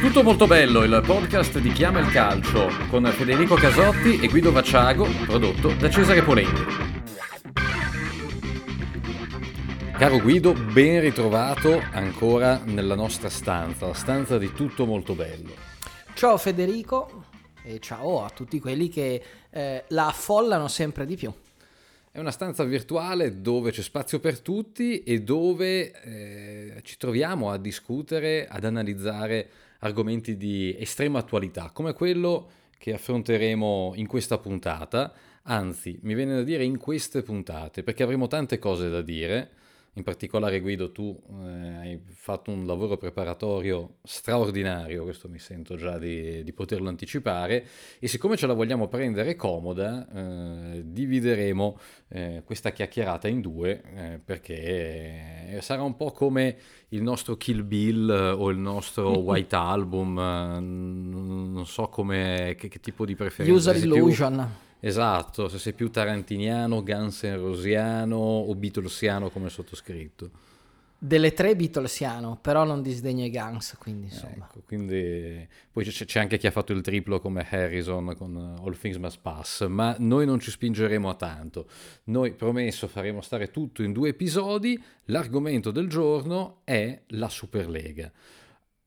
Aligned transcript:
Tutto 0.00 0.22
molto 0.22 0.46
bello, 0.46 0.82
il 0.84 1.02
podcast 1.04 1.58
di 1.58 1.72
Chiama 1.72 1.98
il 2.00 2.10
Calcio 2.10 2.68
con 2.90 3.04
Federico 3.06 3.54
Casotti 3.54 4.20
e 4.20 4.28
Guido 4.28 4.52
Vacciago, 4.52 5.06
prodotto 5.26 5.72
da 5.72 5.88
Cesare 5.88 6.22
Polenti. 6.22 6.62
Caro 9.96 10.18
Guido, 10.20 10.52
ben 10.52 11.00
ritrovato 11.00 11.80
ancora 11.92 12.60
nella 12.64 12.94
nostra 12.94 13.28
stanza, 13.28 13.86
la 13.86 13.94
stanza 13.94 14.38
di 14.38 14.52
Tutto 14.52 14.86
molto 14.86 15.14
bello. 15.14 15.54
Ciao 16.14 16.36
Federico 16.36 17.24
e 17.62 17.80
ciao 17.80 18.24
a 18.24 18.30
tutti 18.30 18.60
quelli 18.60 18.88
che 18.88 19.22
eh, 19.50 19.84
la 19.88 20.08
affollano 20.08 20.68
sempre 20.68 21.06
di 21.06 21.16
più. 21.16 21.32
È 22.14 22.20
una 22.20 22.30
stanza 22.30 22.62
virtuale 22.62 23.40
dove 23.40 23.72
c'è 23.72 23.82
spazio 23.82 24.20
per 24.20 24.38
tutti 24.38 25.02
e 25.02 25.22
dove 25.22 25.90
eh, 26.00 26.80
ci 26.82 26.96
troviamo 26.96 27.50
a 27.50 27.58
discutere, 27.58 28.46
ad 28.46 28.62
analizzare 28.62 29.48
argomenti 29.80 30.36
di 30.36 30.76
estrema 30.78 31.18
attualità, 31.18 31.70
come 31.72 31.92
quello 31.92 32.50
che 32.78 32.94
affronteremo 32.94 33.94
in 33.96 34.06
questa 34.06 34.38
puntata, 34.38 35.12
anzi 35.42 35.98
mi 36.02 36.14
viene 36.14 36.36
da 36.36 36.42
dire 36.44 36.62
in 36.62 36.78
queste 36.78 37.22
puntate, 37.22 37.82
perché 37.82 38.04
avremo 38.04 38.28
tante 38.28 38.60
cose 38.60 38.88
da 38.88 39.02
dire 39.02 39.50
in 39.94 40.02
particolare 40.02 40.60
Guido 40.60 40.90
tu 40.90 41.16
eh, 41.44 41.76
hai 41.76 42.00
fatto 42.12 42.50
un 42.50 42.66
lavoro 42.66 42.96
preparatorio 42.96 43.96
straordinario, 44.02 45.04
questo 45.04 45.28
mi 45.28 45.38
sento 45.38 45.76
già 45.76 45.98
di, 45.98 46.42
di 46.42 46.52
poterlo 46.52 46.88
anticipare, 46.88 47.64
e 47.98 48.08
siccome 48.08 48.36
ce 48.36 48.46
la 48.46 48.54
vogliamo 48.54 48.88
prendere 48.88 49.36
comoda, 49.36 50.06
eh, 50.12 50.82
divideremo 50.84 51.78
eh, 52.08 52.42
questa 52.44 52.70
chiacchierata 52.70 53.28
in 53.28 53.40
due, 53.40 53.82
eh, 53.94 54.20
perché 54.24 55.58
sarà 55.60 55.82
un 55.82 55.94
po' 55.94 56.10
come 56.10 56.56
il 56.88 57.02
nostro 57.02 57.36
Kill 57.36 57.64
Bill 57.64 58.08
o 58.08 58.50
il 58.50 58.58
nostro 58.58 59.18
White 59.22 59.54
Album, 59.54 60.18
eh, 60.18 60.60
non 60.60 61.66
so 61.66 61.88
come, 61.88 62.56
che, 62.58 62.66
che 62.68 62.80
tipo 62.80 63.04
di 63.04 63.14
preferenza. 63.14 63.54
User 63.54 63.76
Illusion. 63.76 64.34
Più 64.34 64.63
Esatto, 64.86 65.48
se 65.48 65.58
sei 65.58 65.72
più 65.72 65.90
tarantiniano, 65.90 66.82
Guns 66.82 67.22
N' 67.22 67.36
Rosiano 67.36 68.16
o 68.16 68.54
Beatlesiano 68.54 69.30
come 69.30 69.48
sottoscritto. 69.48 70.30
Delle 70.98 71.32
tre 71.32 71.56
Beatlesiano, 71.56 72.38
però 72.38 72.64
non 72.64 72.82
disdegno 72.82 73.24
i 73.24 73.30
Guns, 73.30 73.76
quindi 73.78 74.08
insomma. 74.08 74.46
Ecco, 74.46 74.62
quindi... 74.66 75.48
Poi 75.72 75.84
c'è, 75.84 76.04
c'è, 76.04 76.20
anche 76.20 76.36
chi 76.36 76.46
ha 76.46 76.50
fatto 76.50 76.74
il 76.74 76.82
triplo 76.82 77.18
come 77.18 77.46
Harrison 77.48 78.14
con 78.14 78.36
All 78.36 78.76
Things 78.78 78.98
Must 78.98 79.20
Pass, 79.22 79.66
ma 79.68 79.96
noi 80.00 80.26
non 80.26 80.38
ci 80.38 80.50
spingeremo 80.50 81.08
a 81.08 81.14
tanto. 81.14 81.66
Noi, 82.04 82.34
promesso, 82.34 82.86
faremo 82.86 83.22
stare 83.22 83.50
tutto 83.50 83.82
in 83.82 83.92
due 83.92 84.10
episodi. 84.10 84.82
L'argomento 85.06 85.70
del 85.70 85.88
giorno 85.88 86.60
è 86.64 87.00
la 87.08 87.30
Superlega. 87.30 88.12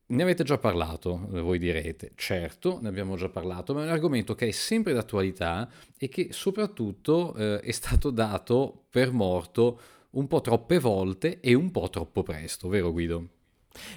Ne 0.09 0.23
avete 0.23 0.45
già 0.45 0.57
parlato, 0.57 1.27
voi 1.29 1.59
direte, 1.59 2.13
certo, 2.15 2.79
ne 2.81 2.87
abbiamo 2.87 3.17
già 3.17 3.27
parlato, 3.27 3.73
ma 3.73 3.81
è 3.81 3.83
un 3.83 3.89
argomento 3.91 4.35
che 4.35 4.47
è 4.47 4.51
sempre 4.51 4.93
d'attualità 4.93 5.69
e 5.97 6.07
che 6.07 6.29
soprattutto 6.31 7.35
eh, 7.35 7.59
è 7.59 7.71
stato 7.71 8.09
dato 8.09 8.85
per 8.89 9.11
morto 9.11 9.79
un 10.11 10.27
po' 10.27 10.39
troppe 10.39 10.79
volte 10.79 11.41
e 11.41 11.53
un 11.53 11.71
po' 11.71 11.89
troppo 11.89 12.23
presto, 12.23 12.69
vero 12.69 12.93
Guido? 12.93 13.36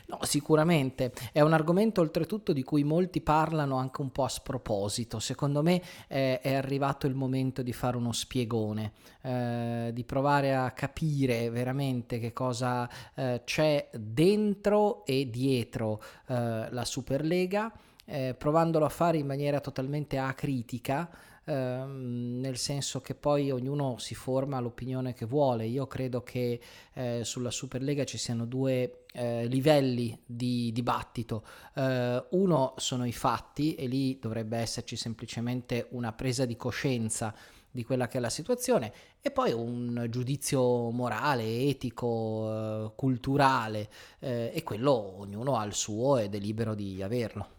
No, 0.06 0.18
sicuramente 0.22 1.12
è 1.32 1.40
un 1.40 1.52
argomento 1.52 2.00
oltretutto 2.00 2.52
di 2.52 2.62
cui 2.62 2.84
molti 2.84 3.20
parlano 3.20 3.76
anche 3.76 4.00
un 4.00 4.10
po' 4.10 4.24
a 4.24 4.28
sproposito. 4.28 5.18
Secondo 5.18 5.62
me 5.62 5.82
eh, 6.08 6.40
è 6.40 6.54
arrivato 6.54 7.06
il 7.06 7.14
momento 7.14 7.62
di 7.62 7.72
fare 7.72 7.96
uno 7.96 8.12
spiegone, 8.12 8.92
eh, 9.22 9.90
di 9.92 10.04
provare 10.04 10.54
a 10.54 10.70
capire 10.72 11.50
veramente 11.50 12.18
che 12.18 12.32
cosa 12.32 12.88
eh, 13.14 13.42
c'è 13.44 13.88
dentro 13.92 15.04
e 15.04 15.28
dietro 15.30 16.02
eh, 16.26 16.68
la 16.70 16.84
Superlega, 16.84 17.72
eh, 18.04 18.34
provandolo 18.36 18.84
a 18.84 18.88
fare 18.88 19.18
in 19.18 19.26
maniera 19.26 19.60
totalmente 19.60 20.18
acritica 20.18 21.08
ehm, 21.50 22.38
nel 22.40 22.56
senso 22.56 23.00
che 23.00 23.14
poi 23.14 23.50
ognuno 23.50 23.98
si 23.98 24.14
forma 24.14 24.60
l'opinione 24.60 25.12
che 25.12 25.26
vuole. 25.26 25.66
Io 25.66 25.86
credo 25.86 26.22
che 26.22 26.60
eh, 26.94 27.20
sulla 27.24 27.50
Superlega 27.50 28.04
ci 28.04 28.18
siano 28.18 28.46
due 28.46 29.04
eh, 29.12 29.46
livelli 29.46 30.16
di 30.24 30.70
dibattito. 30.72 31.44
Eh, 31.74 32.24
uno 32.30 32.74
sono 32.76 33.04
i 33.04 33.12
fatti 33.12 33.74
e 33.74 33.86
lì 33.86 34.18
dovrebbe 34.20 34.58
esserci 34.58 34.96
semplicemente 34.96 35.88
una 35.90 36.12
presa 36.12 36.44
di 36.44 36.56
coscienza 36.56 37.34
di 37.72 37.84
quella 37.84 38.08
che 38.08 38.18
è 38.18 38.20
la 38.20 38.30
situazione 38.30 38.92
e 39.20 39.30
poi 39.30 39.52
un 39.52 40.06
giudizio 40.08 40.90
morale, 40.90 41.68
etico, 41.68 42.48
eh, 42.50 42.92
culturale 42.96 43.88
eh, 44.18 44.50
e 44.52 44.62
quello 44.62 45.20
ognuno 45.20 45.56
ha 45.56 45.64
il 45.64 45.74
suo 45.74 46.16
ed 46.16 46.34
è 46.34 46.38
libero 46.38 46.74
di 46.74 47.02
averlo. 47.02 47.58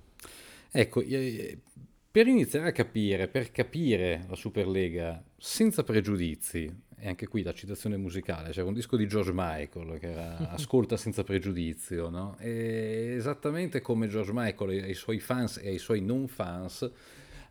Ecco, 0.72 1.02
per 2.12 2.28
iniziare 2.28 2.68
a 2.68 2.72
capire, 2.74 3.30
per 3.30 3.52
capire 3.52 4.26
la 4.28 4.36
Superlega 4.36 5.24
senza 5.38 5.84
pregiudizi, 5.84 6.70
e 6.98 7.08
anche 7.08 7.26
qui 7.26 7.42
la 7.42 7.54
citazione 7.54 7.96
musicale, 7.96 8.52
c'era 8.52 8.68
un 8.68 8.74
disco 8.74 8.98
di 8.98 9.08
George 9.08 9.32
Michael 9.34 9.98
che 9.98 10.12
era 10.12 10.38
Ascolta 10.52 10.98
senza 10.98 11.24
pregiudizio, 11.24 12.10
no? 12.10 12.36
E 12.40 13.14
esattamente 13.16 13.80
come 13.80 14.10
George 14.10 14.32
Michael 14.34 14.84
ai 14.84 14.94
suoi 14.94 15.20
fans 15.20 15.58
e 15.64 15.70
ai 15.70 15.78
suoi 15.78 16.02
non 16.02 16.28
fans, 16.28 16.92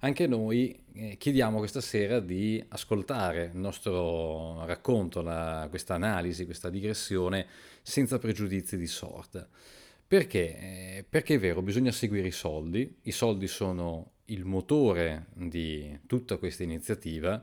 anche 0.01 0.27
noi 0.27 0.79
eh, 0.93 1.17
chiediamo 1.17 1.57
questa 1.57 1.81
sera 1.81 2.21
di 2.21 2.63
ascoltare 2.69 3.51
il 3.53 3.59
nostro 3.59 4.65
racconto, 4.67 5.23
questa 5.71 5.95
analisi, 5.95 6.45
questa 6.45 6.69
digressione 6.69 7.47
senza 7.81 8.19
pregiudizi 8.19 8.77
di 8.77 8.87
sorta. 8.87 9.49
Perché? 10.07 10.59
Eh, 10.59 11.05
perché 11.09 11.37
è 11.37 11.39
vero, 11.39 11.63
bisogna 11.63 11.93
seguire 11.93 12.27
i 12.27 12.33
soldi, 12.33 12.99
i 13.03 13.13
soldi 13.13 13.47
sono 13.47 14.11
il 14.31 14.45
motore 14.45 15.27
di 15.35 15.99
tutta 16.07 16.37
questa 16.37 16.63
iniziativa, 16.63 17.43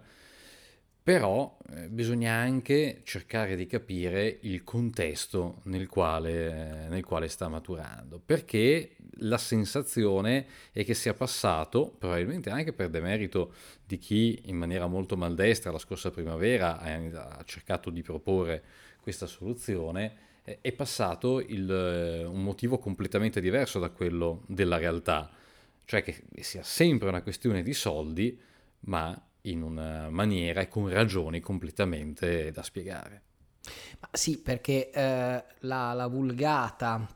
però 1.08 1.58
eh, 1.70 1.88
bisogna 1.88 2.34
anche 2.34 3.00
cercare 3.04 3.56
di 3.56 3.66
capire 3.66 4.40
il 4.42 4.66
contesto 4.66 5.62
nel 5.64 5.88
quale, 5.88 6.88
nel 6.90 7.06
quale, 7.06 7.30
sta 7.30 7.48
maturando, 7.48 8.20
perché 8.24 8.98
la 9.20 9.38
sensazione 9.38 10.46
è 10.74 10.84
che 10.84 10.94
sia 10.94 11.14
passato, 11.14 11.96
probabilmente 11.98 12.50
anche 12.50 12.74
per 12.74 12.90
demerito 12.90 13.54
di 13.86 13.98
chi 13.98 14.42
in 14.48 14.58
maniera 14.58 14.88
molto 14.88 15.16
maldestra 15.16 15.72
la 15.72 15.80
scorsa 15.80 16.12
primavera 16.12 16.78
ha, 16.80 17.38
ha 17.38 17.44
cercato 17.46 17.90
di 17.90 18.02
proporre 18.02 18.62
questa 19.00 19.28
soluzione, 19.28 20.26
eh, 20.44 20.60
è 20.60 20.74
passato 20.74 21.40
il, 21.40 21.72
eh, 21.72 22.26
un 22.26 22.44
motivo 22.44 22.80
completamente 22.80 23.40
diverso 23.40 23.80
da 23.80 23.92
quello 23.92 24.44
della 24.48 24.78
realtà 24.78 25.32
cioè 25.88 26.04
che 26.04 26.22
sia 26.42 26.64
sempre 26.64 27.08
una 27.08 27.22
questione 27.22 27.64
di 27.64 27.74
soldi, 27.74 28.38
ma 28.82 29.18
in 29.44 29.62
una 29.62 30.10
maniera 30.10 30.60
e 30.60 30.68
con 30.68 30.90
ragioni 30.90 31.40
completamente 31.40 32.52
da 32.52 32.62
spiegare. 32.62 33.22
Ma 34.02 34.10
sì, 34.12 34.38
perché 34.38 34.90
eh, 34.92 35.44
la, 35.60 35.94
la, 35.94 36.08
vulgata 36.08 37.08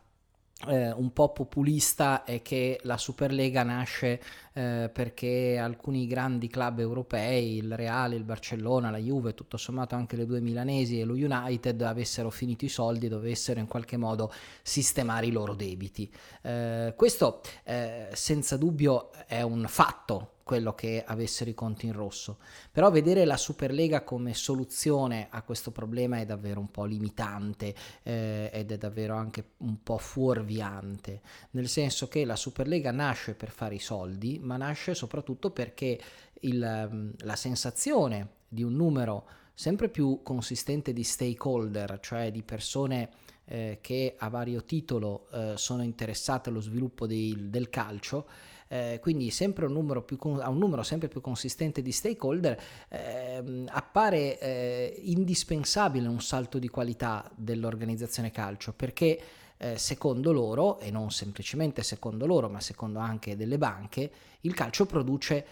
eh, 0.68 0.90
un 0.90 1.12
po' 1.12 1.34
populista 1.34 2.24
è 2.24 2.42
che 2.42 2.80
la 2.84 2.96
Superlega 2.96 3.64
nasce 3.64 4.22
eh, 4.54 4.90
perché 4.92 5.58
alcuni 5.58 6.08
grandi 6.08 6.48
club 6.48 6.80
europei, 6.80 7.58
il 7.58 7.76
Reale, 7.76 8.16
il 8.16 8.24
Barcellona, 8.24 8.90
la 8.90 8.98
Juve, 8.98 9.34
tutto 9.34 9.58
sommato 9.58 9.96
anche 9.96 10.16
le 10.16 10.26
due 10.26 10.42
milanesi 10.42 11.00
e 11.00 11.06
lo 11.06 11.14
United 11.14 11.82
avessero 11.82 12.30
finito 12.30 12.66
i 12.66 12.70
soldi 12.70 13.06
e 13.06 13.10
dovessero 13.10 13.60
in 13.60 13.68
qualche 13.68 13.98
modo 13.98 14.32
sistemare 14.62 15.28
i 15.28 15.32
loro 15.32 15.54
debiti. 15.54 16.12
Eh, 16.42 16.94
questo 16.96 17.42
eh, 17.64 18.10
senza 18.14 18.58
dubbio 18.58 19.12
è 19.28 19.42
un 19.42 19.66
fatto 19.68 20.40
quello 20.52 20.74
che 20.74 21.02
avessero 21.06 21.50
i 21.50 21.54
conti 21.54 21.86
in 21.86 21.94
rosso. 21.94 22.40
Però 22.74 22.92
vedere 22.92 23.24
la 23.24 23.38
Superlega 23.38 24.04
come 24.04 24.34
soluzione 24.34 25.28
a 25.30 25.44
questo 25.44 25.72
problema 25.72 26.18
è 26.18 26.26
davvero 26.26 26.60
un 26.60 26.70
po' 26.70 26.84
limitante 26.84 27.74
eh, 28.04 28.50
ed 28.52 28.70
è 28.70 28.78
davvero 28.78 29.16
anche 29.16 29.52
un 29.60 29.82
po' 29.82 29.98
fuorviante, 29.98 31.22
nel 31.52 31.70
senso 31.70 32.10
che 32.10 32.26
la 32.26 32.36
Superlega 32.36 32.92
nasce 32.92 33.34
per 33.34 33.50
fare 33.50 33.76
i 33.76 33.80
soldi, 33.80 34.40
ma 34.42 34.58
nasce 34.58 34.94
soprattutto 34.94 35.52
perché 35.52 36.00
il, 36.42 36.90
mm, 36.92 37.10
la 37.20 37.36
sensazione 37.36 38.30
di 38.48 38.64
un 38.64 38.76
numero 38.76 39.26
sempre 39.54 39.90
più 39.90 40.22
consistente 40.24 40.94
di 40.94 41.04
stakeholder, 41.04 42.00
cioè 42.02 42.32
di 42.32 42.42
persone 42.42 43.10
eh, 43.46 43.80
che 43.82 44.16
a 44.18 44.30
vario 44.30 44.64
titolo 44.64 45.28
eh, 45.32 45.54
sono 45.56 45.84
interessate 45.84 46.50
allo 46.50 46.62
sviluppo 46.62 47.06
dei, 47.06 47.50
del 47.50 47.70
calcio, 47.70 48.28
eh, 48.68 49.00
quindi 49.02 49.30
un 49.66 49.74
più, 50.02 50.18
a 50.40 50.50
un 50.50 50.58
numero 50.58 50.84
sempre 50.84 51.10
più 51.10 51.20
consistente 51.20 51.82
di 51.82 51.92
stakeholder, 51.92 52.60
eh, 52.88 53.64
appare 53.68 54.40
eh, 54.40 55.00
indispensabile 55.04 56.08
un 56.08 56.22
salto 56.22 56.58
di 56.58 56.70
qualità 56.70 57.30
dell'organizzazione 57.36 58.32
calcio 58.32 58.72
perché 58.72 59.20
eh, 59.62 59.78
secondo 59.78 60.32
loro, 60.32 60.80
e 60.80 60.90
non 60.90 61.12
semplicemente 61.12 61.84
secondo 61.84 62.26
loro, 62.26 62.50
ma 62.50 62.60
secondo 62.60 62.98
anche 62.98 63.36
delle 63.36 63.60
banche, 63.60 64.12
il 64.42 64.56
calcio 64.56 64.88
produce 64.88 65.46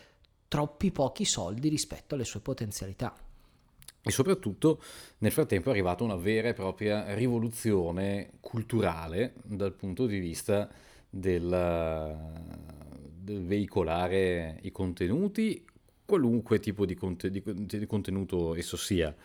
troppi 0.47 0.91
pochi 0.91 1.25
soldi 1.25 1.69
rispetto 1.69 2.15
alle 2.15 2.23
sue 2.23 2.39
potenzialità. 2.39 3.15
e 4.01 4.11
soprattutto 4.11 4.81
nel 5.19 5.31
frattempo 5.31 5.69
è 5.69 5.71
arrivata 5.71 6.03
una 6.03 6.15
vera 6.15 6.47
e 6.47 6.53
propria 6.53 7.13
rivoluzione 7.13 8.31
culturale 8.39 9.33
dal 9.43 9.73
punto 9.73 10.07
di 10.07 10.17
vista 10.17 10.67
del, 11.07 12.17
del 13.21 13.43
veicolare 13.43 14.57
i 14.63 14.71
contenuti, 14.71 15.63
qualunque 16.03 16.59
tipo 16.59 16.85
di, 16.87 16.95
conte, 16.95 17.29
di, 17.29 17.43
di 17.45 17.85
contenuto 17.85 18.55
esso 18.55 18.75
sia 18.75 19.15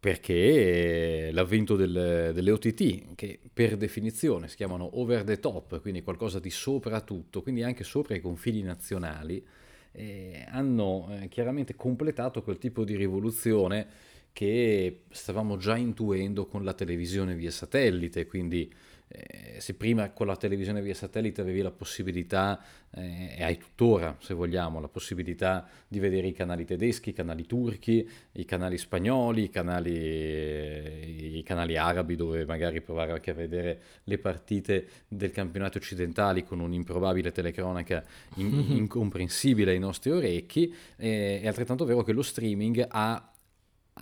perché 0.00 1.28
l'avvento 1.30 1.76
del, 1.76 2.30
delle 2.32 2.50
OTT, 2.50 3.14
che 3.14 3.38
per 3.52 3.76
definizione 3.76 4.48
si 4.48 4.56
chiamano 4.56 4.98
over 4.98 5.24
the 5.24 5.38
top, 5.38 5.78
quindi 5.82 6.02
qualcosa 6.02 6.40
di 6.40 6.48
sopra 6.48 7.02
tutto, 7.02 7.42
quindi 7.42 7.62
anche 7.62 7.84
sopra 7.84 8.14
i 8.14 8.20
confini 8.20 8.62
nazionali, 8.62 9.44
eh, 9.92 10.46
hanno 10.48 11.08
eh, 11.10 11.28
chiaramente 11.28 11.76
completato 11.76 12.42
quel 12.42 12.56
tipo 12.56 12.82
di 12.84 12.96
rivoluzione 12.96 13.86
che 14.32 15.02
stavamo 15.10 15.56
già 15.56 15.76
intuendo 15.76 16.46
con 16.46 16.64
la 16.64 16.74
televisione 16.74 17.34
via 17.34 17.50
satellite, 17.50 18.26
quindi 18.26 18.72
eh, 19.12 19.60
se 19.60 19.74
prima 19.74 20.10
con 20.10 20.28
la 20.28 20.36
televisione 20.36 20.80
via 20.80 20.94
satellite 20.94 21.40
avevi 21.40 21.62
la 21.62 21.72
possibilità, 21.72 22.62
eh, 22.92 23.34
e 23.38 23.42
hai 23.42 23.58
tuttora 23.58 24.16
se 24.20 24.34
vogliamo, 24.34 24.80
la 24.80 24.86
possibilità 24.86 25.68
di 25.88 25.98
vedere 25.98 26.28
i 26.28 26.32
canali 26.32 26.64
tedeschi, 26.64 27.10
i 27.10 27.12
canali 27.12 27.44
turchi, 27.44 28.08
i 28.32 28.44
canali 28.44 28.78
spagnoli, 28.78 29.44
i 29.44 29.50
canali, 29.50 29.96
eh, 29.96 31.32
i 31.38 31.42
canali 31.42 31.76
arabi 31.76 32.14
dove 32.14 32.44
magari 32.46 32.80
provare 32.80 33.10
anche 33.10 33.32
a 33.32 33.34
vedere 33.34 33.80
le 34.04 34.18
partite 34.18 34.86
del 35.08 35.32
campionato 35.32 35.78
occidentali 35.78 36.44
con 36.44 36.60
un'improbabile 36.60 37.32
telecronaca 37.32 38.04
in- 38.36 38.66
incomprensibile 38.78 39.72
ai 39.72 39.80
nostri 39.80 40.12
orecchi, 40.12 40.72
eh, 40.96 41.40
è 41.40 41.46
altrettanto 41.48 41.84
vero 41.84 42.04
che 42.04 42.12
lo 42.12 42.22
streaming 42.22 42.86
ha 42.88 43.30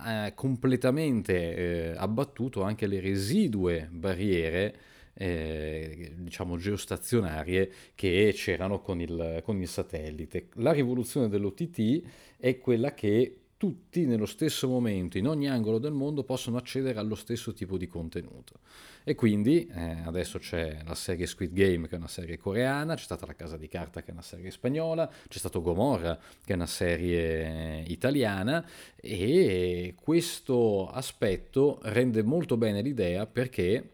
eh, 0.05 0.33
completamente 0.35 1.91
eh, 1.91 1.93
abbattuto 1.97 2.61
anche 2.63 2.87
le 2.87 2.99
residue 2.99 3.87
barriere 3.91 4.75
eh, 5.13 6.13
diciamo 6.15 6.57
geostazionarie 6.57 7.71
che 7.93 8.31
c'erano 8.33 8.79
con 8.79 9.01
il, 9.01 9.41
con 9.43 9.61
il 9.61 9.67
satellite. 9.67 10.47
La 10.55 10.71
rivoluzione 10.71 11.27
dell'OTT 11.27 12.01
è 12.37 12.57
quella 12.57 12.93
che 12.93 13.38
tutti 13.59 14.05
nello 14.05 14.25
stesso 14.25 14.69
momento, 14.69 15.17
in 15.17 15.27
ogni 15.27 15.49
angolo 15.49 15.79
del 15.79 15.91
mondo, 15.91 16.23
possono 16.23 16.55
accedere 16.55 16.97
allo 16.97 17.15
stesso 17.15 17.51
tipo 17.51 17.77
di 17.77 17.87
contenuto. 17.87 18.61
E 19.03 19.15
quindi 19.15 19.67
eh, 19.67 19.97
adesso 20.05 20.39
c'è 20.39 20.79
la 20.85 20.95
serie 20.95 21.25
Squid 21.25 21.51
Game, 21.51 21.89
che 21.89 21.95
è 21.95 21.97
una 21.97 22.07
serie 22.07 22.37
coreana, 22.37 22.95
c'è 22.95 23.03
stata 23.03 23.25
La 23.25 23.35
Casa 23.35 23.57
di 23.57 23.67
Carta, 23.67 24.01
che 24.01 24.11
è 24.11 24.13
una 24.13 24.21
serie 24.21 24.49
spagnola, 24.49 25.11
c'è 25.27 25.37
stato 25.37 25.61
Gomorra, 25.61 26.17
che 26.45 26.53
è 26.53 26.55
una 26.55 26.67
serie 26.67 27.83
italiana, 27.87 28.65
e 28.95 29.93
questo 30.01 30.87
aspetto 30.87 31.79
rende 31.81 32.23
molto 32.23 32.55
bene 32.55 32.81
l'idea 32.81 33.25
perché 33.25 33.89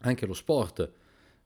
anche 0.00 0.26
lo 0.26 0.34
sport, 0.34 0.90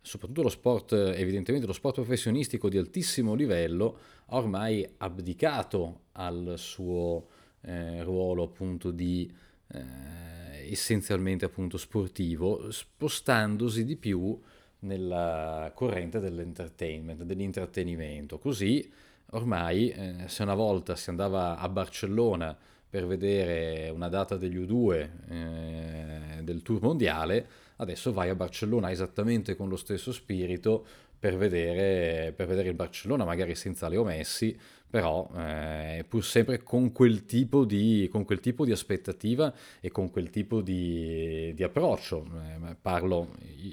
soprattutto 0.00 0.40
lo 0.40 0.48
sport, 0.48 0.92
evidentemente 0.94 1.66
lo 1.66 1.74
sport 1.74 1.96
professionistico 1.96 2.70
di 2.70 2.78
altissimo 2.78 3.34
livello, 3.34 3.98
ha 4.28 4.36
ormai 4.36 4.88
abdicato 4.96 6.04
al 6.12 6.54
suo 6.56 7.31
eh, 7.62 8.02
ruolo 8.02 8.42
appunto 8.44 8.90
di 8.90 9.30
eh, 9.68 10.70
essenzialmente 10.70 11.44
appunto 11.44 11.76
sportivo, 11.76 12.70
spostandosi 12.70 13.84
di 13.84 13.96
più 13.96 14.38
nella 14.80 15.70
corrente 15.74 16.20
dell'entertainment, 16.20 17.22
dell'intrattenimento. 17.22 18.38
Così 18.38 18.90
ormai 19.30 19.90
eh, 19.90 20.14
se 20.26 20.42
una 20.42 20.54
volta 20.54 20.96
si 20.96 21.10
andava 21.10 21.58
a 21.58 21.68
Barcellona 21.68 22.56
per 22.88 23.06
vedere 23.06 23.88
una 23.88 24.08
data 24.08 24.36
degli 24.36 24.58
U2 24.58 25.08
eh, 25.30 26.42
del 26.42 26.62
tour 26.62 26.82
mondiale, 26.82 27.46
adesso 27.76 28.12
vai 28.12 28.28
a 28.28 28.34
Barcellona 28.34 28.90
esattamente 28.90 29.56
con 29.56 29.68
lo 29.68 29.76
stesso 29.76 30.12
spirito 30.12 30.84
per 31.18 31.36
vedere, 31.36 32.32
per 32.32 32.48
vedere 32.48 32.68
il 32.68 32.74
Barcellona, 32.74 33.24
magari 33.24 33.54
senza 33.54 33.88
Leo 33.88 34.04
Messi, 34.04 34.58
però 34.92 35.26
eh, 35.38 36.04
pur 36.06 36.22
sempre 36.22 36.62
con 36.62 36.92
quel, 36.92 37.24
tipo 37.24 37.64
di, 37.64 38.06
con 38.12 38.26
quel 38.26 38.40
tipo 38.40 38.66
di 38.66 38.72
aspettativa 38.72 39.50
e 39.80 39.90
con 39.90 40.10
quel 40.10 40.28
tipo 40.28 40.60
di, 40.60 41.50
di 41.54 41.62
approccio. 41.62 42.26
Eh, 42.26 42.76
parlo, 42.78 43.30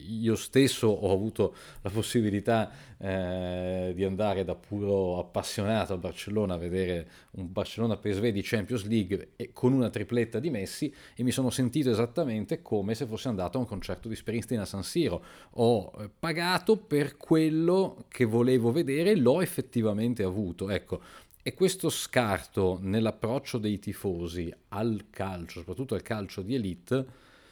io 0.08 0.38
stesso 0.38 0.88
ho 0.88 1.12
avuto 1.12 1.54
la 1.82 1.90
possibilità 1.90 2.72
eh, 3.02 3.94
di 3.96 4.04
andare 4.04 4.44
da 4.44 4.56
puro 4.56 5.20
appassionato 5.20 5.94
al 5.94 6.00
Barcellona 6.00 6.56
a 6.56 6.58
vedere 6.58 7.10
un 7.32 7.52
Barcellona 7.52 7.96
PSV 7.96 8.28
di 8.28 8.42
Champions 8.44 8.86
League 8.86 9.30
con 9.54 9.72
una 9.72 9.90
tripletta 9.90 10.40
di 10.40 10.50
Messi 10.50 10.94
e 11.16 11.24
mi 11.24 11.32
sono 11.32 11.50
sentito 11.50 11.90
esattamente 11.90 12.62
come 12.62 12.96
se 12.96 13.06
fossi 13.06 13.30
andato 13.30 13.58
a 13.58 13.62
un 13.62 13.68
concerto 13.68 14.10
di 14.10 14.16
Springsteen 14.16 14.62
a 14.62 14.66
San 14.66 14.84
Siro. 14.84 15.24
Ho 15.52 15.94
eh, 15.98 16.10
pagato 16.20 16.76
per 16.76 17.16
quello 17.16 18.06
che 18.10 18.26
volevo 18.26 18.72
vedere 18.72 19.12
e 19.12 19.16
l'ho 19.16 19.42
effettivamente 19.42 20.24
avuto. 20.24 20.70
Ecco, 20.70 21.02
e 21.42 21.54
questo 21.54 21.90
scarto 21.90 22.80
nell'approccio 22.82 23.58
dei 23.58 23.80
tifosi 23.80 24.54
al 24.70 25.06
calcio, 25.10 25.60
soprattutto 25.60 25.96
al 25.96 26.02
calcio 26.02 26.42
di 26.42 26.54
elite, 26.54 27.06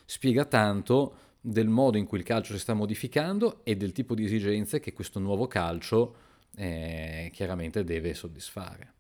spiega 0.06 0.44
tanto 0.44 1.26
del 1.48 1.70
modo 1.70 1.98
in 1.98 2.06
cui 2.06 2.18
il 2.18 2.26
calcio 2.26 2.54
si 2.54 2.60
sta 2.60 2.74
modificando 2.74 3.62
e 3.64 3.78
del 3.78 3.94
tipo 3.94 4.14
di 4.16 4.26
esigenze 4.26 4.82
che 4.82 4.92
questo 4.92 5.20
nuovo 5.20 5.48
calcio 5.48 6.16
eh, 6.56 7.30
chiaramente 7.34 7.86
deve 7.86 8.14
soddisfare. 8.14 8.94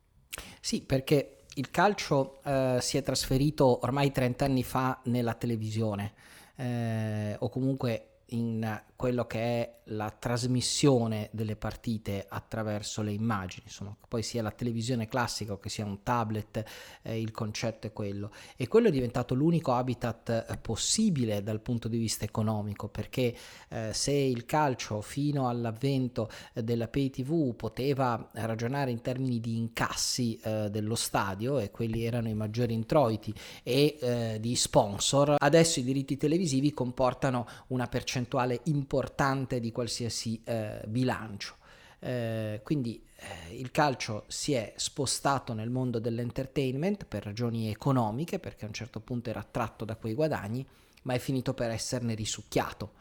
Sì, 0.62 0.82
perché 0.82 1.44
il 1.56 1.70
calcio 1.70 2.42
eh, 2.44 2.78
si 2.80 2.98
è 2.98 3.04
trasferito 3.04 3.80
ormai 3.84 4.12
30 4.12 4.46
anni 4.46 4.64
fa 4.64 5.00
nella 5.06 5.34
televisione 5.34 6.14
eh, 6.56 7.36
o 7.38 7.50
comunque 7.50 8.06
in 8.32 8.82
quello 8.98 9.26
che 9.26 9.40
è 9.40 9.76
la 9.90 10.10
trasmissione 10.10 11.30
delle 11.32 11.56
partite 11.56 12.26
attraverso 12.28 13.02
le 13.04 13.12
immagini, 13.12 13.66
insomma, 13.68 13.96
poi 14.08 14.24
sia 14.24 14.42
la 14.42 14.52
televisione 14.52 15.08
classica 15.08 15.54
o 15.54 15.60
che 15.60 15.70
sia 15.70 15.86
un 15.86 16.02
tablet, 16.02 16.64
eh, 17.04 17.22
il 17.22 17.32
concetto 17.32 17.88
è 17.88 17.94
quello. 17.94 18.32
E 18.58 18.68
quello 18.68 18.88
è 18.88 18.92
diventato 18.92 19.36
l'unico 19.36 19.74
habitat 19.74 20.48
eh, 20.50 20.58
possibile 20.58 21.44
dal 21.44 21.62
punto 21.62 21.88
di 21.88 21.98
vista 21.98 22.26
economico, 22.26 22.90
perché 22.90 23.36
eh, 23.70 23.94
se 23.94 24.12
il 24.12 24.46
calcio 24.46 25.02
fino 25.02 25.48
all'avvento 25.48 26.30
eh, 26.54 26.64
della 26.64 26.88
pay 26.88 27.12
TV 27.12 27.56
poteva 27.56 28.30
ragionare 28.34 28.90
in 28.92 29.02
termini 29.02 29.40
di 29.40 29.58
incassi 29.58 30.38
eh, 30.38 30.70
dello 30.72 30.96
stadio 30.96 31.60
e 31.60 31.70
quelli 31.70 32.04
erano 32.04 32.28
i 32.30 32.34
maggiori 32.34 32.74
introiti 32.74 33.34
e 33.62 33.98
eh, 34.02 34.38
di 34.42 34.56
sponsor, 34.56 35.36
adesso 35.38 35.80
i 35.80 35.84
diritti 35.84 36.18
televisivi 36.18 36.74
comportano 36.74 37.48
una 37.68 37.88
percentuale 37.88 38.16
importante 38.18 38.60
importante 38.66 39.60
di 39.60 39.72
qualsiasi 39.72 40.42
eh, 40.44 40.81
bilancio. 40.88 41.56
Eh, 42.00 42.62
quindi 42.64 43.04
eh, 43.16 43.56
il 43.56 43.71
calcio 43.71 44.26
si 44.28 44.54
è 44.54 44.74
spostato 44.76 45.54
nel 45.54 45.69
mondo 45.69 46.00
dell'entertainment 46.00 47.06
per 47.06 47.24
ragioni 47.24 47.69
economiche, 47.69 48.40
perché 48.40 48.66
a 48.66 48.68
un 48.68 48.74
certo 48.74 49.00
punto 49.00 49.30
era 49.30 49.40
attratto 49.40 49.86
da 49.86 49.95
quei 49.95 50.14
guadagni, 50.14 50.66
ma 51.04 51.14
è 51.14 51.19
finito 51.19 51.54
per 51.54 51.71
esserne 51.71 52.14
risucchiato. 52.14 52.92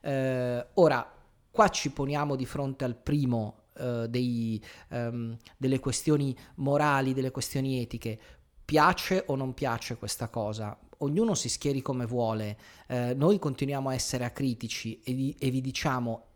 Eh, 0.00 0.66
ora, 0.74 1.12
qua 1.50 1.68
ci 1.68 1.90
poniamo 1.90 2.36
di 2.36 2.46
fronte 2.46 2.84
al 2.84 2.96
primo 2.96 3.58
Uh, 3.74 4.06
dei, 4.06 4.64
um, 4.90 5.36
delle 5.56 5.80
questioni 5.80 6.32
morali, 6.58 7.12
delle 7.12 7.32
questioni 7.32 7.80
etiche. 7.80 8.16
Piace 8.64 9.24
o 9.26 9.34
non 9.34 9.52
piace 9.52 9.96
questa 9.96 10.28
cosa? 10.28 10.78
Ognuno 10.98 11.34
si 11.34 11.48
schieri 11.48 11.82
come 11.82 12.06
vuole, 12.06 12.56
eh, 12.86 13.14
noi 13.14 13.38
continuiamo 13.38 13.88
a 13.88 13.94
essere 13.94 14.24
acritici 14.24 15.00
e, 15.02 15.14
di, 15.14 15.34
e 15.38 15.50
vi 15.50 15.60
diciamo 15.60 16.26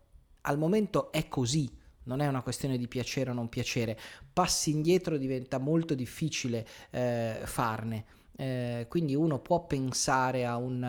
al 0.41 0.57
momento 0.57 1.11
è 1.11 1.27
così, 1.27 1.69
non 2.03 2.21
è 2.21 2.27
una 2.27 2.41
questione 2.41 2.77
di 2.77 2.87
piacere 2.87 3.29
o 3.29 3.33
non 3.33 3.49
piacere, 3.49 3.99
passi 4.31 4.71
indietro 4.71 5.17
diventa 5.17 5.57
molto 5.59 5.93
difficile 5.93 6.67
eh, 6.91 7.41
farne. 7.43 8.05
Eh, 8.39 8.85
quindi 8.87 9.15
uno 9.15 9.39
può 9.39 9.65
pensare 9.65 10.45
a 10.45 10.55
un, 10.55 10.81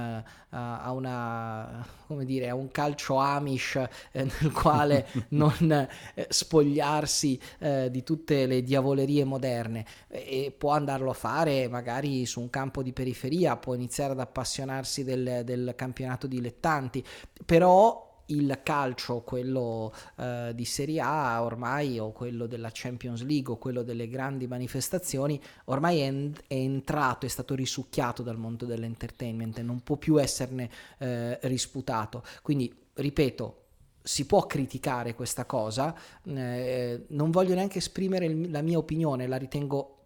a 0.50 0.92
una, 0.92 1.84
dire, 2.22 2.48
a 2.48 2.54
un 2.54 2.70
calcio 2.70 3.16
Amish 3.16 3.74
eh, 3.74 3.88
nel 4.12 4.52
quale 4.52 5.08
non 5.30 5.88
eh, 6.14 6.26
spogliarsi 6.28 7.40
eh, 7.58 7.90
di 7.90 8.04
tutte 8.04 8.46
le 8.46 8.62
diavolerie 8.62 9.24
moderne. 9.24 9.84
E 10.06 10.54
può 10.56 10.70
andarlo 10.70 11.10
a 11.10 11.14
fare 11.14 11.66
magari 11.66 12.24
su 12.24 12.40
un 12.40 12.50
campo 12.50 12.84
di 12.84 12.92
periferia, 12.92 13.56
può 13.56 13.74
iniziare 13.74 14.12
ad 14.12 14.20
appassionarsi 14.20 15.02
del, 15.02 15.42
del 15.44 15.72
campionato 15.74 16.28
dilettanti, 16.28 17.04
però 17.44 18.09
il 18.32 18.60
calcio, 18.62 19.20
quello 19.20 19.92
eh, 20.16 20.52
di 20.54 20.64
Serie 20.64 21.00
A 21.00 21.42
ormai 21.42 21.98
o 21.98 22.12
quello 22.12 22.46
della 22.46 22.70
Champions 22.72 23.22
League 23.22 23.52
o 23.52 23.56
quello 23.58 23.82
delle 23.82 24.08
grandi 24.08 24.46
manifestazioni, 24.46 25.40
ormai 25.66 26.00
è, 26.00 26.04
en- 26.04 26.34
è 26.46 26.54
entrato, 26.54 27.26
è 27.26 27.28
stato 27.28 27.54
risucchiato 27.54 28.22
dal 28.22 28.38
mondo 28.38 28.66
dell'entertainment 28.66 29.58
e 29.58 29.62
non 29.62 29.82
può 29.82 29.96
più 29.96 30.20
esserne 30.20 30.70
eh, 30.98 31.38
risputato. 31.42 32.22
Quindi, 32.42 32.74
ripeto, 32.94 33.56
si 34.02 34.26
può 34.26 34.46
criticare 34.46 35.14
questa 35.14 35.44
cosa, 35.44 35.94
eh, 36.24 37.04
non 37.08 37.30
voglio 37.30 37.54
neanche 37.54 37.78
esprimere 37.78 38.26
il, 38.26 38.50
la 38.50 38.62
mia 38.62 38.78
opinione, 38.78 39.26
la 39.26 39.36
ritengo 39.36 39.99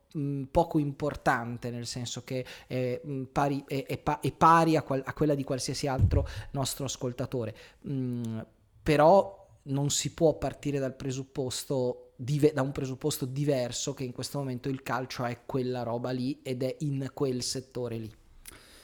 poco 0.50 0.78
importante, 0.78 1.70
nel 1.70 1.86
senso 1.86 2.22
che 2.22 2.44
è 2.66 3.00
pari, 3.30 3.64
è, 3.66 3.84
è, 3.86 4.02
è 4.02 4.32
pari 4.32 4.76
a, 4.76 4.82
qual, 4.82 5.02
a, 5.04 5.12
quella 5.12 5.34
di 5.34 5.44
qualsiasi 5.44 5.86
altro 5.86 6.26
nostro 6.52 6.84
ascoltatore. 6.84 7.54
Mm, 7.88 8.38
però 8.82 9.42
non 9.64 9.90
si 9.90 10.12
può 10.12 10.36
partire 10.36 10.78
dal 10.78 10.94
presupposto 10.94 12.00
da 12.16 12.62
un 12.62 12.70
presupposto 12.70 13.24
diverso 13.24 13.92
che 13.92 14.04
in 14.04 14.12
questo 14.12 14.38
momento 14.38 14.68
il 14.68 14.82
calcio 14.82 15.24
è 15.24 15.40
quella 15.44 15.82
roba 15.82 16.10
lì 16.10 16.38
ed 16.42 16.62
è 16.62 16.76
in 16.80 17.10
quel 17.12 17.42
settore 17.42 17.98
lì. 17.98 18.14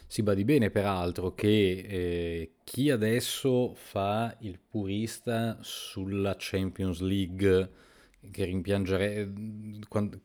Si 0.07 0.25
badi 0.25 0.45
bene 0.45 0.71
peraltro 0.71 1.35
che 1.35 1.85
eh, 1.89 2.55
chi 2.65 2.91
adesso 2.91 3.75
fa 3.77 4.37
il 4.41 4.59
purista 4.59 5.59
sulla 5.61 6.35
Champions 6.37 6.99
League, 6.99 7.71
che 8.33 8.45
rimpiangere, 8.45 9.33
quando, 9.89 10.23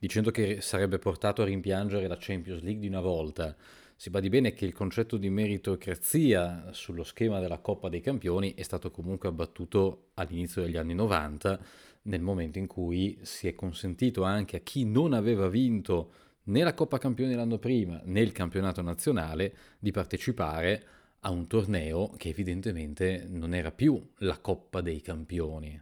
dicendo 0.00 0.30
che 0.30 0.62
sarebbe 0.62 0.98
portato 0.98 1.42
a 1.42 1.44
rimpiangere 1.44 2.08
la 2.08 2.16
Champions 2.18 2.62
League 2.62 2.80
di 2.80 2.86
una 2.86 3.02
volta, 3.02 3.54
si 3.94 4.08
badi 4.08 4.30
bene 4.30 4.54
che 4.54 4.64
il 4.64 4.72
concetto 4.72 5.18
di 5.18 5.28
meritocrazia 5.28 6.70
sullo 6.72 7.04
schema 7.04 7.38
della 7.38 7.58
Coppa 7.58 7.90
dei 7.90 8.00
Campioni 8.00 8.54
è 8.54 8.62
stato 8.62 8.90
comunque 8.90 9.28
abbattuto 9.28 10.08
all'inizio 10.14 10.62
degli 10.62 10.78
anni 10.78 10.94
90, 10.94 11.60
nel 12.04 12.22
momento 12.22 12.56
in 12.56 12.66
cui 12.66 13.18
si 13.20 13.46
è 13.46 13.54
consentito 13.54 14.22
anche 14.22 14.56
a 14.56 14.60
chi 14.60 14.86
non 14.86 15.12
aveva 15.12 15.48
vinto 15.50 16.12
né 16.44 16.62
la 16.62 16.72
Coppa 16.72 16.96
Campioni 16.96 17.34
l'anno 17.34 17.58
prima 17.58 18.00
né 18.04 18.20
il 18.22 18.32
campionato 18.32 18.80
nazionale 18.80 19.54
di 19.78 19.90
partecipare 19.90 20.84
a 21.20 21.30
un 21.30 21.46
torneo 21.46 22.14
che 22.16 22.30
evidentemente 22.30 23.26
non 23.28 23.52
era 23.52 23.70
più 23.70 24.02
la 24.20 24.38
Coppa 24.38 24.80
dei 24.80 25.02
Campioni. 25.02 25.78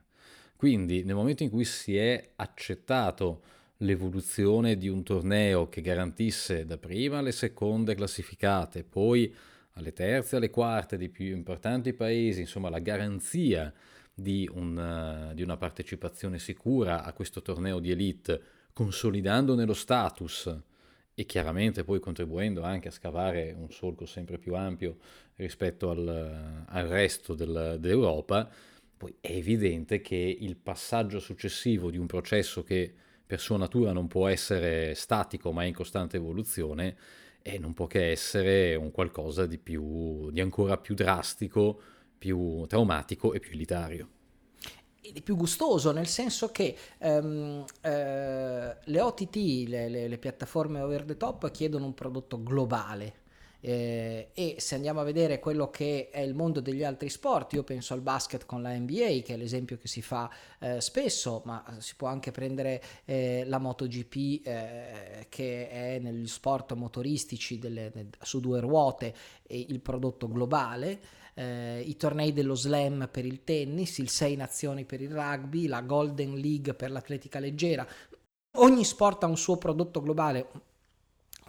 Quindi 0.57 1.05
nel 1.05 1.15
momento 1.15 1.45
in 1.45 1.51
cui 1.51 1.65
si 1.65 1.97
è 1.97 2.33
accettato 2.35 3.43
l'evoluzione 3.78 4.76
di 4.76 4.88
un 4.88 5.02
torneo 5.02 5.68
che 5.68 5.80
garantisse 5.80 6.64
dapprima 6.64 7.20
le 7.20 7.32
seconde 7.32 7.94
classificate, 7.94 8.82
poi 8.85 9.32
alle 9.73 9.92
terze 9.92 10.37
alle 10.37 10.50
quarte 10.50 10.97
dei 10.97 11.08
più 11.08 11.26
importanti 11.26 11.92
paesi, 11.92 12.40
insomma 12.40 12.70
la 12.70 12.80
garanzia 12.80 13.73
di, 14.12 14.49
un, 14.52 15.30
di 15.35 15.42
una 15.42 15.56
partecipazione 15.56 16.40
sicura 16.40 17.04
a 17.04 17.12
questo 17.12 17.40
torneo 17.40 17.78
di 17.78 17.92
elite, 17.92 18.42
consolidandone 18.73 19.64
lo 19.64 19.75
status 19.75 20.56
e 21.14 21.25
chiaramente 21.25 21.85
poi 21.85 22.00
contribuendo 22.00 22.62
anche 22.62 22.88
a 22.88 22.92
scavare 22.92 23.54
un 23.56 23.70
solco 23.70 24.06
sempre 24.06 24.38
più 24.38 24.54
ampio 24.54 24.99
rispetto 25.37 25.90
al, 25.90 26.64
al 26.66 26.87
resto 26.87 27.35
del, 27.35 27.76
dell'Europa, 27.78 28.49
poi 28.97 29.14
è 29.20 29.30
evidente 29.30 30.00
che 30.00 30.16
il 30.16 30.56
passaggio 30.56 31.20
successivo 31.20 31.90
di 31.90 31.99
un 31.99 32.06
processo 32.06 32.64
che 32.64 32.94
per 33.28 33.40
sua 33.40 33.58
natura 33.58 33.92
non 33.92 34.06
può 34.06 34.26
essere 34.26 34.94
statico 34.94 35.52
ma 35.52 35.62
è 35.62 35.66
in 35.66 35.75
costante 35.75 36.16
evoluzione 36.16 36.97
e 37.42 37.58
non 37.58 37.75
può 37.75 37.87
che 37.87 38.11
essere 38.11 38.75
un 38.75 38.90
qualcosa 38.90 39.44
di, 39.44 39.58
più, 39.58 40.30
di 40.30 40.40
ancora 40.40 40.78
più 40.78 40.94
drastico, 40.94 41.78
più 42.16 42.64
traumatico 42.66 43.35
e 43.35 43.38
più 43.38 43.52
elitario 43.52 44.08
e 45.00 45.12
di 45.12 45.23
più 45.23 45.37
gustoso, 45.37 45.92
nel 45.92 46.06
senso 46.06 46.50
che 46.50 46.76
um, 46.99 47.64
eh, 47.80 48.76
le 48.82 49.00
OTT, 49.00 49.37
le, 49.66 49.88
le, 49.88 50.08
le, 50.08 50.18
piattaforme 50.18 50.80
over 50.80 51.04
the 51.04 51.16
top, 51.16 51.50
chiedono 51.50 51.87
un 51.87 51.94
prodotto 51.94 52.42
globale. 52.42 53.26
Eh, 53.61 54.31
e 54.35 54.55
se 54.59 54.77
andiamo 54.77 55.00
a 55.00 55.05
vedere 55.05 55.41
quello 55.41 55.69
che 55.69 56.11
è 56.11 56.21
il 56.21 56.35
mondo 56.35 56.61
degli 56.61 56.85
altri 56.85 57.09
sport, 57.09 57.55
io 57.55 57.65
penso 57.65 57.93
al 57.93 58.00
basket 58.00 58.47
con 58.47 58.62
la 58.62 58.73
NBA, 58.73 59.23
che 59.25 59.35
è 59.35 59.37
l'esempio 59.37 59.77
che 59.79 59.88
si 59.88 60.00
fa 60.00 60.31
eh, 60.61 60.81
spesso, 60.81 61.43
ma 61.45 61.65
si 61.79 61.97
può 61.97 62.09
anche 62.09 62.31
prendere 62.31 62.83
eh, 63.05 63.45
la 63.47 63.59
MotoGP, 63.59 64.47
eh, 64.47 65.27
che 65.29 65.69
è 65.69 65.99
negli 65.99 66.29
sport 66.29 66.73
motoristici 66.75 67.59
delle, 67.59 68.11
su 68.21 68.41
due 68.41 68.61
ruote, 68.61 69.15
il 69.49 69.81
prodotto 69.81 70.29
globale. 70.29 71.17
Eh, 71.35 71.83
i 71.87 71.97
tornei 71.97 72.33
dello 72.33 72.57
slam 72.57 73.09
per 73.12 73.25
il 73.25 73.45
tennis, 73.45 73.99
il 73.99 74.09
6 74.09 74.35
nazioni 74.35 74.85
per 74.85 75.00
il 75.00 75.12
rugby, 75.12 75.69
la 75.69 75.83
Golden 75.83 76.35
League 76.35 76.75
per 76.75 76.91
l'atletica 76.91 77.38
leggera. 77.38 77.87
Ogni 78.57 78.85
sport 78.85 79.23
ha 79.23 79.29
un 79.29 79.37
suo 79.37 79.57
prodotto 79.57 80.03
globale, 80.03 80.49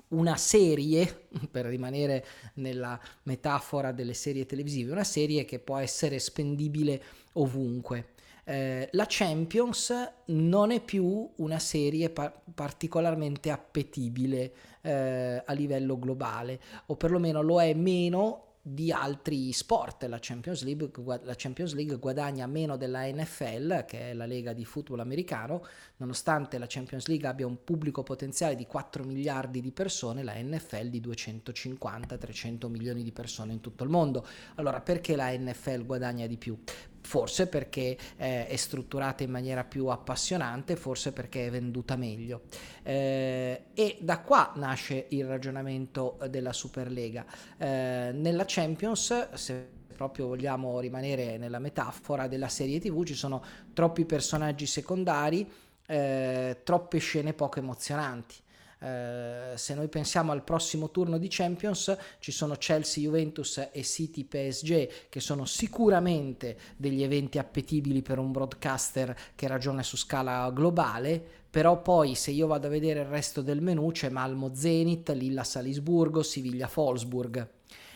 una 0.10 0.38
serie, 0.38 1.28
per 1.52 1.66
rimanere 1.66 2.26
nella 2.56 3.00
metafora 3.24 3.92
delle 3.92 4.14
serie 4.14 4.46
televisive, 4.46 4.92
una 4.92 5.04
serie 5.04 5.46
che 5.46 5.60
può 5.60 5.78
essere 5.78 6.20
spendibile 6.20 7.02
ovunque. 7.34 8.14
Eh, 8.44 8.90
la 8.94 9.06
Champions 9.08 9.94
non 10.26 10.72
è 10.72 10.82
più 10.82 11.30
una 11.36 11.60
serie 11.60 12.10
par- 12.10 12.42
particolarmente 12.56 13.52
appetibile 13.52 14.52
eh, 14.82 15.44
a 15.46 15.54
livello 15.54 16.00
globale, 16.00 16.60
o 16.88 16.96
perlomeno 16.96 17.42
lo 17.42 17.62
è 17.62 17.74
meno 17.74 18.46
di 18.62 18.92
altri 18.92 19.52
sport. 19.52 20.04
La 20.04 20.18
Champions, 20.20 20.64
League, 20.64 20.90
la 21.24 21.34
Champions 21.36 21.74
League 21.74 21.98
guadagna 21.98 22.46
meno 22.48 22.78
della 22.78 23.06
NFL, 23.06 23.86
che 23.86 24.12
è 24.12 24.14
la 24.14 24.26
lega 24.26 24.54
di 24.54 24.66
football 24.66 25.00
americano, 25.00 25.66
nonostante 25.98 26.58
la 26.58 26.66
Champions 26.68 27.08
League 27.08 27.28
abbia 27.28 27.48
un 27.48 27.64
pubblico 27.64 28.04
potenziale 28.04 28.56
di 28.56 28.66
4 28.66 29.04
miliardi 29.04 29.62
di 29.62 29.72
persone, 29.72 30.24
la 30.24 30.34
NFL 30.36 30.88
di 30.88 31.02
250-300 31.02 32.68
milioni 32.70 33.04
di 33.04 33.12
persone 33.12 33.54
in 33.54 33.62
tutto 33.62 33.84
il 33.84 33.90
mondo. 33.90 34.26
Allora 34.56 34.82
perché 34.82 35.16
la 35.16 35.32
NFL 35.32 35.86
guadagna 35.86 36.28
di 36.28 36.38
più? 36.38 36.58
Forse 37.02 37.48
perché 37.48 37.98
eh, 38.18 38.48
è 38.48 38.56
strutturata 38.56 39.24
in 39.24 39.32
maniera 39.32 39.64
più 39.64 39.88
appassionante, 39.88 40.76
forse 40.76 41.12
perché 41.12 41.48
è 41.48 41.50
venduta 41.50 41.96
meglio. 41.96 42.42
Eh, 42.84 43.64
e 43.74 43.98
da 44.02 44.20
qua 44.20 44.52
nasce 44.56 45.06
il 45.10 45.26
ragionamento 45.26 46.18
della 46.30 46.54
Superlega. 46.54 47.26
Eh, 47.58 48.12
nella 48.14 48.44
Champions, 48.46 49.34
se 49.34 49.78
proprio 50.00 50.28
vogliamo 50.28 50.80
rimanere 50.80 51.38
nella 51.38 51.60
metafora 51.60 52.28
della 52.28 52.48
serie 52.48 52.80
TV, 52.80 53.04
ci 53.04 53.16
sono 53.16 53.44
troppi 53.74 54.06
personaggi 54.06 54.66
secondari, 54.66 55.50
eh, 55.86 56.62
troppe 56.64 57.00
scene 57.00 57.34
poco 57.34 57.60
emozionanti. 57.60 58.36
Eh, 58.82 59.58
se 59.58 59.74
noi 59.74 59.90
pensiamo 59.90 60.32
al 60.32 60.44
prossimo 60.44 60.90
turno 60.90 61.18
di 61.18 61.28
Champions, 61.30 61.96
ci 62.20 62.32
sono 62.32 62.56
Chelsea, 62.56 63.04
Juventus 63.04 63.70
e 63.72 63.84
City 63.84 64.24
PSG 64.24 65.08
che 65.10 65.20
sono 65.20 65.46
sicuramente 65.46 66.58
degli 66.78 67.04
eventi 67.04 67.38
appetibili 67.38 68.02
per 68.02 68.20
un 68.20 68.32
broadcaster 68.32 69.16
che 69.36 69.48
ragiona 69.48 69.84
su 69.84 69.98
scala 69.98 70.50
globale, 70.52 71.22
però 71.50 71.82
poi 71.82 72.16
se 72.16 72.32
io 72.32 72.48
vado 72.48 72.68
a 72.68 72.70
vedere 72.70 73.02
il 73.02 73.08
resto 73.08 73.42
del 73.42 73.62
menu 73.62 73.92
c'è 73.92 74.10
Malmo 74.10 74.54
Zenit, 74.54 75.10
Lilla 75.10 75.44
Salisburgo, 75.44 76.24
Siviglia 76.24 76.68
Folsburg. 76.68 77.48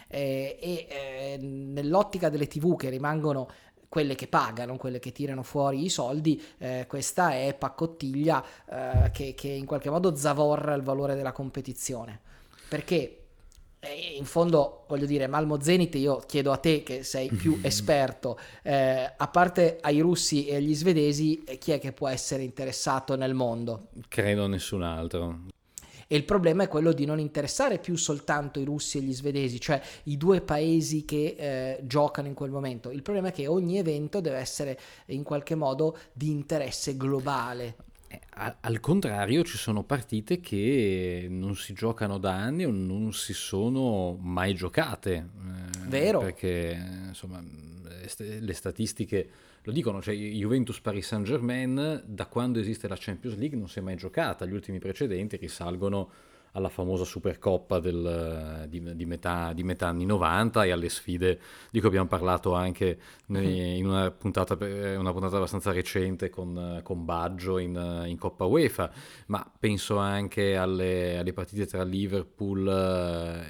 Eh, 0.07 0.57
e 0.59 0.87
eh, 0.89 1.37
nell'ottica 1.41 2.29
delle 2.29 2.45
tv 2.45 2.75
che 2.75 2.89
rimangono 2.89 3.47
quelle 3.93 4.15
che 4.15 4.25
pagano, 4.25 4.75
quelle 4.75 4.97
che 4.97 5.12
tirano 5.12 5.43
fuori 5.43 5.83
i 5.83 5.89
soldi, 5.89 6.41
eh, 6.57 6.85
questa 6.88 7.35
è 7.35 7.53
paccottiglia 7.53 8.43
eh, 8.67 9.12
che, 9.12 9.35
che, 9.35 9.50
in 9.50 9.67
qualche 9.67 9.91
modo 9.91 10.15
zavorra 10.15 10.73
il 10.73 10.81
valore 10.81 11.13
della 11.13 11.31
competizione. 11.31 12.19
Perché 12.67 13.25
eh, 13.79 14.15
in 14.17 14.25
fondo, 14.25 14.85
voglio 14.88 15.05
dire, 15.05 15.27
Malmo 15.27 15.62
Zenit, 15.62 15.93
io 15.93 16.23
chiedo 16.25 16.51
a 16.51 16.57
te 16.57 16.81
che 16.81 17.03
sei 17.03 17.29
più 17.29 17.59
esperto, 17.62 18.39
eh, 18.63 19.13
a 19.15 19.27
parte 19.27 19.77
ai 19.79 20.00
russi 20.00 20.47
e 20.47 20.55
agli 20.55 20.73
svedesi, 20.73 21.43
chi 21.59 21.73
è 21.73 21.79
che 21.79 21.91
può 21.91 22.07
essere 22.07 22.41
interessato 22.41 23.15
nel 23.15 23.35
mondo? 23.35 23.89
Credo 24.07 24.47
nessun 24.47 24.81
altro. 24.81 25.39
E 26.07 26.15
il 26.15 26.24
problema 26.24 26.63
è 26.63 26.67
quello 26.67 26.91
di 26.91 27.05
non 27.05 27.19
interessare 27.19 27.79
più 27.79 27.95
soltanto 27.95 28.60
i 28.60 28.63
russi 28.63 28.98
e 28.98 29.01
gli 29.01 29.13
svedesi, 29.13 29.60
cioè 29.60 29.81
i 30.03 30.17
due 30.17 30.41
paesi 30.41 31.05
che 31.05 31.36
eh, 31.38 31.79
giocano 31.83 32.27
in 32.27 32.33
quel 32.33 32.51
momento. 32.51 32.91
Il 32.91 33.01
problema 33.01 33.29
è 33.29 33.31
che 33.31 33.48
ogni 33.48 33.77
evento 33.77 34.22
deve 34.22 34.38
essere 34.38 34.79
in 35.07 35.24
qualche 35.24 35.55
modo 35.55 35.98
di 36.13 36.29
interesse 36.29 36.95
globale. 36.98 37.75
Eh, 38.07 38.55
al 38.62 38.79
contrario, 38.79 39.43
ci 39.43 39.57
sono 39.57 39.83
partite 39.83 40.39
che 40.39 41.27
non 41.29 41.55
si 41.55 41.74
giocano 41.74 42.17
da 42.17 42.33
anni 42.33 42.65
o 42.65 42.72
non 42.72 43.13
si 43.13 43.33
sono 43.33 44.17
mai 44.19 44.53
giocate. 44.53 45.13
Eh, 45.13 45.88
Vero. 45.88 46.19
Perché 46.19 47.07
insomma, 47.07 47.43
le 47.43 48.53
statistiche 48.53 49.29
lo 49.63 49.72
dicono, 49.72 50.01
cioè 50.01 50.13
Juventus 50.13 50.79
Paris 50.82 51.08
Saint 51.08 51.25
Germain 51.25 52.03
da 52.05 52.25
quando 52.27 52.60
esiste 52.60 52.88
la 52.88 52.98
Champions 52.98 53.38
League 53.38 53.58
non 53.58 53.70
si 53.70 53.79
è 53.79 53.82
mai 53.82 53.96
giocata, 53.96 54.46
gli 54.46 54.53
ultimi 54.53 54.79
precedenti 54.79 55.38
risalgono 55.38 56.10
alla 56.53 56.70
famosa 56.70 57.03
Supercoppa 57.03 57.79
del, 57.79 58.65
di, 58.70 58.96
di, 58.96 59.05
metà, 59.05 59.53
di, 59.53 59.63
metà, 59.63 59.88
anni 59.88 60.05
90 60.05 60.65
e 60.65 60.72
alle 60.72 60.89
sfide 60.89 61.39
di 61.72 61.79
cui 61.79 61.88
abbiamo 61.88 62.08
parlato 62.08 62.53
anche 62.53 63.00
in 63.27 63.88
una 63.88 64.12
puntata, 64.12 64.53
una 64.53 65.12
puntata 65.12 65.38
abbastanza 65.38 65.72
recente 65.72 66.29
con, 66.29 66.82
con 66.84 67.05
Baggio 67.05 67.58
in, 67.58 68.03
in, 68.05 68.17
Coppa 68.17 68.46
UEFA, 68.46 68.91
ma 69.27 69.51
penso 69.60 69.98
anche 69.98 70.55
alle, 70.55 71.17
alle 71.17 71.34
partite 71.34 71.65
tra 71.65 71.84
Liverpool 71.84 72.67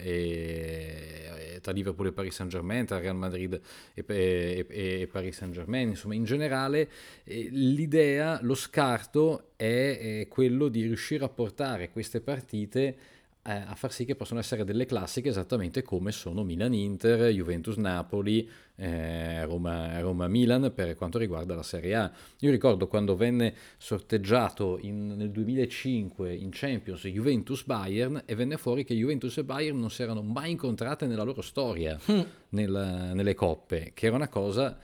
e, 0.01 1.22
tra 1.63 1.71
Liverpool 1.71 2.07
e 2.07 2.11
Paris 2.11 2.35
Saint 2.35 2.51
Germain, 2.51 2.85
tra 2.85 2.99
Real 2.99 3.15
Madrid 3.15 3.59
e, 3.95 4.05
e, 4.05 4.65
e 4.69 5.09
Paris 5.11 5.37
Saint 5.37 5.53
Germain, 5.53 5.89
insomma 5.89 6.13
in 6.13 6.25
generale 6.25 6.89
eh, 7.23 7.47
l'idea, 7.49 8.37
lo 8.41 8.53
scarto 8.53 9.53
è, 9.55 10.19
è 10.19 10.27
quello 10.27 10.67
di 10.67 10.81
riuscire 10.81 11.23
a 11.23 11.29
portare 11.29 11.89
queste 11.89 12.19
partite 12.21 12.95
eh, 13.45 13.51
a 13.51 13.75
far 13.75 13.91
sì 13.91 14.05
che 14.05 14.15
possano 14.15 14.39
essere 14.39 14.63
delle 14.63 14.85
classiche 14.85 15.27
esattamente 15.27 15.81
come 15.81 16.13
sono 16.13 16.43
Milan-Inter, 16.43 17.29
Juventus-Napoli, 17.29 18.49
eh, 18.75 19.43
Roma-Milan 19.43 20.71
per 20.73 20.95
quanto 20.95 21.17
riguarda 21.17 21.53
la 21.53 21.63
Serie 21.63 21.95
A. 21.95 22.11
Io 22.39 22.51
ricordo 22.51 22.87
quando 22.87 23.17
venne 23.17 23.53
sorteggiato 23.77 24.79
in, 24.81 25.17
nel 25.17 25.31
2005 25.31 26.33
in 26.33 26.49
Champions 26.51 27.05
Juventus-Bayern 27.05 28.23
e 28.25 28.35
venne 28.35 28.55
fuori 28.55 28.85
che 28.85 28.95
Juventus 28.95 29.37
e 29.37 29.43
Bayern 29.43 29.77
non 29.77 29.91
si 29.91 30.03
erano 30.03 30.21
mai 30.21 30.51
incontrate 30.51 31.05
nella 31.05 31.23
loro 31.23 31.41
storia 31.41 31.99
mm. 32.09 32.21
nel, 32.49 33.11
nelle 33.13 33.33
coppe, 33.35 33.91
che 33.93 34.05
era 34.05 34.15
una 34.15 34.29
cosa 34.29 34.77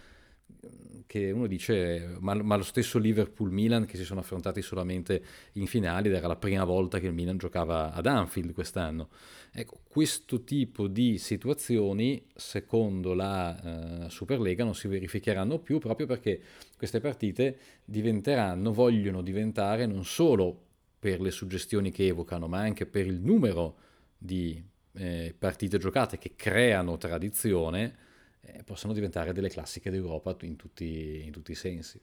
che 1.10 1.32
uno 1.32 1.48
dice, 1.48 2.18
ma, 2.20 2.36
ma 2.36 2.56
lo 2.56 2.62
stesso 2.62 3.00
Liverpool-Milan 3.00 3.88
che 3.88 3.98
si 3.98 4.04
sono 4.04 4.20
affrontati 4.20 4.62
solamente 4.62 5.24
in 5.54 5.66
finale 5.66 6.08
ed 6.08 6.14
era 6.14 6.28
la 6.28 6.36
prima 6.36 6.64
volta 6.66 7.00
che 7.00 7.08
il 7.08 7.14
Milan 7.14 7.40
giocava 7.40 7.92
ad 7.94 8.06
Anfield 8.06 8.54
quest'anno. 8.54 9.10
Ecco, 9.52 9.80
questo 9.90 10.44
tipo 10.44 10.86
di 10.86 11.18
situazioni, 11.18 12.28
secondo 12.36 13.16
la 13.16 14.04
uh, 14.04 14.08
Superlega, 14.08 14.64
non 14.64 14.76
si 14.76 14.88
verificheranno 14.88 15.58
più 15.58 15.80
proprio 15.80 16.06
perché 16.06 16.40
queste 16.78 17.00
partite 17.00 17.58
diventeranno, 17.84 18.72
vogliono 18.72 19.24
diventare 19.24 19.88
non 19.88 20.06
solo 20.06 20.66
per 21.00 21.22
le 21.22 21.32
suggestioni 21.32 21.90
che 21.90 22.06
evocano, 22.06 22.48
ma 22.48 22.60
anche 22.60 22.86
per 22.86 23.08
il 23.08 23.20
numero 23.20 23.78
di 24.16 24.64
eh, 24.94 25.34
partite 25.36 25.80
giocate 25.80 26.20
che 26.20 26.34
creano 26.36 26.98
tradizione 26.98 27.96
eh, 28.42 28.64
possono 28.64 28.94
diventare 28.94 29.34
delle 29.34 29.50
classiche 29.50 29.90
d'Europa 29.90 30.36
in 30.42 30.56
tutti, 30.56 31.22
in 31.26 31.32
tutti 31.32 31.52
i 31.52 31.56
sensi. 31.56 32.00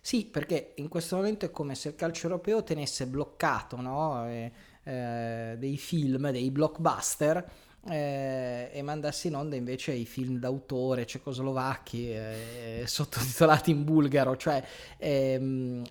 Sì, 0.00 0.26
perché 0.26 0.72
in 0.76 0.88
questo 0.88 1.16
momento 1.16 1.46
è 1.46 1.50
come 1.50 1.74
se 1.74 1.88
il 1.88 1.94
calcio 1.94 2.26
europeo 2.26 2.64
tenesse 2.64 3.06
bloccato 3.06 3.80
no? 3.80 4.26
eh, 4.28 4.50
eh, 4.82 5.54
dei 5.58 5.76
film, 5.76 6.30
dei 6.30 6.50
blockbuster 6.50 7.50
eh, 7.88 8.70
e 8.72 8.82
mandasse 8.82 9.28
in 9.28 9.36
onda 9.36 9.56
invece 9.56 9.92
i 9.92 10.06
film 10.06 10.38
d'autore 10.38 11.06
cecoslovacchi 11.06 12.10
eh, 12.10 12.82
sottotitolati 12.86 13.70
in 13.70 13.84
bulgaro, 13.84 14.36
cioè 14.36 14.62
ehm, 14.98 15.82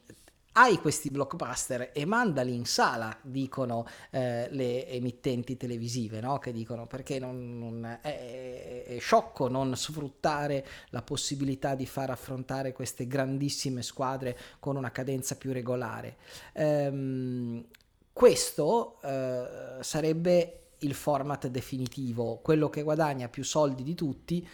hai 0.54 0.78
questi 0.78 1.10
blockbuster 1.10 1.92
e 1.94 2.06
mandali 2.06 2.54
in 2.54 2.66
sala, 2.66 3.16
dicono 3.22 3.86
eh, 4.10 4.48
le 4.52 4.88
emittenti 4.88 5.58
televisive, 5.58 6.20
no? 6.20 6.40
che 6.40 6.52
dicono 6.52 6.88
perché 6.88 7.20
non, 7.20 7.58
non 7.58 8.00
è, 8.02 8.84
è, 8.86 8.98
sciocco 9.00 9.48
non 9.48 9.76
sfruttare 9.76 10.66
la 10.90 11.02
possibilità 11.02 11.76
di 11.76 11.86
far 11.86 12.10
affrontare 12.10 12.74
queste 12.74 13.08
grandissime 13.08 13.82
squadre 13.82 14.38
con 14.60 14.76
una 14.76 14.92
cadenza 14.92 15.36
più 15.36 15.52
regolare. 15.52 16.18
Ehm, 16.54 17.66
questo 18.12 19.00
eh, 19.02 19.78
sarebbe 19.82 20.54
il 20.80 20.94
format 20.94 21.48
definitivo, 21.48 22.40
quello 22.42 22.70
che 22.70 22.84
guadagna 22.84 23.28
più 23.28 23.44
soldi 23.44 23.84
di 23.84 23.96
tutti 23.96 24.48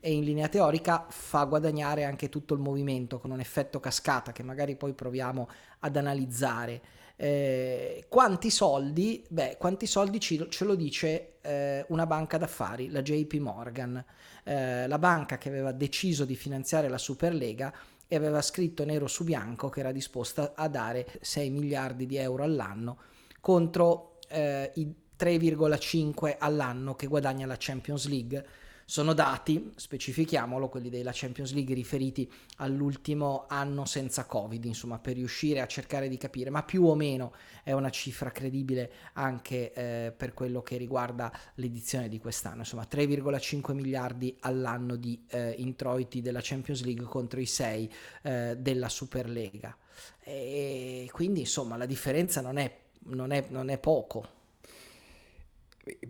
e 0.00 0.12
in 0.12 0.24
linea 0.24 0.48
teorica 0.48 1.06
fa 1.08 1.44
guadagnare 1.44 2.04
anche 2.04 2.28
tutto 2.28 2.54
il 2.54 2.60
movimento 2.60 3.18
con 3.18 3.30
un 3.30 3.40
effetto 3.40 3.80
cascata 3.80 4.32
che 4.32 4.42
magari 4.42 4.74
poi 4.74 4.94
proviamo 4.94 5.48
ad 5.80 5.96
analizzare. 5.96 6.80
Eh, 7.16 8.06
quanti 8.08 8.50
soldi? 8.50 9.22
Beh, 9.28 9.56
quanti 9.58 9.86
soldi 9.86 10.18
ci, 10.18 10.46
ce 10.48 10.64
lo 10.64 10.74
dice 10.74 11.34
eh, 11.42 11.84
una 11.88 12.06
banca 12.06 12.38
d'affari, 12.38 12.88
la 12.88 13.02
JP 13.02 13.34
Morgan, 13.34 14.02
eh, 14.44 14.88
la 14.88 14.98
banca 14.98 15.36
che 15.36 15.50
aveva 15.50 15.72
deciso 15.72 16.24
di 16.24 16.34
finanziare 16.34 16.88
la 16.88 16.96
Superlega 16.96 17.72
e 18.08 18.16
aveva 18.16 18.40
scritto 18.40 18.84
nero 18.86 19.06
su 19.06 19.22
bianco 19.22 19.68
che 19.68 19.80
era 19.80 19.92
disposta 19.92 20.54
a 20.56 20.66
dare 20.68 21.06
6 21.20 21.50
miliardi 21.50 22.06
di 22.06 22.16
euro 22.16 22.42
all'anno 22.42 22.98
contro 23.40 24.18
eh, 24.28 24.70
i 24.74 24.94
3,5 25.18 26.36
all'anno 26.38 26.94
che 26.94 27.06
guadagna 27.06 27.46
la 27.46 27.56
Champions 27.58 28.08
League 28.08 28.46
sono 28.90 29.12
dati, 29.12 29.70
specifichiamolo, 29.76 30.68
quelli 30.68 30.90
della 30.90 31.12
Champions 31.14 31.52
League 31.52 31.76
riferiti 31.76 32.28
all'ultimo 32.56 33.44
anno 33.48 33.84
senza 33.84 34.24
Covid, 34.24 34.64
insomma, 34.64 34.98
per 34.98 35.14
riuscire 35.14 35.60
a 35.60 35.66
cercare 35.68 36.08
di 36.08 36.16
capire, 36.16 36.50
ma 36.50 36.64
più 36.64 36.82
o 36.82 36.96
meno 36.96 37.32
è 37.62 37.70
una 37.70 37.90
cifra 37.90 38.32
credibile 38.32 38.90
anche 39.12 39.72
eh, 39.72 40.10
per 40.10 40.34
quello 40.34 40.60
che 40.62 40.76
riguarda 40.76 41.30
l'edizione 41.54 42.08
di 42.08 42.18
quest'anno, 42.18 42.62
insomma, 42.62 42.84
3,5 42.90 43.74
miliardi 43.74 44.36
all'anno 44.40 44.96
di 44.96 45.24
eh, 45.28 45.54
introiti 45.58 46.20
della 46.20 46.40
Champions 46.42 46.82
League 46.82 47.04
contro 47.04 47.38
i 47.38 47.46
6 47.46 47.92
eh, 48.22 48.56
della 48.58 48.88
Superlega. 48.88 49.76
E 50.18 51.08
quindi, 51.12 51.38
insomma, 51.38 51.76
la 51.76 51.86
differenza 51.86 52.40
non 52.40 52.56
è, 52.56 52.76
non 53.04 53.30
è, 53.30 53.44
non 53.50 53.68
è 53.68 53.78
poco. 53.78 54.38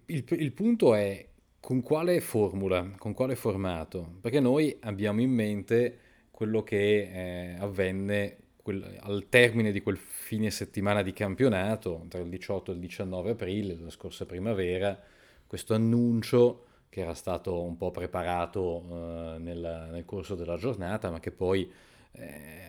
Il, 0.06 0.24
il 0.26 0.52
punto 0.52 0.94
è 0.94 1.28
con 1.60 1.82
quale 1.82 2.20
formula, 2.20 2.90
con 2.96 3.12
quale 3.12 3.36
formato? 3.36 4.16
Perché 4.20 4.40
noi 4.40 4.76
abbiamo 4.80 5.20
in 5.20 5.30
mente 5.30 5.98
quello 6.30 6.62
che 6.62 7.10
eh, 7.12 7.56
avvenne 7.58 8.36
quel, 8.62 8.98
al 9.00 9.26
termine 9.28 9.72
di 9.72 9.82
quel 9.82 9.98
fine 9.98 10.50
settimana 10.50 11.02
di 11.02 11.12
campionato, 11.12 12.06
tra 12.08 12.20
il 12.20 12.28
18 12.28 12.70
e 12.70 12.74
il 12.74 12.80
19 12.80 13.30
aprile, 13.30 13.76
la 13.78 13.90
scorsa 13.90 14.26
primavera, 14.26 14.98
questo 15.46 15.74
annuncio 15.74 16.64
che 16.88 17.00
era 17.00 17.14
stato 17.14 17.62
un 17.62 17.76
po' 17.76 17.90
preparato 17.90 18.82
eh, 18.82 19.38
nel, 19.38 19.88
nel, 19.92 20.04
corso 20.04 20.34
della 20.34 20.56
giornata, 20.56 21.10
ma 21.10 21.20
che 21.20 21.30
poi 21.30 21.70
eh, 22.12 22.60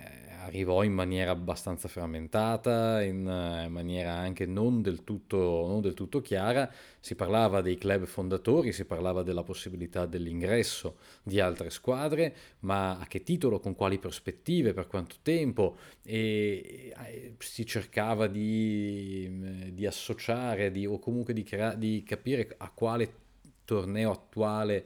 arrivò 0.42 0.84
in 0.84 0.94
maniera 0.94 1.32
abbastanza 1.32 1.88
frammentata, 1.88 3.02
in 3.02 3.28
eh, 3.28 3.68
maniera 3.70 4.14
anche 4.14 4.46
non 4.46 4.82
del, 4.82 5.04
tutto, 5.04 5.66
non 5.68 5.82
del 5.82 5.94
tutto 5.94 6.22
chiara. 6.22 6.72
Si 7.00 7.16
parlava 7.16 7.62
dei 7.62 7.78
club 7.78 8.06
fondatori, 8.06 8.72
si 8.72 8.86
parlava 8.86 9.24
della 9.24 9.44
possibilità 9.44 10.06
dell'ingresso 10.06 10.98
di 11.24 11.40
altre 11.40 11.70
squadre, 11.70 12.36
ma 12.60 13.00
a 13.00 13.06
che 13.08 13.24
titolo, 13.24 13.60
con 13.60 13.76
quali 13.76 13.98
prospettive, 13.98 14.74
per 14.74 14.88
quanto 14.88 15.16
tempo, 15.22 15.78
e, 16.04 16.94
e 17.08 17.36
si 17.40 17.66
cercava 17.66 18.28
di, 18.28 19.72
di 19.74 19.86
associare 19.86 20.72
di, 20.72 20.86
o 20.86 21.00
comunque 21.00 21.34
di, 21.34 21.44
crea- 21.44 21.76
di 21.76 22.04
capire 22.04 22.54
a 22.58 22.70
quale 22.70 23.14
torneo 23.64 24.12
attuale 24.12 24.86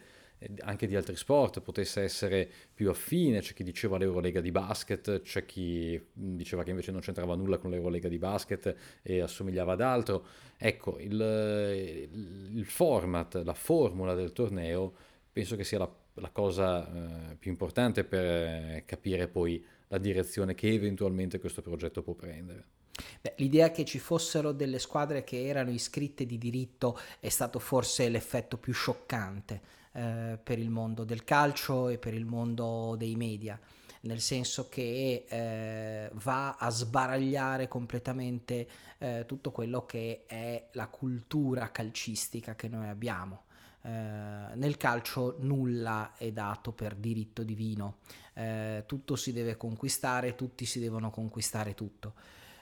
anche 0.59 0.87
di 0.87 0.95
altri 0.95 1.15
sport 1.15 1.61
potesse 1.61 2.01
essere 2.01 2.49
più 2.73 2.89
affine, 2.89 3.41
c'è 3.41 3.53
chi 3.53 3.63
diceva 3.63 3.97
l'Eurolega 3.97 4.41
di 4.41 4.51
basket, 4.51 5.21
c'è 5.21 5.45
chi 5.45 6.01
diceva 6.13 6.63
che 6.63 6.71
invece 6.71 6.91
non 6.91 7.01
c'entrava 7.01 7.35
nulla 7.35 7.57
con 7.57 7.71
l'Eurolega 7.71 8.07
di 8.07 8.17
basket 8.17 8.75
e 9.01 9.21
assomigliava 9.21 9.73
ad 9.73 9.81
altro. 9.81 10.25
Ecco, 10.57 10.97
il, 10.99 12.09
il 12.53 12.65
format, 12.65 13.35
la 13.43 13.53
formula 13.53 14.13
del 14.13 14.31
torneo 14.31 14.93
penso 15.31 15.55
che 15.55 15.63
sia 15.63 15.79
la, 15.79 15.93
la 16.15 16.29
cosa 16.29 17.31
eh, 17.31 17.35
più 17.35 17.51
importante 17.51 18.03
per 18.03 18.23
eh, 18.23 18.83
capire 18.85 19.27
poi 19.27 19.63
la 19.89 19.97
direzione 19.97 20.55
che 20.55 20.71
eventualmente 20.71 21.39
questo 21.39 21.61
progetto 21.61 22.01
può 22.01 22.13
prendere. 22.13 22.67
Beh, 23.21 23.33
l'idea 23.37 23.71
che 23.71 23.83
ci 23.83 23.99
fossero 23.99 24.51
delle 24.51 24.79
squadre 24.79 25.23
che 25.23 25.45
erano 25.45 25.71
iscritte 25.71 26.25
di 26.25 26.37
diritto 26.37 26.97
è 27.19 27.29
stato 27.29 27.59
forse 27.59 28.07
l'effetto 28.07 28.57
più 28.57 28.73
scioccante 28.73 29.61
eh, 29.95 30.37
per 30.41 30.59
il 30.59 30.69
mondo 30.69 31.03
del 31.03 31.23
calcio 31.23 31.89
e 31.89 31.97
per 31.97 32.13
il 32.13 32.25
mondo 32.25 32.95
dei 32.97 33.15
media 33.15 33.59
nel 34.05 34.21
senso 34.21 34.69
che 34.69 35.25
eh, 35.27 36.09
va 36.13 36.55
a 36.55 36.69
sbaragliare 36.69 37.67
completamente 37.67 38.67
eh, 38.97 39.23
tutto 39.27 39.51
quello 39.51 39.85
che 39.85 40.25
è 40.27 40.67
la 40.73 40.87
cultura 40.87 41.71
calcistica 41.71 42.55
che 42.55 42.67
noi 42.67 42.87
abbiamo. 42.87 43.43
Eh, 43.81 43.89
nel 43.89 44.77
calcio 44.77 45.37
nulla 45.39 46.13
è 46.17 46.31
dato 46.31 46.71
per 46.71 46.95
diritto 46.95 47.43
divino, 47.43 47.97
eh, 48.33 48.83
tutto 48.85 49.15
si 49.15 49.31
deve 49.33 49.57
conquistare, 49.57 50.35
tutti 50.35 50.65
si 50.65 50.79
devono 50.79 51.09
conquistare 51.09 51.73
tutto. 51.73 52.13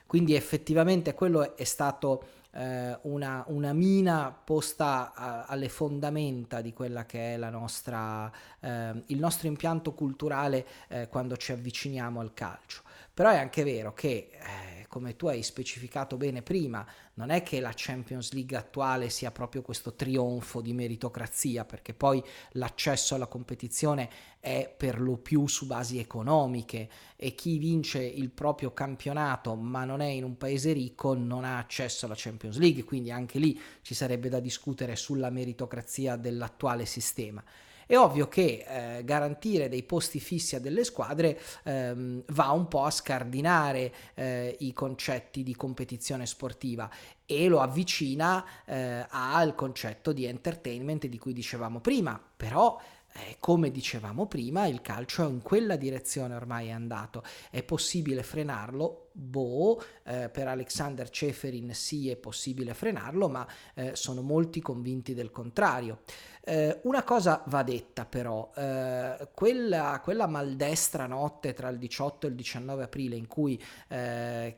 Quindi 0.06 0.36
effettivamente 0.36 1.14
quello 1.14 1.56
è 1.56 1.64
stato 1.64 2.42
eh, 2.54 2.98
una, 3.04 3.44
una, 3.48 3.74
mina 3.74 4.32
posta 4.32 5.14
a, 5.14 5.44
alle 5.46 5.70
fondamenta 5.70 6.62
di 6.62 6.74
quella 6.74 7.06
che 7.06 7.34
è 7.34 7.38
la 7.38 7.50
nostra, 7.50 8.32
eh, 8.60 9.04
il 9.08 9.20
nostro 9.20 9.48
impianto 9.48 9.94
culturale 9.94 10.66
eh, 10.88 11.08
quando 11.10 11.36
ci 11.38 11.52
avviciniamo 11.52 12.20
al 12.20 12.34
calcio. 12.34 12.82
Però 13.14 13.30
è 13.30 13.38
anche 13.38 13.64
vero 13.64 13.94
che, 13.94 14.30
eh, 14.32 14.88
come 14.88 15.16
tu 15.16 15.28
hai 15.28 15.44
specificato 15.44 16.18
bene 16.18 16.42
prima, 16.42 16.84
non 17.16 17.30
è 17.30 17.44
che 17.44 17.60
la 17.60 17.72
Champions 17.76 18.32
League 18.34 18.58
attuale 18.58 19.10
sia 19.10 19.30
proprio 19.32 19.62
questo 19.62 19.94
trionfo 19.94 20.62
di 20.62 20.74
meritocrazia, 20.74 21.64
perché 21.64 21.94
poi 21.94 22.24
l'accesso 22.54 23.14
alla 23.14 23.28
competizione 23.28 24.10
è 24.40 24.74
per 24.76 25.00
lo 25.00 25.18
più 25.18 25.48
su 25.48 25.68
basi 25.68 26.00
economiche 26.00 26.90
e 27.16 27.36
chi 27.36 27.60
vince 27.60 28.02
il 28.04 28.32
proprio 28.32 28.74
campionato 28.74 29.56
ma 29.56 29.86
non 29.86 30.02
è 30.02 30.08
in 30.08 30.24
un 30.24 30.36
paese 30.36 30.74
ricco 30.74 31.14
non 31.14 31.44
ha 31.46 31.60
accesso 31.60 32.06
alla 32.08 32.16
Champions 32.18 32.58
League, 32.58 32.84
quindi 32.84 33.12
anche 33.12 33.38
lì 33.38 33.60
ci 33.84 33.94
sarebbe 33.94 34.28
da 34.28 34.40
discutere 34.40 34.96
sulla 34.96 35.30
meritocrazia 35.30 36.16
dell'attuale 36.16 36.86
sistema. 36.86 37.44
È 37.86 37.98
ovvio 37.98 38.28
che 38.28 38.66
eh, 38.68 39.04
garantire 39.04 39.70
dei 39.70 39.84
posti 39.84 40.20
fissi 40.20 40.56
a 40.56 40.60
delle 40.60 40.84
squadre 40.84 41.40
ehm, 41.64 42.24
va 42.28 42.52
un 42.52 42.68
po' 42.68 42.84
a 42.84 42.92
scardinare 42.92 43.94
eh, 44.14 44.56
i 44.60 44.74
concetti 44.74 45.44
di 45.44 45.56
competizione 45.56 46.26
sportiva 46.26 46.90
e 47.26 47.48
lo 47.48 47.60
avvicina 47.60 48.46
eh, 48.66 49.06
al 49.10 49.56
concetto 49.56 50.12
di 50.12 50.26
entertainment 50.26 51.08
di 51.08 51.18
cui 51.18 51.34
dicevamo 51.34 51.80
prima, 51.80 52.22
però 52.36 52.80
eh, 53.14 53.38
come 53.40 53.72
dicevamo 53.72 54.26
prima, 54.26 54.66
il 54.66 54.82
calcio 54.82 55.28
in 55.28 55.42
quella 55.42 55.76
direzione 55.76 56.36
ormai 56.36 56.68
è 56.68 56.72
andato. 56.72 57.24
È 57.50 57.62
possibile 57.64 58.24
frenarlo? 58.24 59.03
Boh, 59.16 59.80
eh, 60.04 60.30
per 60.30 60.48
Alexander 60.48 61.08
Ceferin 61.10 61.74
sì 61.76 62.10
è 62.10 62.16
possibile 62.16 62.74
frenarlo, 62.74 63.30
ma 63.30 63.48
eh, 63.76 63.96
sono 63.96 64.22
molti 64.22 64.60
convinti 64.60 65.14
del 65.14 65.30
contrario. 65.30 66.00
Eh, 66.46 66.82
una 66.84 67.04
cosa 67.04 67.42
va 67.46 67.64
detta 67.64 68.04
però, 68.04 68.52
eh, 68.54 69.30
quella, 69.34 70.02
quella, 70.04 70.28
maldestra 70.28 71.08
notte 71.08 71.54
tra 71.54 71.70
il 71.70 71.78
18 71.78 72.28
e 72.28 72.30
il 72.32 72.36
19 72.36 72.84
aprile 72.84 73.16
in 73.16 73.28
cui 73.28 73.62
eh, 73.88 74.58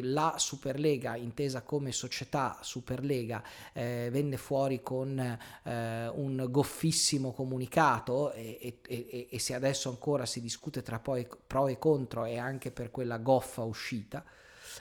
la 0.00 0.36
Superlega, 0.38 1.16
intesa 1.16 1.60
come 1.60 1.92
società 1.92 2.56
Superlega, 2.62 3.42
eh, 3.74 4.08
venne 4.10 4.38
fuori 4.38 4.80
con 4.82 5.38
un 5.62 6.46
goffissimo 6.48 7.32
comunicato 7.32 8.32
e, 8.32 8.58
e, 8.60 8.80
e, 8.86 9.28
e, 9.30 9.38
se 9.38 9.54
adesso 9.54 9.90
ancora 9.90 10.24
si 10.24 10.40
discute 10.40 10.82
tra 10.82 11.00
pro 11.00 11.68
e 11.68 11.78
contro 11.78 12.24
e 12.24 12.38
anche 12.38 12.70
per 12.70 12.90
quella 12.90 13.18
goffa 13.18 13.62
uscita, 13.62 13.79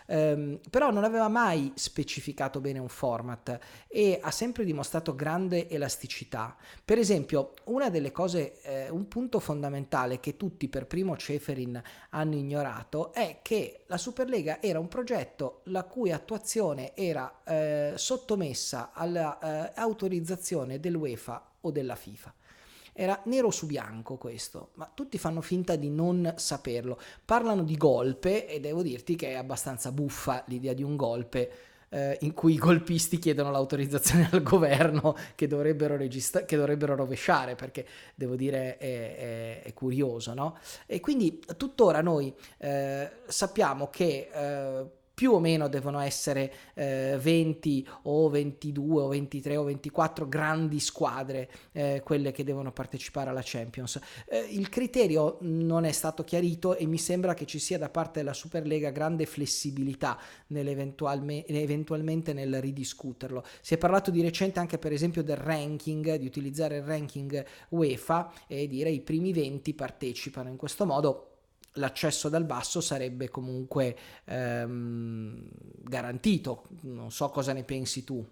ehm, 0.09 0.59
però 0.69 0.91
non 0.91 1.03
aveva 1.03 1.27
mai 1.27 1.71
specificato 1.75 2.59
bene 2.59 2.79
un 2.79 2.89
format 2.89 3.59
e 3.87 4.19
ha 4.21 4.31
sempre 4.31 4.65
dimostrato 4.65 5.15
grande 5.15 5.69
elasticità. 5.69 6.55
Per 6.83 6.97
esempio, 6.97 7.53
una 7.65 7.89
delle 7.89 8.11
cose, 8.11 8.61
eh, 8.61 8.89
un 8.89 9.07
punto 9.07 9.39
fondamentale 9.39 10.19
che 10.19 10.35
tutti 10.35 10.67
per 10.67 10.87
primo 10.87 11.15
Ceferin 11.15 11.81
hanno 12.09 12.35
ignorato 12.35 13.13
è 13.13 13.39
che 13.41 13.83
la 13.87 13.97
Superlega 13.97 14.61
era 14.61 14.79
un 14.79 14.87
progetto 14.87 15.61
la 15.65 15.83
cui 15.83 16.11
attuazione 16.11 16.95
era 16.95 17.41
eh, 17.43 17.93
sottomessa 17.95 18.91
all'autorizzazione 18.93 20.75
eh, 20.75 20.79
dell'UEFA 20.79 21.51
o 21.61 21.71
della 21.71 21.95
FIFA. 21.95 22.33
Era 23.01 23.17
nero 23.27 23.49
su 23.49 23.65
bianco 23.65 24.17
questo, 24.17 24.71
ma 24.73 24.91
tutti 24.93 25.17
fanno 25.17 25.39
finta 25.39 25.77
di 25.77 25.89
non 25.89 26.33
saperlo. 26.35 26.99
Parlano 27.23 27.63
di 27.63 27.77
golpe 27.77 28.45
e 28.45 28.59
devo 28.59 28.81
dirti 28.81 29.15
che 29.15 29.29
è 29.29 29.35
abbastanza 29.35 29.93
buffa 29.93 30.43
l'idea 30.47 30.73
di 30.73 30.83
un 30.83 30.97
golpe 30.97 31.51
eh, 31.87 32.17
in 32.23 32.33
cui 32.33 32.55
i 32.55 32.57
golpisti 32.57 33.17
chiedono 33.17 33.51
l'autorizzazione 33.51 34.27
al 34.33 34.43
governo 34.43 35.15
che 35.35 35.47
dovrebbero, 35.47 35.95
registra- 35.95 36.43
che 36.43 36.57
dovrebbero 36.57 36.93
rovesciare, 36.93 37.55
perché 37.55 37.87
devo 38.15 38.35
dire 38.35 38.75
è, 38.75 39.15
è, 39.15 39.61
è 39.63 39.73
curioso, 39.73 40.33
no? 40.33 40.57
E 40.85 40.99
quindi 40.99 41.41
tuttora 41.55 42.01
noi 42.01 42.35
eh, 42.57 43.09
sappiamo 43.27 43.87
che 43.87 44.29
eh, 44.29 44.85
più 45.19 45.33
o 45.33 45.39
meno 45.41 45.67
devono 45.67 45.99
essere 45.99 46.49
eh, 46.75 47.17
20 47.19 47.85
o 48.03 48.29
22 48.29 49.01
o 49.01 49.07
23 49.09 49.57
o 49.57 49.63
24 49.65 50.29
grandi 50.29 50.79
squadre 50.79 51.49
eh, 51.73 52.01
quelle 52.05 52.31
che 52.31 52.45
devono 52.45 52.71
partecipare 52.71 53.29
alla 53.29 53.41
Champions. 53.43 53.99
Eh, 54.29 54.37
il 54.51 54.69
criterio 54.69 55.35
non 55.41 55.83
è 55.83 55.91
stato 55.91 56.23
chiarito 56.23 56.77
e 56.77 56.85
mi 56.85 56.97
sembra 56.97 57.33
che 57.33 57.45
ci 57.45 57.59
sia 57.59 57.77
da 57.77 57.89
parte 57.89 58.19
della 58.19 58.31
Superlega 58.31 58.91
grande 58.91 59.25
flessibilità 59.25 60.17
eventualmente 60.47 62.31
nel 62.31 62.61
ridiscuterlo. 62.61 63.43
Si 63.59 63.73
è 63.73 63.77
parlato 63.77 64.11
di 64.11 64.21
recente 64.21 64.59
anche 64.59 64.77
per 64.77 64.93
esempio 64.93 65.21
del 65.21 65.35
ranking, 65.35 66.15
di 66.15 66.27
utilizzare 66.27 66.77
il 66.77 66.83
ranking 66.83 67.45
UEFA 67.67 68.31
e 68.47 68.69
dire 68.69 68.89
i 68.89 69.01
primi 69.01 69.33
20 69.33 69.73
partecipano 69.73 70.47
in 70.47 70.55
questo 70.55 70.85
modo 70.85 71.28
l'accesso 71.73 72.29
dal 72.29 72.45
basso 72.45 72.81
sarebbe 72.81 73.29
comunque 73.29 73.95
ehm, 74.25 75.41
garantito. 75.83 76.63
Non 76.81 77.11
so 77.11 77.29
cosa 77.29 77.53
ne 77.53 77.63
pensi 77.63 78.03
tu. 78.03 78.25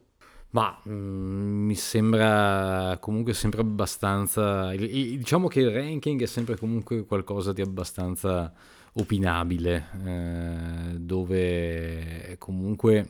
Ma 0.50 0.80
mh, 0.84 0.92
mm, 0.92 1.66
mi 1.66 1.76
sembra 1.76 2.98
comunque 3.00 3.34
sempre 3.34 3.62
abbastanza. 3.62 4.72
Diciamo 4.76 5.48
che 5.48 5.60
il 5.60 5.72
ranking 5.72 6.22
è 6.22 6.26
sempre 6.26 6.58
comunque 6.58 7.06
qualcosa 7.06 7.52
di 7.54 7.62
abbastanza 7.62 8.54
opinabile, 8.94 9.88
eh, 10.06 11.00
dove 11.00 12.36
comunque. 12.40 13.10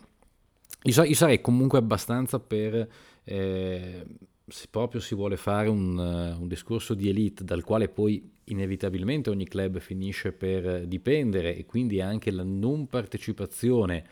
Io, 0.84 1.04
io, 1.04 1.16
sarei 1.16 1.42
comunque 1.42 1.78
abbastanza 1.78 2.40
per. 2.40 2.88
Eh, 3.24 4.06
se 4.50 4.68
proprio 4.70 5.02
si 5.02 5.13
vuole 5.13 5.36
fare 5.36 5.68
un, 5.68 5.98
un 5.98 6.48
discorso 6.48 6.94
di 6.94 7.10
elite 7.10 7.44
dal 7.44 7.66
quale 7.66 7.90
poi 7.90 8.37
inevitabilmente 8.47 9.29
ogni 9.29 9.47
club 9.47 9.79
finisce 9.79 10.31
per 10.31 10.86
dipendere 10.86 11.55
e 11.55 11.65
quindi 11.65 12.01
anche 12.01 12.31
la 12.31 12.43
non 12.43 12.88
partecipazione 12.88 14.03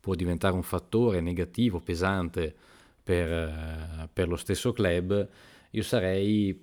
può 0.00 0.14
diventare 0.14 0.54
un 0.54 0.62
fattore 0.62 1.20
negativo, 1.20 1.80
pesante 1.80 2.54
per, 3.02 4.08
per 4.12 4.28
lo 4.28 4.36
stesso 4.36 4.72
club, 4.72 5.28
io 5.70 5.82
sarei 5.82 6.60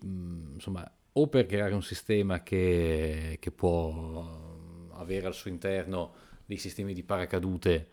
insomma 0.53 0.89
o 1.13 1.27
per 1.27 1.45
creare 1.45 1.73
un 1.73 1.81
sistema 1.81 2.43
che, 2.43 3.37
che 3.39 3.51
può 3.51 4.89
avere 4.93 5.27
al 5.27 5.33
suo 5.33 5.49
interno 5.49 6.13
dei 6.45 6.57
sistemi 6.57 6.93
di 6.93 7.03
paracadute 7.03 7.87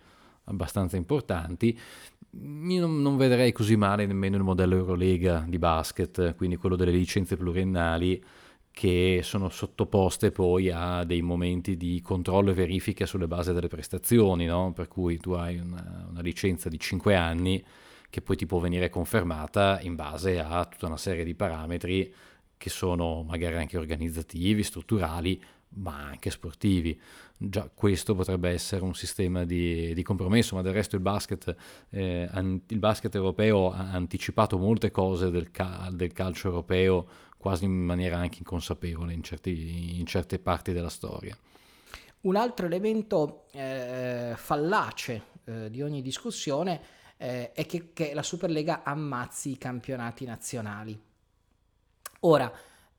abbastanza 0.45 0.97
importanti. 0.97 1.79
Io 2.31 2.81
non, 2.81 3.01
non, 3.01 3.17
vedrei 3.17 3.53
così 3.53 3.77
male 3.77 4.05
nemmeno 4.05 4.37
il 4.37 4.43
modello 4.43 4.77
Eurolega 4.77 5.45
di 5.49 5.59
basket, 5.59 6.35
quindi 6.35 6.57
quello 6.57 6.77
delle 6.77 6.91
licenze 6.91 7.37
pluriennali, 7.37 8.23
che 8.77 9.21
sono 9.23 9.49
sottoposte 9.49 10.31
poi 10.31 10.71
a 10.71 11.03
dei 11.05 11.23
momenti 11.23 11.79
di 11.79 12.03
controllo 12.03 12.51
e 12.51 12.53
verifica 12.53 13.07
sulle 13.07 13.27
basi 13.27 13.55
delle 13.55 13.69
prestazioni, 13.69 14.45
no? 14.45 14.75
per 14.75 14.87
cui 14.87 15.17
tu 15.17 15.31
hai 15.31 15.57
una, 15.57 16.05
una, 16.11 16.21
licenza 16.21 16.69
di 16.69 16.79
5 16.79 17.15
anni 17.15 17.65
che 18.11 18.21
poi 18.21 18.37
ti 18.37 18.45
può 18.45 18.59
venire 18.59 18.91
confermata 18.91 19.81
in 19.81 19.95
base 19.95 20.39
a 20.39 20.63
tutta 20.67 20.89
una 20.89 20.99
serie 20.99 21.25
di 21.25 21.35
parametri 21.35 22.13
che 22.59 22.69
sono 22.69 23.23
magari 23.23 23.57
anche 23.57 23.79
organizzativi, 23.79 24.63
strutturali, 24.63 25.43
ma 25.77 25.97
anche 26.09 26.29
sportivi. 26.29 27.01
Già 27.39 27.71
questo 27.73 28.15
potrebbe 28.15 28.49
essere 28.49 28.83
un 28.83 28.95
sistema 28.95 29.45
di, 29.45 29.93
di 29.93 30.03
compromesso, 30.03 30.55
ma 30.55 30.63
del 30.63 30.73
resto 30.73 30.97
il 30.97 31.03
basket, 31.03 31.55
eh, 31.91 32.27
an- 32.31 32.63
il 32.69 32.79
basket 32.79 33.15
europeo 33.15 33.73
ha 33.73 33.93
anticipato 33.93 34.57
molte 34.57 34.91
cose 34.91 35.31
del, 35.31 35.51
ca- 35.51 35.91
del 35.93 36.13
calcio 36.13 36.49
europeo 36.49 37.07
quasi 37.37 37.65
in 37.65 37.73
maniera 37.73 38.17
anche 38.17 38.39
inconsapevole 38.39 39.13
in, 39.13 39.23
certi, 39.23 39.99
in 39.99 40.07
certe 40.07 40.39
parti 40.39 40.73
della 40.73 40.89
storia. 40.89 41.37
Un 42.23 42.37
altro 42.37 42.67
elemento 42.67 43.45
eh, 43.53 44.33
fallace 44.35 45.23
eh, 45.45 45.71
di 45.71 45.83
ogni 45.83 46.01
discussione 46.01 46.81
eh, 47.19 47.53
è 47.53 47.67
che, 47.67 47.93
che 47.93 48.15
la 48.15 48.23
Superlega 48.23 48.83
ammazzi 48.83 49.51
i 49.51 49.59
campionati 49.59 50.25
nazionali. 50.25 50.99
Ora, 52.21 52.51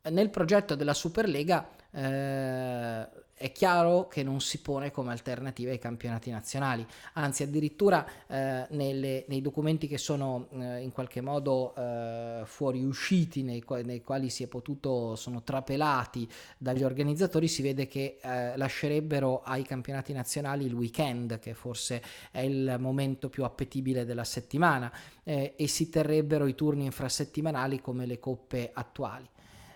nel 0.03 0.29
progetto 0.29 0.75
della 0.75 0.93
Superlega 0.93 1.69
eh, 1.91 3.09
è 3.37 3.51
chiaro 3.51 4.07
che 4.07 4.23
non 4.23 4.41
si 4.41 4.61
pone 4.61 4.89
come 4.89 5.11
alternativa 5.11 5.69
ai 5.69 5.77
campionati 5.77 6.31
nazionali, 6.31 6.83
anzi 7.13 7.43
addirittura 7.43 8.03
eh, 8.25 8.65
nelle, 8.71 9.25
nei 9.27 9.41
documenti 9.41 9.87
che 9.87 9.99
sono 9.99 10.47
eh, 10.53 10.81
in 10.81 10.91
qualche 10.91 11.21
modo 11.21 11.75
eh, 11.75 12.41
fuoriusciti, 12.45 13.43
nei, 13.43 13.63
nei, 13.83 14.01
quali 14.01 14.31
si 14.31 14.41
è 14.41 14.47
potuto, 14.47 15.15
sono 15.15 15.43
trapelati 15.43 16.27
dagli 16.57 16.81
organizzatori, 16.81 17.47
si 17.47 17.61
vede 17.61 17.85
che 17.85 18.17
eh, 18.19 18.57
lascerebbero 18.57 19.43
ai 19.43 19.61
campionati 19.61 20.13
nazionali 20.13 20.65
il 20.65 20.73
weekend, 20.73 21.37
che 21.37 21.53
forse 21.53 22.01
è 22.31 22.41
il 22.41 22.77
momento 22.79 23.29
più 23.29 23.43
appetibile 23.43 24.03
della 24.03 24.23
settimana, 24.23 24.91
eh, 25.23 25.53
e 25.55 25.67
si 25.67 25.89
terrebbero 25.89 26.47
i 26.47 26.55
turni 26.55 26.85
infrasettimanali 26.85 27.81
come 27.81 28.07
le 28.07 28.17
coppe 28.17 28.71
attuali. 28.73 29.29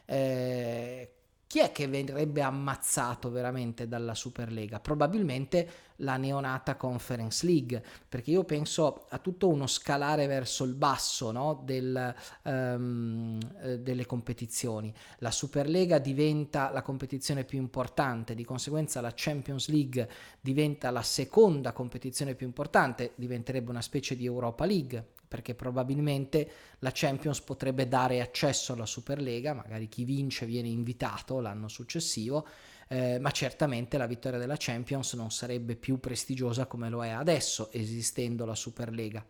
Eh, 0.05 1.09
chi 1.51 1.59
è 1.59 1.73
che 1.73 1.85
verrebbe 1.85 2.41
ammazzato 2.43 3.29
veramente 3.29 3.89
dalla 3.89 4.15
Superlega? 4.15 4.79
Probabilmente 4.79 5.69
la 5.97 6.15
neonata 6.15 6.77
Conference 6.77 7.45
League, 7.45 7.83
perché 8.07 8.31
io 8.31 8.45
penso 8.45 9.05
a 9.09 9.17
tutto 9.17 9.49
uno 9.49 9.67
scalare 9.67 10.27
verso 10.27 10.63
il 10.63 10.75
basso 10.75 11.29
no? 11.31 11.61
Del, 11.65 12.15
um, 12.43 13.37
delle 13.79 14.05
competizioni. 14.05 14.93
La 15.17 15.31
Superlega 15.31 15.99
diventa 15.99 16.71
la 16.71 16.81
competizione 16.81 17.43
più 17.43 17.59
importante, 17.59 18.33
di 18.33 18.45
conseguenza 18.45 19.01
la 19.01 19.11
Champions 19.13 19.67
League 19.67 20.09
diventa 20.39 20.89
la 20.89 21.03
seconda 21.03 21.73
competizione 21.73 22.33
più 22.33 22.45
importante, 22.45 23.11
diventerebbe 23.15 23.71
una 23.71 23.81
specie 23.81 24.15
di 24.15 24.23
Europa 24.23 24.63
League 24.63 25.19
perché 25.31 25.55
probabilmente 25.55 26.51
la 26.79 26.91
Champions 26.93 27.39
potrebbe 27.39 27.87
dare 27.87 28.19
accesso 28.19 28.73
alla 28.73 28.85
Superlega, 28.85 29.53
magari 29.53 29.87
chi 29.87 30.03
vince 30.03 30.45
viene 30.45 30.67
invitato 30.67 31.39
l'anno 31.39 31.69
successivo, 31.69 32.45
eh, 32.89 33.17
ma 33.17 33.31
certamente 33.31 33.97
la 33.97 34.07
vittoria 34.07 34.37
della 34.37 34.57
Champions 34.57 35.13
non 35.13 35.31
sarebbe 35.31 35.77
più 35.77 36.01
prestigiosa 36.01 36.65
come 36.65 36.89
lo 36.89 37.01
è 37.05 37.11
adesso, 37.11 37.71
esistendo 37.71 38.43
la 38.43 38.55
Superlega. 38.55 39.25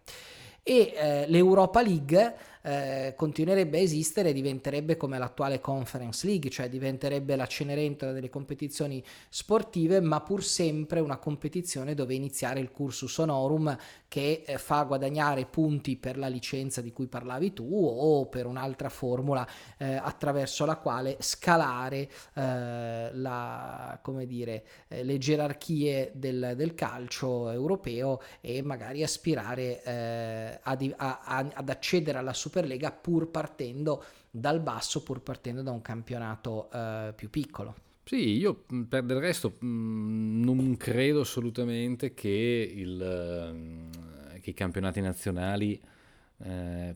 E 0.64 0.94
eh, 0.96 1.26
l'Europa 1.28 1.82
League 1.82 2.36
eh, 2.64 3.14
continuerebbe 3.18 3.80
a 3.80 3.82
esistere 3.82 4.30
e 4.30 4.34
diventerebbe 4.34 4.96
come 4.98 5.18
l'attuale 5.18 5.60
Conference 5.60 6.26
League, 6.28 6.50
cioè 6.50 6.70
diventerebbe 6.70 7.36
la 7.36 7.48
Cenerentola 7.48 8.12
delle 8.12 8.30
competizioni 8.30 9.04
sportive, 9.30 10.00
ma 10.00 10.22
pur 10.22 10.44
sempre 10.44 11.00
una 11.00 11.18
competizione 11.18 11.96
dove 11.96 12.14
iniziare 12.14 12.60
il 12.60 12.72
cursus 12.72 13.18
honorum 13.18 13.76
che 14.08 14.44
eh, 14.46 14.58
fa 14.58 14.84
guadagnare 14.84 15.46
punti 15.46 15.98
per 15.98 16.18
la 16.18 16.28
licenza 16.28 16.82
di 16.82 16.92
cui 16.92 17.08
parlavi 17.08 17.54
tu 17.54 17.68
o 17.72 18.28
per 18.28 18.46
un'altra 18.46 18.90
formula 18.90 19.48
eh, 19.78 19.96
attraverso 19.96 20.66
la 20.66 20.76
quale 20.76 21.18
scalare 21.20 22.10
eh, 22.36 23.10
la, 23.14 24.00
dire, 24.26 24.66
eh, 24.88 25.04
le 25.04 25.18
gerarchie 25.18 26.12
del, 26.14 26.54
del, 26.56 26.76
calcio 26.76 27.50
europeo 27.50 28.22
e 28.42 28.62
magari 28.62 29.04
aspirare 29.04 30.51
eh, 30.52 30.60
ad, 30.62 30.94
a, 30.98 31.20
a, 31.24 31.38
ad 31.54 31.70
accedere 31.70 32.18
alla 32.18 32.34
Super 32.34 32.50
Superlega 32.52 32.92
pur 32.92 33.30
partendo 33.30 34.04
dal 34.30 34.60
basso, 34.62 35.04
pur 35.04 35.22
partendo 35.22 35.62
da 35.62 35.72
un 35.72 35.82
campionato 35.82 36.70
eh, 36.72 37.14
più 37.16 37.30
piccolo. 37.30 37.76
Sì, 38.04 38.38
io 38.38 38.66
per 38.88 39.04
del 39.04 39.20
resto 39.20 39.56
non 39.60 40.76
credo 40.78 41.22
assolutamente 41.22 42.14
che, 42.14 42.74
il, 42.76 43.02
eh, 43.02 44.40
che 44.40 44.50
i 44.50 44.54
campionati 44.54 45.02
nazionali, 45.02 45.80
eh, 46.44 46.96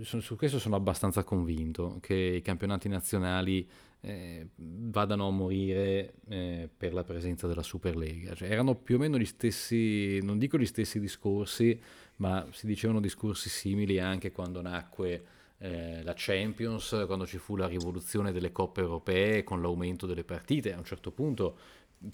su 0.00 0.36
questo 0.36 0.58
sono 0.58 0.76
abbastanza 0.76 1.22
convinto, 1.22 1.98
che 2.00 2.14
i 2.14 2.42
campionati 2.42 2.88
nazionali 2.88 3.68
eh, 4.00 4.48
vadano 4.56 5.28
a 5.28 5.30
morire 5.30 6.14
eh, 6.28 6.68
per 6.74 6.92
la 6.92 7.04
presenza 7.04 7.46
della 7.46 7.62
Superlega. 7.62 8.34
Cioè, 8.34 8.50
erano 8.50 8.74
più 8.74 8.96
o 8.96 8.98
meno 8.98 9.18
gli 9.18 9.26
stessi, 9.26 10.18
non 10.22 10.38
dico 10.38 10.58
gli 10.58 10.66
stessi 10.66 10.98
discorsi, 10.98 11.80
ma 12.16 12.46
si 12.52 12.66
dicevano 12.66 13.00
discorsi 13.00 13.48
simili 13.48 13.98
anche 13.98 14.32
quando 14.32 14.60
nacque 14.60 15.24
eh, 15.58 16.02
la 16.02 16.14
Champions, 16.16 17.04
quando 17.06 17.26
ci 17.26 17.38
fu 17.38 17.56
la 17.56 17.66
rivoluzione 17.66 18.32
delle 18.32 18.52
coppe 18.52 18.80
europee 18.80 19.44
con 19.44 19.60
l'aumento 19.62 20.06
delle 20.06 20.24
partite. 20.24 20.72
A 20.72 20.78
un 20.78 20.84
certo 20.84 21.10
punto 21.10 21.56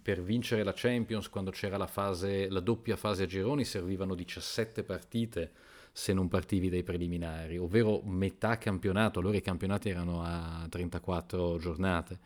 per 0.02 0.22
vincere 0.22 0.62
la 0.62 0.74
Champions, 0.74 1.28
quando 1.28 1.50
c'era 1.50 1.76
la, 1.76 1.86
fase, 1.86 2.48
la 2.50 2.60
doppia 2.60 2.96
fase 2.96 3.22
a 3.22 3.26
gironi, 3.26 3.64
servivano 3.64 4.14
17 4.14 4.82
partite 4.82 5.50
se 5.92 6.12
non 6.12 6.28
partivi 6.28 6.68
dai 6.68 6.82
preliminari, 6.82 7.58
ovvero 7.58 8.02
metà 8.04 8.58
campionato, 8.58 9.18
allora 9.18 9.36
i 9.36 9.42
campionati 9.42 9.88
erano 9.88 10.22
a 10.22 10.66
34 10.68 11.58
giornate. 11.58 12.18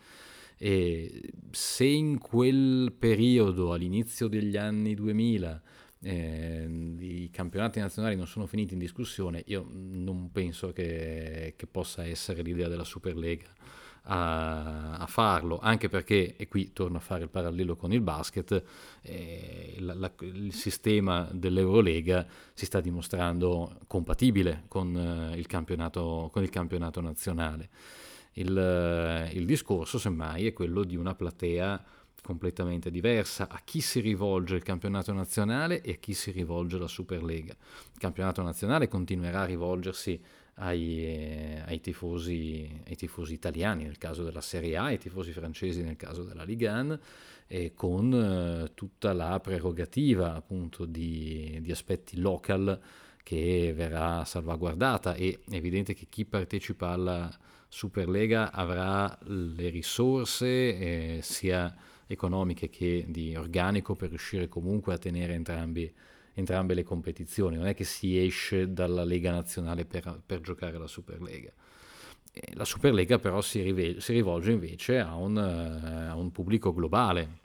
E 0.59 1.33
se 1.51 1.85
in 1.85 2.19
quel 2.19 2.93
periodo, 2.99 3.73
all'inizio 3.73 4.29
degli 4.29 4.57
anni 4.57 4.95
2000, 4.95 5.63
eh, 6.03 6.67
i 6.99 7.31
campionati 7.31 7.79
nazionali 7.79 8.17
non 8.17 8.27
sono 8.27 8.47
finiti 8.47 8.75
in 8.75 8.79
discussione, 8.79 9.43
io 9.47 9.67
non 9.71 10.31
penso 10.33 10.73
che, 10.73 11.55
che 11.57 11.67
possa 11.67 12.05
essere 12.05 12.43
l'idea 12.43 12.69
della 12.69 12.85
Superlega 12.85 13.49
a, 14.05 14.97
a, 14.97 15.07
farlo, 15.07 15.61
anche 15.61 15.88
perché, 15.88 16.35
e 16.37 16.49
qui 16.49 16.73
torno 16.73 16.97
a 16.97 17.01
fare 17.01 17.25
il 17.25 17.29
parallelo 17.29 17.77
con 17.77 17.93
il 17.93 18.01
basket, 18.01 18.62
eh, 19.03 19.77
la, 19.79 19.95
la, 19.95 20.12
il 20.21 20.53
sistema 20.53 21.29
dell'Eurolega 21.33 22.27
si 22.53 22.65
sta 22.65 22.81
dimostrando 22.81 23.79
compatibile 23.87 24.65
con, 24.67 24.97
eh, 24.97 25.37
il, 25.37 25.47
campionato, 25.47 26.31
con 26.33 26.43
il 26.43 26.51
campionato 26.51 27.01
nazionale. 27.01 27.69
Il, 28.35 28.57
eh, 28.57 29.31
il 29.35 29.47
discorso, 29.47 29.99
semmai, 29.99 30.47
è 30.47 30.53
quello 30.53 30.83
di 30.85 30.97
una 30.97 31.15
platea 31.15 31.85
completamente 32.23 32.91
diversa 32.91 33.49
a 33.49 33.61
chi 33.63 33.81
si 33.81 34.01
rivolge 34.01 34.55
il 34.55 34.63
campionato 34.63 35.13
nazionale 35.13 35.83
e 35.83 35.93
a 35.93 35.97
chi 35.97 36.15
si 36.15 36.31
rivolge 36.31 36.79
la 36.79 36.87
Superlega. 36.87 37.55
Il 37.93 37.99
campionato 37.99 38.43
nazionale 38.43 38.89
continuerà 38.89 39.41
a 39.43 39.47
rivolgersi 39.47 40.21
ai, 40.55 41.05
eh, 41.05 41.63
ai, 41.67 41.81
tifosi, 41.81 42.83
ai, 42.87 42.97
tifosi, 42.97 43.35
italiani 43.35 43.85
nel 43.85 43.99
caso 43.99 44.23
della 44.23 44.41
Serie 44.41 44.77
A, 44.77 44.85
ai 44.85 44.99
tifosi 44.99 45.33
francesi 45.33 45.83
nel 45.83 45.97
caso 45.97 46.23
della 46.23 46.45
Ligue 46.45 46.69
1, 46.69 46.99
e 47.47 47.73
con 47.75 48.13
eh, 48.15 48.75
tutta 48.75 49.13
la 49.13 49.39
prerogativa 49.41 50.35
appunto 50.35 50.85
di, 50.85 51.59
di 51.61 51.71
aspetti 51.71 52.21
local 52.21 52.81
che 53.23 53.73
verrà 53.75 54.25
salvaguardata. 54.25 55.15
È 55.15 55.39
evidente 55.51 55.95
che 55.95 56.07
chi 56.09 56.25
partecipa 56.25 56.89
alla 56.91 57.31
Superlega 57.69 58.53
avrà 58.53 59.19
le 59.25 59.71
risorse 59.71 60.47
eh, 60.47 61.21
sia 61.23 61.75
economiche 62.12 62.68
che 62.68 63.05
di 63.09 63.35
organico 63.37 63.94
per 63.94 64.09
riuscire 64.09 64.48
comunque 64.48 64.94
a 64.94 64.98
tenere 64.98 65.35
entrambi, 65.35 65.92
entrambe 66.35 66.75
le 66.75 66.83
competizioni. 66.83 67.57
Non 67.57 67.66
è 67.66 67.75
che 67.75 67.85
si 67.85 68.22
esce 68.22 68.72
dalla 68.72 69.05
Lega 69.05 69.31
Nazionale 69.31 69.85
per, 69.85 70.20
per 70.25 70.40
giocare 70.40 70.79
la 70.79 70.87
Superlega. 70.87 71.53
La 72.55 72.64
Superlega 72.64 73.18
però 73.18 73.40
si, 73.42 73.61
rive- 73.61 74.01
si 74.01 74.12
rivolge 74.12 74.53
invece 74.53 74.98
a 74.98 75.16
un, 75.16 75.37
uh, 75.37 76.11
a 76.11 76.16
un, 76.16 76.31
pubblico 76.33 76.72
globale, 76.72 77.40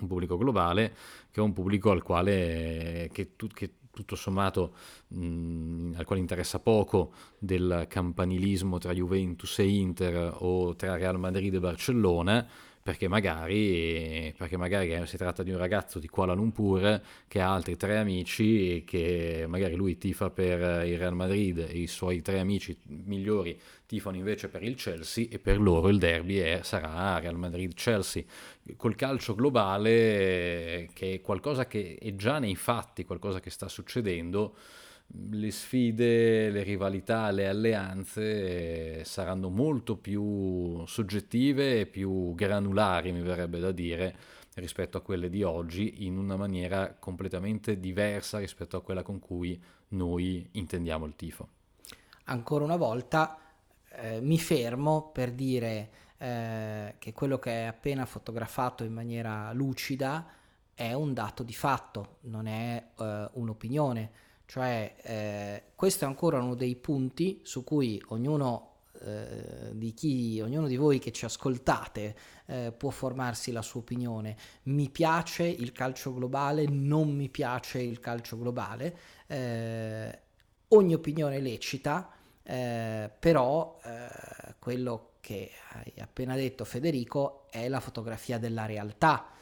un 0.00 0.06
pubblico 0.06 0.38
globale 0.38 0.94
che 1.30 1.40
è 1.40 1.42
un 1.42 1.52
pubblico 1.52 1.90
al 1.90 2.02
quale 2.02 3.10
che, 3.12 3.36
tu, 3.36 3.48
che 3.48 3.72
tutto 3.94 4.16
sommato 4.16 4.74
mh, 5.08 5.92
al 5.96 6.04
quale 6.04 6.20
interessa 6.20 6.58
poco 6.58 7.12
del 7.38 7.86
campanilismo 7.88 8.78
tra 8.78 8.92
Juventus 8.92 9.58
e 9.60 9.68
Inter 9.68 10.36
o 10.38 10.74
tra 10.74 10.96
Real 10.96 11.18
Madrid 11.18 11.54
e 11.54 11.60
Barcellona, 11.60 12.46
perché 12.84 13.08
magari, 13.08 14.34
perché 14.36 14.58
magari 14.58 15.06
si 15.06 15.16
tratta 15.16 15.42
di 15.42 15.50
un 15.50 15.56
ragazzo 15.56 15.98
di 15.98 16.06
Kuala 16.06 16.34
Lumpur 16.34 17.00
che 17.26 17.40
ha 17.40 17.50
altri 17.50 17.78
tre 17.78 17.96
amici 17.96 18.76
e 18.76 18.84
che 18.84 19.46
magari 19.48 19.74
lui 19.74 19.96
tifa 19.96 20.28
per 20.28 20.84
il 20.86 20.98
Real 20.98 21.14
Madrid 21.14 21.60
e 21.60 21.78
i 21.78 21.86
suoi 21.86 22.20
tre 22.20 22.40
amici 22.40 22.76
migliori 23.06 23.58
tifano 23.86 24.18
invece 24.18 24.48
per 24.48 24.62
il 24.62 24.74
Chelsea 24.74 25.28
e 25.30 25.38
per 25.38 25.58
loro 25.58 25.88
il 25.88 25.96
derby 25.96 26.36
è, 26.36 26.60
sarà 26.62 27.18
Real 27.20 27.38
Madrid-Chelsea. 27.38 28.22
Col 28.76 28.96
calcio 28.96 29.34
globale, 29.34 30.90
che 30.92 31.14
è 31.14 31.20
qualcosa 31.22 31.66
che 31.66 31.96
è 31.98 32.14
già 32.16 32.38
nei 32.38 32.54
fatti, 32.54 33.06
qualcosa 33.06 33.40
che 33.40 33.48
sta 33.48 33.66
succedendo, 33.66 34.56
le 35.06 35.50
sfide, 35.50 36.50
le 36.50 36.62
rivalità, 36.62 37.30
le 37.30 37.46
alleanze 37.46 39.00
eh, 39.00 39.04
saranno 39.04 39.48
molto 39.48 39.96
più 39.96 40.84
soggettive 40.86 41.80
e 41.80 41.86
più 41.86 42.34
granulari, 42.34 43.12
mi 43.12 43.22
verrebbe 43.22 43.60
da 43.60 43.70
dire, 43.70 44.16
rispetto 44.54 44.98
a 44.98 45.02
quelle 45.02 45.28
di 45.28 45.42
oggi, 45.42 46.06
in 46.06 46.18
una 46.18 46.36
maniera 46.36 46.94
completamente 46.98 47.78
diversa 47.78 48.38
rispetto 48.38 48.76
a 48.76 48.82
quella 48.82 49.02
con 49.02 49.18
cui 49.18 49.60
noi 49.88 50.48
intendiamo 50.52 51.06
il 51.06 51.14
tifo. 51.16 51.48
Ancora 52.24 52.64
una 52.64 52.76
volta 52.76 53.38
eh, 53.90 54.20
mi 54.20 54.38
fermo 54.38 55.10
per 55.12 55.32
dire 55.32 55.90
eh, 56.18 56.94
che 56.98 57.12
quello 57.12 57.38
che 57.38 57.62
è 57.62 57.64
appena 57.64 58.06
fotografato 58.06 58.82
in 58.82 58.92
maniera 58.92 59.52
lucida 59.52 60.26
è 60.74 60.92
un 60.92 61.12
dato 61.12 61.42
di 61.42 61.52
fatto, 61.52 62.16
non 62.22 62.46
è 62.46 62.82
eh, 62.98 63.28
un'opinione 63.32 64.10
cioè, 64.46 64.94
eh, 65.02 65.62
questo 65.74 66.04
è 66.04 66.08
ancora 66.08 66.38
uno 66.40 66.54
dei 66.54 66.76
punti 66.76 67.40
su 67.42 67.64
cui 67.64 68.00
ognuno 68.08 68.72
eh, 69.00 69.70
di 69.72 69.92
chi, 69.92 70.40
ognuno 70.40 70.66
di 70.66 70.76
voi 70.76 70.98
che 70.98 71.12
ci 71.12 71.24
ascoltate 71.24 72.16
eh, 72.46 72.72
può 72.76 72.90
formarsi 72.90 73.52
la 73.52 73.62
sua 73.62 73.80
opinione. 73.80 74.36
Mi 74.64 74.88
piace 74.90 75.44
il 75.44 75.72
calcio 75.72 76.14
globale, 76.14 76.66
non 76.66 77.14
mi 77.14 77.28
piace 77.28 77.80
il 77.80 78.00
calcio 78.00 78.38
globale. 78.38 78.96
Eh, 79.26 80.18
ogni 80.68 80.94
opinione 80.94 81.36
è 81.36 81.40
lecita, 81.40 82.10
eh, 82.42 83.10
però 83.18 83.78
quello 84.58 85.12
che 85.20 85.50
hai 85.72 85.92
appena 86.00 86.36
detto 86.36 86.64
Federico 86.64 87.46
è 87.50 87.68
la 87.68 87.80
fotografia 87.80 88.38
della 88.38 88.66
realtà 88.66 89.32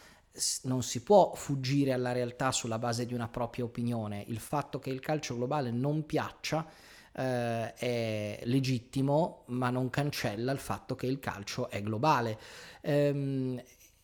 non 0.62 0.82
si 0.82 1.02
può 1.02 1.34
fuggire 1.34 1.92
alla 1.92 2.12
realtà 2.12 2.52
sulla 2.52 2.78
base 2.78 3.06
di 3.06 3.14
una 3.14 3.28
propria 3.28 3.64
opinione. 3.64 4.24
Il 4.28 4.38
fatto 4.38 4.78
che 4.78 4.90
il 4.90 5.00
calcio 5.00 5.36
globale 5.36 5.70
non 5.70 6.06
piaccia 6.06 6.66
eh, 7.14 7.74
è 7.74 8.40
legittimo, 8.44 9.44
ma 9.48 9.70
non 9.70 9.90
cancella 9.90 10.52
il 10.52 10.58
fatto 10.58 10.94
che 10.94 11.06
il 11.06 11.18
calcio 11.18 11.68
è 11.68 11.82
globale. 11.82 12.38
Ehm, 12.80 13.62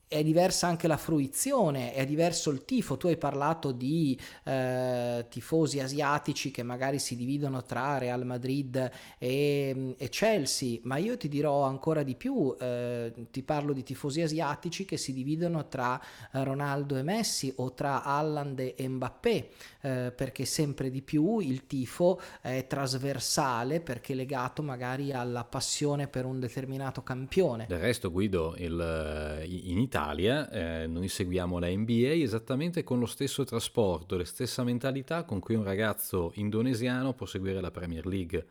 è 0.08 0.22
diversa 0.24 0.66
anche 0.66 0.88
la 0.88 0.96
fruizione, 0.96 1.92
è 1.92 2.06
diverso 2.06 2.50
il 2.50 2.64
tifo. 2.64 2.96
Tu 2.96 3.08
hai 3.08 3.18
parlato 3.18 3.72
di 3.72 4.18
eh, 4.44 5.26
tifosi 5.28 5.80
asiatici 5.80 6.50
che 6.50 6.62
magari 6.62 6.98
si 6.98 7.14
dividono 7.14 7.62
tra 7.62 7.98
Real 7.98 8.24
Madrid 8.24 8.90
e, 9.18 9.94
e 9.96 10.08
Chelsea, 10.08 10.78
ma 10.84 10.96
io 10.96 11.18
ti 11.18 11.28
dirò 11.28 11.62
ancora 11.64 12.02
di 12.02 12.14
più, 12.14 12.56
eh, 12.58 13.12
ti 13.30 13.42
parlo 13.42 13.74
di 13.74 13.82
tifosi 13.82 14.22
asiatici 14.22 14.86
che 14.86 14.96
si 14.96 15.12
dividono 15.12 15.68
tra 15.68 16.00
Ronaldo 16.32 16.96
e 16.96 17.02
Messi 17.02 17.52
o 17.56 17.74
tra 17.74 18.02
Haaland 18.02 18.72
e 18.76 18.88
Mbappé, 18.88 19.48
eh, 19.82 20.12
perché 20.16 20.46
sempre 20.46 20.90
di 20.90 21.02
più 21.02 21.38
il 21.40 21.66
tifo 21.66 22.18
è 22.40 22.66
trasversale 22.66 23.80
perché 23.80 24.14
è 24.14 24.16
legato 24.16 24.62
magari 24.62 25.12
alla 25.12 25.44
passione 25.44 26.08
per 26.08 26.24
un 26.24 26.40
determinato 26.40 27.02
campione. 27.02 27.66
Del 27.68 27.78
resto 27.78 28.10
Guido, 28.10 28.54
il, 28.56 29.44
in 29.44 29.78
Italia 29.78 29.96
Italia, 29.98 30.48
eh, 30.50 30.86
noi 30.86 31.08
seguiamo 31.08 31.58
la 31.58 31.68
NBA 31.68 32.22
esattamente 32.22 32.84
con 32.84 33.00
lo 33.00 33.06
stesso 33.06 33.42
trasporto, 33.42 34.16
la 34.16 34.24
stessa 34.24 34.62
mentalità 34.62 35.24
con 35.24 35.40
cui 35.40 35.56
un 35.56 35.64
ragazzo 35.64 36.30
indonesiano 36.34 37.14
può 37.14 37.26
seguire 37.26 37.60
la 37.60 37.72
Premier 37.72 38.06
League. 38.06 38.46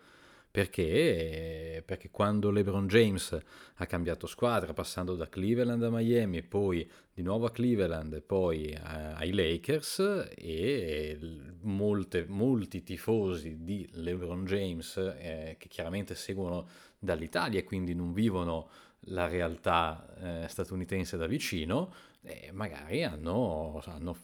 Perché? 0.51 1.83
Perché 1.85 2.09
quando 2.09 2.49
LeBron 2.49 2.87
James 2.87 3.37
ha 3.75 3.85
cambiato 3.85 4.27
squadra, 4.27 4.73
passando 4.73 5.15
da 5.15 5.29
Cleveland 5.29 5.83
a 5.83 5.89
Miami, 5.89 6.41
poi 6.41 6.89
di 7.13 7.21
nuovo 7.21 7.45
a 7.45 7.51
Cleveland 7.51 8.13
e 8.13 8.21
poi 8.21 8.75
ai 8.81 9.31
Lakers, 9.33 10.29
e 10.35 11.19
molte, 11.61 12.25
molti 12.27 12.81
tifosi 12.81 13.57
di 13.63 13.87
LeBron 13.91 14.45
James, 14.45 14.97
eh, 14.97 15.55
che 15.59 15.67
chiaramente 15.67 16.15
seguono 16.15 16.67
dall'Italia 16.97 17.59
e 17.59 17.63
quindi 17.63 17.93
non 17.93 18.11
vivono 18.11 18.69
la 19.09 19.27
realtà 19.27 20.43
eh, 20.43 20.47
statunitense 20.47 21.17
da 21.17 21.27
vicino 21.27 21.93
e 22.21 22.51
magari 22.51 23.03
hanno, 23.03 23.81
hanno, 23.85 24.17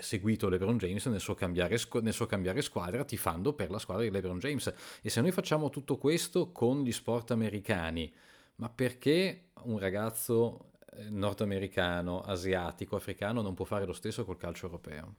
seguito 0.00 0.48
LeBron 0.48 0.78
James 0.78 1.04
nel 1.06 1.20
suo, 1.20 1.34
cambiare, 1.34 1.76
nel 2.00 2.12
suo, 2.12 2.26
cambiare, 2.26 2.62
squadra 2.62 3.04
tifando 3.04 3.52
per 3.52 3.70
la 3.70 3.78
squadra 3.78 4.04
di 4.04 4.10
LeBron 4.10 4.38
James 4.38 4.72
e 5.02 5.10
se 5.10 5.20
noi 5.20 5.32
facciamo 5.32 5.68
tutto 5.68 5.98
questo 5.98 6.50
con 6.50 6.82
gli 6.82 6.92
sport 6.92 7.30
americani 7.30 8.12
ma 8.56 8.68
perché 8.70 9.50
un 9.64 9.78
ragazzo 9.78 10.72
eh, 10.94 11.10
nordamericano, 11.10 12.20
asiatico, 12.20 12.96
africano 12.96 13.42
non 13.42 13.54
può 13.54 13.64
fare 13.64 13.84
lo 13.84 13.92
stesso 13.92 14.24
col 14.24 14.38
calcio 14.38 14.66
europeo? 14.66 15.14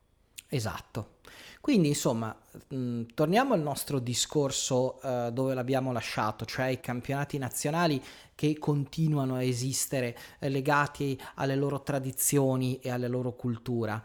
Esatto. 0.54 1.16
Quindi 1.60 1.88
insomma, 1.88 2.36
mh, 2.68 2.76
mm, 2.76 3.04
torniamo 3.16 3.56
al 3.56 3.62
nostro 3.62 3.98
discorso 3.98 5.00
uh, 5.02 5.32
dove 5.32 5.56
l'abbiamo 5.56 5.92
lasciato, 5.92 6.46
cioè 6.46 6.68
i 6.68 6.80
campionati 6.80 7.39
nazionali 7.39 8.00
che 8.36 8.60
continuano 8.60 9.36
a 9.36 9.44
esistere 9.44 10.16
eh, 10.38 10.50
legati 10.50 11.20
alle 11.36 11.56
loro 11.56 11.82
tradizioni 11.82 12.80
e 12.82 12.92
alla 12.92 13.08
loro 13.08 13.34
cultura. 13.34 14.02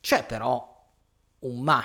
C'è 0.00 0.24
però 0.26 0.76
un 1.40 1.60
ma 1.60 1.84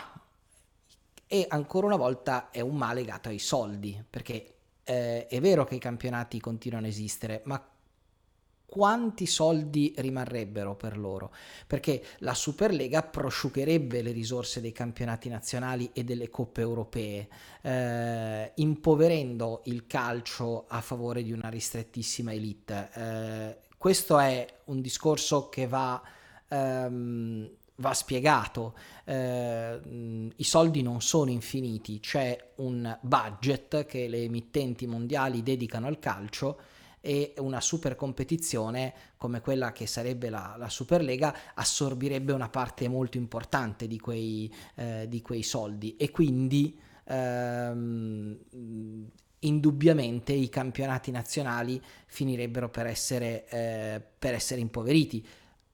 e 1.28 1.46
ancora 1.50 1.86
una 1.86 1.96
volta 1.96 2.50
è 2.50 2.62
un 2.62 2.76
ma 2.76 2.94
legato 2.94 3.30
ai 3.30 3.40
soldi, 3.40 4.04
perché 4.10 4.56
eh, 4.84 5.28
è 5.28 5.40
vero 5.40 5.66
che 5.66 5.76
i 5.76 5.80
campionati 5.80 6.40
continuano 6.40 6.86
a 6.86 6.90
esistere, 6.90 7.42
ma 7.46 7.64
quanti 8.74 9.28
soldi 9.28 9.94
rimarrebbero 9.98 10.74
per 10.76 10.98
loro, 10.98 11.32
perché 11.68 12.04
la 12.22 12.34
Superlega 12.34 13.04
prosciugherebbe 13.04 14.02
le 14.02 14.12
risorse 14.12 14.62
dei 14.62 14.72
campionati 14.72 15.30
nazionali 15.30 15.92
e 15.94 16.04
delle 16.04 16.32
coppe 16.32 16.62
europee, 16.62 17.28
eh, 17.62 18.52
impoverendo 18.56 19.62
il 19.66 19.86
calcio 19.86 20.66
a 20.68 20.82
favore 20.82 21.22
di 21.22 21.32
una 21.32 21.50
ristrettissima 21.50 22.34
elite. 22.34 22.90
Eh, 22.96 23.58
questo 23.78 24.18
è 24.18 24.44
un 24.66 24.82
discorso 24.82 25.50
che 25.50 25.68
va... 25.68 26.02
Ehm, 26.48 27.50
va 27.78 27.94
spiegato, 27.96 28.76
eh, 29.04 29.80
i 30.36 30.44
soldi 30.44 30.84
non 30.84 31.02
sono 31.02 31.32
infiniti, 31.32 32.00
c'è 32.00 32.52
un 32.58 32.96
budget 33.02 33.86
che 33.88 34.08
le 34.08 34.22
emittenti 34.22 34.86
mondiali 34.86 35.42
dedicano 35.42 35.88
al 35.88 35.98
calcio 35.98 36.60
e 37.06 37.34
una 37.40 37.60
super 37.60 37.98
competizione 37.98 38.94
come 39.18 39.42
quella 39.42 39.74
che 39.74 39.88
sarebbe 39.88 40.30
la, 40.30 40.56
la 40.58 40.70
Superlega 40.70 41.36
assorbirebbe 41.54 42.32
una 42.32 42.48
parte 42.48 42.88
molto 42.88 43.18
importante 43.18 43.88
di 43.88 44.00
quei, 44.00 44.50
eh, 44.76 45.08
di 45.10 45.22
quei 45.22 45.44
soldi 45.44 45.98
e 45.98 46.12
quindi 46.12 46.80
ehm, 47.04 48.38
indubbiamente 49.40 50.32
i 50.32 50.48
campionati 50.48 51.12
nazionali 51.12 51.82
finirebbero 52.06 52.70
per 52.70 52.86
essere, 52.86 53.50
eh, 53.50 54.02
per 54.18 54.34
essere 54.34 54.62
impoveriti. 54.62 55.28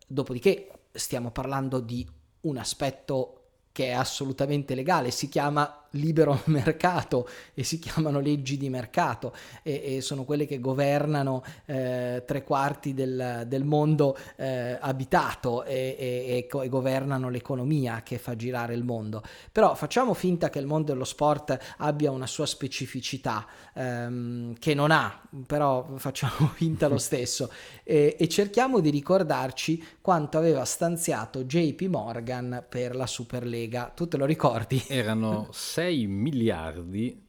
Dopodiché 0.07 0.71
stiamo 0.93 1.29
parlando 1.29 1.79
di 1.79 2.07
un 2.41 2.57
aspetto 2.57 3.35
che 3.71 3.89
è 3.89 3.91
assolutamente 3.91 4.73
legale, 4.73 5.11
si 5.11 5.29
chiama 5.29 5.87
libero 5.91 6.41
mercato 6.45 7.27
e 7.53 7.63
si 7.63 7.79
chiamano 7.79 8.19
leggi 8.19 8.57
di 8.57 8.69
mercato 8.69 9.33
e, 9.63 9.95
e 9.97 10.01
sono 10.01 10.23
quelle 10.23 10.45
che 10.45 10.59
governano 10.59 11.43
eh, 11.65 12.23
tre 12.25 12.43
quarti 12.43 12.93
del, 12.93 13.45
del 13.47 13.63
mondo 13.63 14.17
eh, 14.35 14.77
abitato 14.79 15.63
e, 15.63 15.95
e, 15.97 16.47
e, 16.51 16.69
governano 16.69 17.29
l'economia 17.29 18.03
che 18.03 18.17
fa 18.17 18.35
girare 18.35 18.73
il 18.73 18.83
mondo. 18.83 19.23
Però 19.51 19.75
facciamo 19.75 20.13
finta 20.13 20.49
che 20.49 20.59
il 20.59 20.65
mondo 20.65 20.91
dello 20.91 21.05
sport 21.05 21.57
abbia 21.77 22.11
una 22.11 22.27
sua 22.27 22.45
specificità 22.45 23.45
ehm, 23.73 24.55
che 24.59 24.73
non 24.73 24.91
ha, 24.91 25.21
però 25.45 25.95
facciamo 25.95 26.47
finta 26.53 26.87
lo 26.87 26.97
stesso 26.97 27.51
e, 27.83 28.15
cerchiamo 28.29 28.79
di 28.79 28.89
ricordarci 28.89 29.83
quanto 30.01 30.37
aveva 30.37 30.63
stanziato 30.65 31.43
JP 31.43 31.81
Morgan 31.83 32.63
per 32.67 32.95
la 32.95 33.07
Superlega. 33.07 33.91
Tu 33.95 34.07
te 34.07 34.17
lo 34.17 34.25
ricordi? 34.25 34.83
Erano 34.87 35.47
6 35.51 35.78
miliardi, 36.07 37.25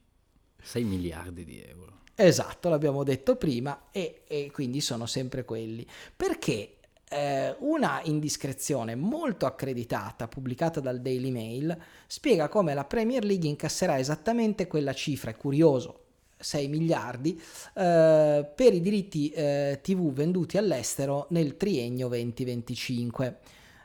6 0.60 0.84
miliardi 0.84 1.44
di 1.44 1.62
euro. 1.62 1.98
Esatto, 2.14 2.68
l'abbiamo 2.68 3.02
detto 3.02 3.36
prima 3.36 3.86
e, 3.90 4.22
e 4.26 4.50
quindi 4.52 4.80
sono 4.80 5.06
sempre 5.06 5.44
quelli. 5.44 5.86
Perché 6.14 6.76
eh, 7.08 7.56
una 7.60 8.00
indiscrezione 8.04 8.94
molto 8.94 9.46
accreditata 9.46 10.28
pubblicata 10.28 10.80
dal 10.80 11.00
Daily 11.00 11.30
Mail 11.30 11.76
spiega 12.06 12.48
come 12.48 12.74
la 12.74 12.84
Premier 12.84 13.24
League 13.24 13.48
incasserà 13.48 13.98
esattamente 13.98 14.66
quella 14.66 14.92
cifra, 14.92 15.30
è 15.30 15.36
curioso, 15.36 16.04
6 16.38 16.68
miliardi 16.68 17.40
eh, 17.74 18.50
per 18.54 18.74
i 18.74 18.80
diritti 18.80 19.30
eh, 19.30 19.80
TV 19.82 20.12
venduti 20.12 20.56
all'estero 20.56 21.26
nel 21.30 21.56
triennio 21.56 22.08
2025 22.08 23.38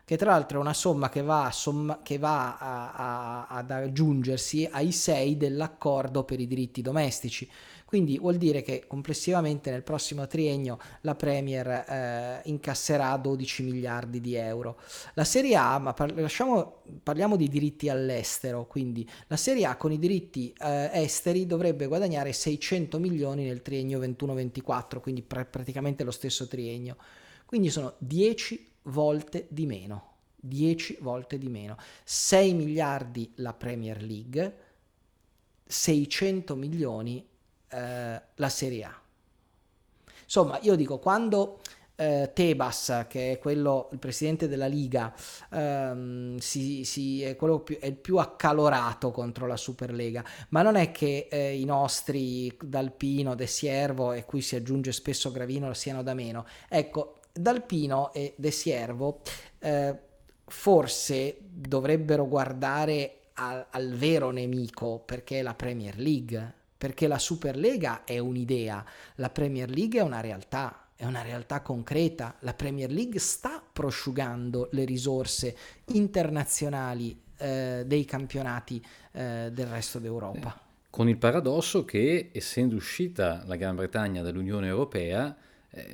che 0.06 0.18
tra 0.18 0.30
l'altro 0.30 0.60
è 0.60 0.62
una 0.62 0.74
somma 0.74 1.10
che 1.10 1.24
va, 1.24 1.50
somma, 1.52 2.00
che 2.04 2.20
va 2.20 2.58
a, 2.58 2.94
a, 2.94 3.48
ad 3.48 3.72
aggiungersi 3.72 4.70
ai 4.72 4.92
6 4.92 5.36
dell'accordo 5.36 6.24
per 6.24 6.40
i 6.40 6.46
diritti 6.46 6.84
domestici. 6.84 7.50
Quindi 7.86 8.20
vuol 8.20 8.36
dire 8.36 8.62
che 8.62 8.86
complessivamente 8.88 9.72
nel 9.72 9.82
prossimo 9.82 10.28
triennio 10.28 10.78
la 11.02 11.16
Premier 11.16 11.68
eh, 11.68 12.42
incasserà 12.46 13.16
12 13.18 13.64
miliardi 13.64 14.22
di 14.22 14.36
euro. 14.36 14.80
La 15.14 15.24
Serie 15.24 15.56
A, 15.56 15.80
ma 15.80 15.94
par- 15.94 16.14
lasciamo, 16.16 16.82
parliamo 17.02 17.36
di 17.36 17.48
diritti 17.48 17.90
all'estero, 17.90 18.68
quindi 18.68 19.10
la 19.28 19.38
Serie 19.38 19.66
A 19.66 19.76
con 19.76 19.92
i 19.92 19.98
diritti 19.98 20.54
eh, 20.60 20.90
esteri 20.94 21.48
dovrebbe 21.48 21.88
guadagnare 21.88 22.32
600 22.32 23.00
milioni 23.00 23.46
nel 23.46 23.62
triennio 23.62 24.00
21-24, 24.00 25.00
quindi 25.00 25.24
pr- 25.24 25.46
praticamente 25.46 26.04
lo 26.04 26.12
stesso 26.12 26.48
triennio. 26.48 26.98
Quindi 27.46 27.70
sono 27.70 27.94
10 28.00 28.74
volte 28.86 29.48
di 29.50 29.66
meno. 29.66 30.14
10 30.36 30.98
volte 31.02 31.38
di 31.38 31.50
meno. 31.50 31.78
6 32.04 32.54
miliardi 32.54 33.32
la 33.36 33.54
Premier 33.54 34.02
League, 34.02 34.58
600 35.66 36.56
milioni 36.56 37.26
eh, 37.70 38.22
la 38.34 38.50
Serie 38.50 38.84
A. 38.84 39.02
Insomma, 40.24 40.60
io 40.62 40.76
dico, 40.76 41.00
quando 41.00 41.60
eh, 41.96 42.32
Tebas, 42.34 43.06
che 43.08 43.34
è 43.34 43.40
quello, 43.40 43.90
il 43.92 44.00
presidente 44.00 44.48
della 44.48 44.66
Liga, 44.68 45.14
ehm, 45.52 46.38
si, 46.38 46.84
si, 46.84 47.22
è, 47.22 47.36
più, 47.36 47.80
è, 47.80 47.86
il 47.86 47.96
più 47.96 48.18
accalorato 48.18 49.12
contro 49.12 49.48
la 49.48 49.58
Superlega, 49.58 50.24
ma 50.50 50.62
non 50.62 50.76
è 50.76 50.92
che 50.92 51.28
eh, 51.30 51.58
i 51.58 51.66
nostri 51.66 52.56
Dalpino, 52.62 53.36
De 53.36 53.48
Siervo, 53.48 54.14
e 54.14 54.26
qui 54.26 54.42
si 54.42 54.56
aggiunge 54.56 54.92
spesso 54.92 55.32
Gravino, 55.32 55.74
siano 55.74 56.04
da 56.04 56.14
meno. 56.14 56.46
Ecco, 56.68 57.20
Dalpino 57.38 58.14
e 58.14 58.34
De 58.38 58.52
Siervo 58.52 59.20
eh, 59.60 59.98
forse 60.48 61.38
dovrebbero 61.42 62.28
guardare 62.28 63.20
al, 63.34 63.66
al 63.70 63.94
vero 63.94 64.32
nemico 64.32 65.00
perché 65.00 65.40
è 65.40 65.42
la 65.42 65.54
Premier 65.54 65.98
League, 65.98 66.54
perché 66.78 67.08
la 67.08 67.20
Superlega 67.20 68.04
è 68.06 68.18
un'idea, 68.20 68.86
la 69.16 69.30
Premier 69.30 69.70
League 69.70 70.00
è 70.00 70.04
una 70.04 70.22
realtà, 70.22 70.88
è 70.96 71.06
una 71.06 71.22
realtà 71.22 71.62
concreta. 71.62 72.36
La 72.40 72.54
Premier 72.54 72.92
League 72.92 73.20
sta 73.20 73.62
prosciugando 73.72 74.70
le 74.72 74.86
risorse 74.86 75.56
internazionali 75.88 77.20
eh, 77.38 77.84
dei 77.86 78.06
campionati 78.06 78.84
eh, 79.12 79.50
del 79.52 79.68
resto 79.68 80.00
d'Europa. 80.00 80.58
con 80.90 81.10
il 81.10 81.18
paradosso 81.18 81.84
che 81.84 82.30
essendo 82.32 82.76
uscita 82.76 83.44
la 83.46 83.58
Gran 83.58 83.76
Bretagna 83.76 84.22
dall'Unione 84.22 84.68
Europea 84.68 85.36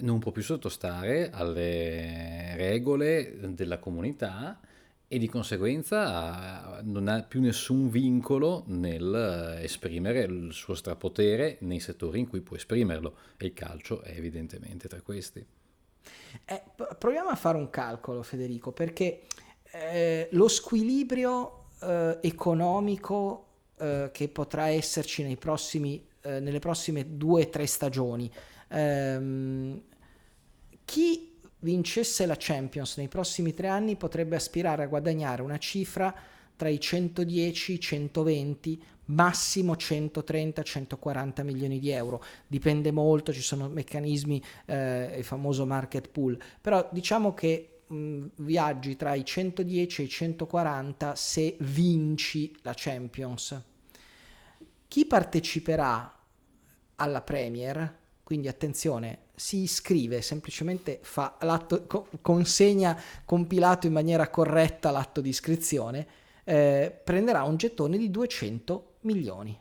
non 0.01 0.19
può 0.19 0.31
più 0.31 0.41
sottostare 0.41 1.29
alle 1.31 2.55
regole 2.55 3.37
della 3.53 3.79
comunità 3.79 4.59
e 5.13 5.17
di 5.17 5.27
conseguenza 5.27 6.79
non 6.83 7.09
ha 7.09 7.21
più 7.23 7.41
nessun 7.41 7.89
vincolo 7.89 8.63
nel 8.67 9.57
eh, 9.59 9.63
esprimere 9.63 10.21
il 10.21 10.53
suo 10.53 10.73
strapotere 10.73 11.57
nei 11.61 11.81
settori 11.81 12.19
in 12.19 12.29
cui 12.29 12.39
può 12.39 12.55
esprimerlo 12.55 13.17
e 13.35 13.47
il 13.47 13.53
calcio 13.53 14.01
è 14.03 14.13
evidentemente 14.15 14.87
tra 14.87 15.01
questi. 15.01 15.45
Eh, 16.45 16.63
proviamo 16.97 17.27
a 17.27 17.35
fare 17.35 17.57
un 17.57 17.69
calcolo 17.69 18.23
Federico 18.23 18.71
perché 18.71 19.23
eh, 19.71 20.29
lo 20.31 20.47
squilibrio 20.47 21.65
eh, 21.81 22.19
economico 22.21 23.47
eh, 23.77 24.09
che 24.13 24.29
potrà 24.29 24.67
esserci 24.67 25.35
prossimi, 25.37 26.07
eh, 26.21 26.39
nelle 26.39 26.59
prossime 26.59 27.17
due 27.17 27.43
o 27.43 27.49
tre 27.49 27.65
stagioni. 27.65 28.31
Ehm, 28.71 29.81
chi 30.85 31.37
vincesse 31.59 32.25
la 32.25 32.35
Champions 32.37 32.97
nei 32.97 33.07
prossimi 33.07 33.53
tre 33.53 33.67
anni 33.67 33.95
potrebbe 33.95 34.35
aspirare 34.35 34.83
a 34.83 34.87
guadagnare 34.87 35.41
una 35.41 35.57
cifra 35.57 36.13
tra 36.55 36.69
i 36.69 36.79
110 36.79 37.71
e 37.71 37.75
i 37.75 37.79
120 37.79 38.83
massimo 39.05 39.73
130-140 39.73 41.43
milioni 41.43 41.79
di 41.79 41.89
euro, 41.89 42.23
dipende 42.47 42.91
molto, 42.91 43.33
ci 43.33 43.41
sono 43.41 43.67
meccanismi, 43.67 44.41
eh, 44.65 45.15
il 45.17 45.23
famoso 45.23 45.65
market 45.65 46.09
pool, 46.09 46.39
però 46.61 46.87
diciamo 46.91 47.33
che 47.33 47.81
mh, 47.87 48.25
viaggi 48.37 48.95
tra 48.95 49.13
i 49.13 49.25
110 49.25 50.01
e 50.01 50.05
i 50.05 50.09
140 50.09 51.15
se 51.15 51.57
vinci 51.59 52.55
la 52.61 52.73
Champions. 52.75 53.61
Chi 54.87 55.05
parteciperà 55.05 56.19
alla 56.95 57.21
Premier, 57.21 57.99
quindi 58.31 58.47
attenzione, 58.47 59.23
si 59.35 59.57
iscrive, 59.57 60.21
semplicemente 60.21 60.99
fa 61.01 61.35
l'atto, 61.41 61.83
co- 61.85 62.07
consegna 62.21 62.97
compilato 63.25 63.87
in 63.87 63.91
maniera 63.91 64.29
corretta 64.29 64.89
l'atto 64.89 65.19
di 65.19 65.27
iscrizione, 65.27 66.07
eh, 66.45 66.97
prenderà 67.03 67.43
un 67.43 67.57
gettone 67.57 67.97
di 67.97 68.09
200 68.09 68.93
milioni. 69.01 69.59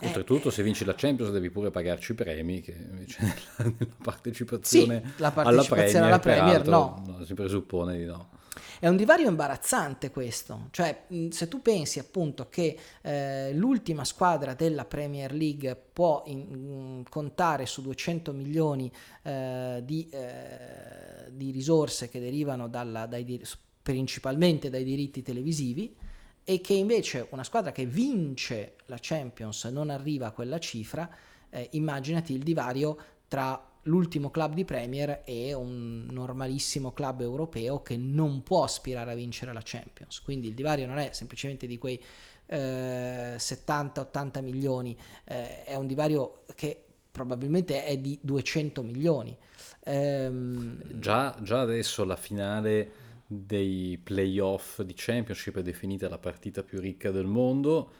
Oltretutto, 0.00 0.48
eh, 0.48 0.52
se 0.52 0.62
vinci 0.62 0.86
la 0.86 0.94
Champions 0.94 1.30
devi 1.30 1.50
pure 1.50 1.70
pagarci 1.70 2.12
i 2.12 2.14
premi, 2.14 2.62
che 2.62 2.72
invece 2.72 3.18
nella, 3.20 3.74
nella 3.78 3.94
partecipazione, 4.02 5.02
sì, 5.04 5.12
la 5.20 5.30
partecipazione 5.30 6.06
alla 6.06 6.18
Premier, 6.18 6.44
alla 6.44 6.62
Premier 6.62 6.66
no. 6.66 7.18
no. 7.18 7.24
Si 7.26 7.34
presuppone 7.34 7.98
di 7.98 8.06
no. 8.06 8.30
È 8.78 8.88
un 8.88 8.96
divario 8.96 9.28
imbarazzante 9.28 10.10
questo, 10.10 10.68
cioè 10.70 11.04
se 11.30 11.48
tu 11.48 11.62
pensi 11.62 11.98
appunto 11.98 12.48
che 12.48 12.76
eh, 13.02 13.52
l'ultima 13.54 14.04
squadra 14.04 14.54
della 14.54 14.84
Premier 14.84 15.32
League 15.32 15.74
può 15.92 16.22
in, 16.26 17.02
contare 17.08 17.66
su 17.66 17.82
200 17.82 18.32
milioni 18.32 18.90
eh, 19.22 19.82
di, 19.84 20.08
eh, 20.10 21.30
di, 21.30 21.50
risorse 21.50 22.08
che 22.08 22.20
derivano 22.20 22.68
dalla, 22.68 23.06
dai, 23.06 23.40
principalmente 23.82 24.70
dai 24.70 24.84
diritti 24.84 25.22
televisivi, 25.22 25.96
e 26.44 26.60
che 26.62 26.72
invece 26.72 27.26
una 27.30 27.44
squadra 27.44 27.72
che 27.72 27.84
vince 27.84 28.76
la 28.86 28.96
Champions 28.98 29.64
non 29.64 29.90
arriva 29.90 30.28
a 30.28 30.30
quella 30.30 30.58
cifra, 30.58 31.08
eh, 31.50 31.68
immaginati 31.72 32.32
il 32.32 32.42
divario 32.42 32.96
tra 33.28 33.67
l'ultimo 33.82 34.30
club 34.30 34.54
di 34.54 34.64
Premier 34.64 35.22
e 35.24 35.52
un 35.54 36.06
normalissimo 36.10 36.92
club 36.92 37.20
europeo 37.20 37.82
che 37.82 37.96
non 37.96 38.42
può 38.42 38.64
aspirare 38.64 39.12
a 39.12 39.14
vincere 39.14 39.52
la 39.52 39.62
Champions. 39.62 40.20
Quindi 40.20 40.48
il 40.48 40.54
divario 40.54 40.86
non 40.86 40.98
è 40.98 41.10
semplicemente 41.12 41.66
di 41.66 41.78
quei 41.78 42.02
eh, 42.46 43.36
70-80 43.36 44.42
milioni, 44.42 44.96
eh, 45.24 45.64
è 45.64 45.74
un 45.76 45.86
divario 45.86 46.44
che 46.54 46.84
probabilmente 47.10 47.84
è 47.84 47.96
di 47.98 48.18
200 48.20 48.82
milioni. 48.82 49.36
Ehm... 49.84 50.98
Già, 50.98 51.36
già 51.42 51.60
adesso 51.60 52.04
la 52.04 52.16
finale 52.16 53.06
dei 53.26 53.98
playoff 54.02 54.80
di 54.82 54.94
Championship 54.96 55.58
è 55.58 55.62
definita 55.62 56.08
la 56.08 56.18
partita 56.18 56.62
più 56.62 56.80
ricca 56.80 57.10
del 57.10 57.26
mondo 57.26 57.90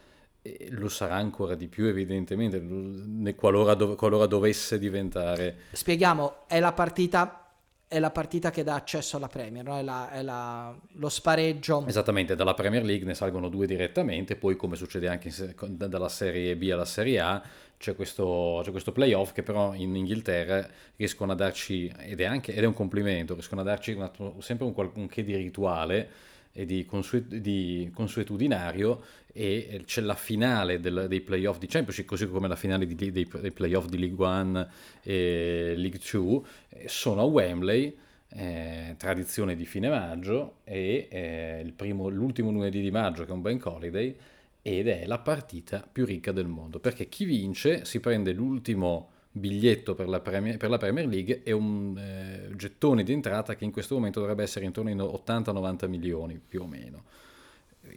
lo 0.71 0.89
sarà 0.89 1.17
ancora 1.17 1.55
di 1.55 1.69
più 1.69 1.87
evidentemente 1.87 3.35
qualora, 3.35 3.75
dov- 3.75 3.97
qualora 3.97 4.27
dovesse 4.27 4.79
diventare 4.79 5.57
spieghiamo 5.73 6.47
è 6.47 6.61
la 6.61 6.73
partita 6.73 7.49
è 7.89 7.99
la 7.99 8.11
partita 8.11 8.51
che 8.51 8.63
dà 8.63 8.75
accesso 8.75 9.17
alla 9.17 9.29
Premier, 9.29 9.65
no? 9.65 9.79
è, 9.79 9.83
la, 9.83 10.11
è 10.11 10.21
la, 10.21 10.79
lo 10.93 11.09
spareggio. 11.09 11.87
Esattamente, 11.87 12.37
dalla 12.37 12.53
Premier 12.53 12.85
League 12.85 13.07
ne 13.07 13.15
salgono 13.15 13.49
due 13.49 13.67
direttamente, 13.67 14.37
poi 14.37 14.57
come 14.57 14.77
succede 14.77 15.09
anche 15.09 15.31
se- 15.31 15.55
dalla 15.67 16.11
Serie 16.11 16.55
B 16.55 16.69
alla 16.71 16.85
Serie 16.85 17.19
A, 17.19 17.43
c'è 17.79 17.97
questo, 17.97 18.61
c'è 18.63 18.73
questo 18.73 18.93
playoff 18.93 19.33
che 19.33 19.43
però 19.43 19.73
in 19.73 19.97
Inghilterra 19.97 20.69
riescono 20.97 21.33
a 21.33 21.35
darci, 21.35 21.91
ed 22.01 22.21
è, 22.21 22.25
anche, 22.25 22.55
ed 22.55 22.63
è 22.63 22.67
un 22.67 22.75
complimento, 22.75 23.33
riescono 23.33 23.63
a 23.63 23.65
darci 23.65 23.93
una, 23.93 24.13
sempre 24.41 24.67
un, 24.67 24.91
un 24.95 25.07
che 25.07 25.25
di 25.25 25.35
rituale 25.35 26.11
e 26.59 26.67
di, 26.67 26.85
consuet- 26.85 27.37
di, 27.37 27.89
consuetudinario 27.95 29.01
e 29.33 29.83
c'è 29.85 30.01
la 30.01 30.17
finale 30.17 30.81
del, 30.81 31.07
dei 31.09 31.21
playoff 31.21 31.59
di 31.59 31.69
Championship, 31.69 32.05
così 32.05 32.27
come 32.27 32.49
la 32.49 32.57
finale 32.57 32.85
di, 32.85 32.97
dei, 32.97 33.13
dei 33.13 33.53
playoff 33.53 33.87
di 33.87 33.97
League 33.97 34.25
One 34.25 34.69
e 35.05 35.75
League 35.77 36.01
Two, 36.01 36.45
sono 36.87 37.21
a 37.21 37.25
Wembley, 37.25 37.97
eh, 38.31 38.97
tradizione 38.99 39.55
di 39.55 39.67
fine 39.67 39.89
maggio, 39.89 40.57
e 40.65 41.07
eh, 41.09 41.73
primo, 41.77 42.09
l'ultimo 42.09 42.51
lunedì 42.51 42.81
di 42.81 42.91
maggio 42.91 43.23
che 43.25 43.31
è 43.31 43.35
un 43.35 43.43
bank 43.43 43.65
holiday, 43.67 44.17
ed 44.61 44.89
è 44.89 45.07
la 45.07 45.21
partita 45.21 45.89
più 45.91 46.05
ricca 46.05 46.33
del 46.33 46.49
mondo, 46.49 46.81
perché 46.81 47.09
chi 47.09 47.25
vince 47.25 47.85
si 47.85 48.01
prende 48.01 48.33
l'ultimo 48.33 49.11
biglietto 49.31 49.95
per 49.95 50.09
la 50.09 50.21
Premier, 50.21 50.57
per 50.57 50.71
la 50.71 50.79
Premier 50.79 51.07
League 51.07 51.43
e 51.43 51.53
un 51.53 51.97
eh, 51.97 52.55
gettone 52.57 53.03
di 53.03 53.13
entrata 53.13 53.55
che 53.55 53.65
in 53.65 53.71
questo 53.71 53.95
momento 53.95 54.21
dovrebbe 54.21 54.43
essere 54.43 54.65
intorno 54.65 54.91
ai 54.91 54.97
80-90 54.97 55.89
milioni 55.89 56.41
più 56.47 56.63
o 56.63 56.67
meno. 56.67 57.05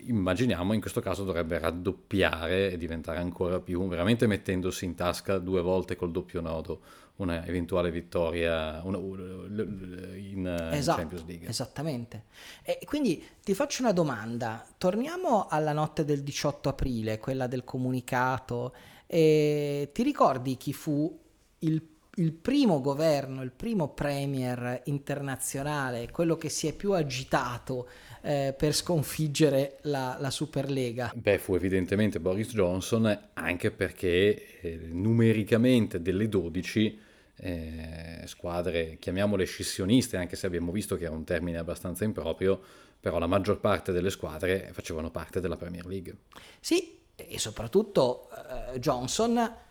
Immaginiamo 0.03 0.73
in 0.73 0.79
questo 0.79 1.01
caso 1.01 1.23
dovrebbe 1.23 1.59
raddoppiare 1.59 2.71
e 2.71 2.77
diventare 2.77 3.19
ancora 3.19 3.59
più, 3.59 3.87
veramente 3.87 4.27
mettendosi 4.27 4.85
in 4.85 4.95
tasca 4.95 5.37
due 5.37 5.61
volte 5.61 5.95
col 5.95 6.11
doppio 6.11 6.39
nodo 6.39 6.81
una 7.21 7.45
eventuale 7.45 7.91
vittoria 7.91 8.81
una, 8.83 8.97
in 8.97 10.69
esatto, 10.71 10.99
Champions 10.99 11.25
League. 11.25 11.47
Esattamente. 11.47 12.25
E 12.63 12.79
quindi 12.85 13.23
ti 13.43 13.53
faccio 13.53 13.83
una 13.83 13.91
domanda. 13.91 14.65
Torniamo 14.77 15.47
alla 15.47 15.73
notte 15.73 16.03
del 16.03 16.23
18 16.23 16.69
aprile, 16.69 17.19
quella 17.19 17.47
del 17.47 17.63
comunicato. 17.63 18.73
E 19.05 19.89
ti 19.93 20.03
ricordi 20.03 20.57
chi 20.57 20.73
fu 20.73 21.19
il, 21.61 21.81
il 22.15 22.31
primo 22.33 22.81
governo, 22.81 23.41
il 23.41 23.51
primo 23.51 23.89
premier 23.89 24.81
internazionale, 24.85 26.09
quello 26.11 26.35
che 26.37 26.49
si 26.49 26.67
è 26.67 26.73
più 26.73 26.93
agitato 26.93 27.87
eh, 28.21 28.53
per 28.57 28.73
sconfiggere 28.73 29.79
la, 29.83 30.17
la, 30.19 30.29
Superlega? 30.29 31.11
Beh, 31.15 31.37
fu 31.37 31.55
evidentemente 31.55 32.19
Boris 32.19 32.51
Johnson, 32.53 33.29
anche 33.33 33.71
perché 33.71 34.59
eh, 34.61 34.79
numericamente 34.91 36.01
delle 36.01 36.27
12 36.29 36.99
eh, 37.37 38.21
squadre, 38.25 38.97
chiamiamole 38.99 39.45
scissioniste, 39.45 40.17
anche 40.17 40.35
se 40.35 40.45
abbiamo 40.45 40.71
visto 40.71 40.95
che 40.95 41.05
è 41.05 41.09
un 41.09 41.23
termine 41.23 41.57
abbastanza 41.57 42.03
improprio, 42.03 42.61
però 42.99 43.17
la 43.17 43.27
maggior 43.27 43.59
parte 43.59 43.91
delle 43.91 44.11
squadre 44.11 44.69
facevano 44.73 45.09
parte 45.09 45.39
della 45.39 45.57
Premier 45.57 45.85
League. 45.85 46.15
Sì, 46.59 46.99
e 47.15 47.39
soprattutto 47.39 48.29
eh, 48.73 48.79
Johnson 48.79 49.69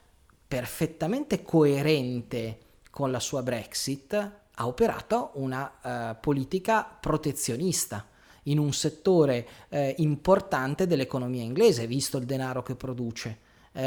perfettamente 0.50 1.44
coerente 1.44 2.58
con 2.90 3.12
la 3.12 3.20
sua 3.20 3.40
Brexit, 3.40 4.14
ha 4.52 4.66
operato 4.66 5.30
una 5.34 5.70
uh, 5.80 6.16
politica 6.20 6.82
protezionista 6.82 8.04
in 8.44 8.58
un 8.58 8.72
settore 8.72 9.46
uh, 9.68 9.92
importante 9.98 10.88
dell'economia 10.88 11.44
inglese, 11.44 11.86
visto 11.86 12.18
il 12.18 12.24
denaro 12.24 12.64
che 12.64 12.74
produce. 12.74 13.38
Uh, 13.70 13.78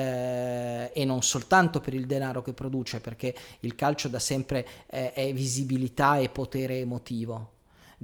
e 0.94 1.04
non 1.04 1.22
soltanto 1.22 1.82
per 1.82 1.94
il 1.94 2.06
denaro 2.06 2.42
che 2.42 2.54
produce, 2.54 3.02
perché 3.02 3.36
il 3.60 3.76
calcio 3.76 4.08
da 4.08 4.20
sempre 4.20 4.66
è 4.88 5.32
visibilità 5.34 6.18
e 6.20 6.30
potere 6.30 6.80
emotivo 6.80 7.50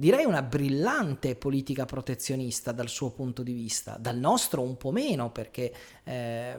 direi 0.00 0.24
una 0.24 0.40
brillante 0.40 1.36
politica 1.36 1.84
protezionista 1.84 2.72
dal 2.72 2.88
suo 2.88 3.10
punto 3.10 3.42
di 3.42 3.52
vista, 3.52 3.98
dal 4.00 4.16
nostro 4.16 4.62
un 4.62 4.78
po' 4.78 4.92
meno 4.92 5.30
perché 5.30 5.74
eh, 6.04 6.56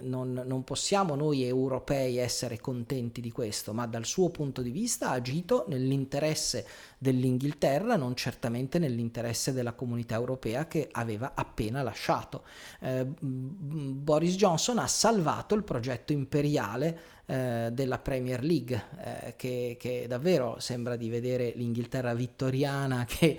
non, 0.00 0.42
non, 0.44 0.62
possiamo 0.62 1.14
noi 1.14 1.42
europei 1.42 2.18
essere 2.18 2.60
contenti 2.60 3.22
di 3.22 3.32
questo, 3.32 3.72
ma 3.72 3.86
dal 3.86 4.04
suo 4.04 4.28
punto 4.28 4.60
di 4.60 4.70
vista 4.70 5.08
ha 5.08 5.12
agito 5.12 5.64
nell'interesse 5.68 6.66
dell'Inghilterra, 6.98 7.96
non 7.96 8.14
certamente 8.14 8.78
nell'interesse 8.78 9.54
della 9.54 9.72
comunità 9.72 10.14
europea 10.14 10.66
che 10.66 10.90
aveva 10.92 11.32
appena 11.34 11.82
lasciato. 11.82 12.44
Eh, 12.80 13.06
Boris 13.06 14.36
Johnson 14.36 14.76
ha 14.76 14.86
salvato 14.86 15.54
il 15.54 15.64
progetto 15.64 16.12
imperiale 16.12 17.15
eh, 17.26 17.70
della 17.72 17.98
Premier 17.98 18.42
League, 18.42 18.84
eh, 19.02 19.34
che, 19.36 19.76
che, 19.78 20.06
davvero 20.06 20.60
sembra 20.60 20.94
di 20.94 21.08
vedere 21.08 21.52
l'Inghilterra 21.56 22.14
vittoriana 22.14 23.04
che, 23.08 23.36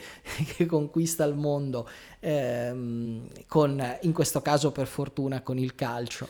che 0.56 0.66
conquista 0.66 1.24
il 1.24 1.36
mondo, 1.36 1.88
ehm, 2.20 3.28
con, 3.48 3.98
in 4.02 4.12
questo 4.12 4.42
caso 4.42 4.72
per 4.74 4.88
fortuna 4.88 5.42
con 5.42 5.58
il 5.58 5.74
calcio. 5.74 6.28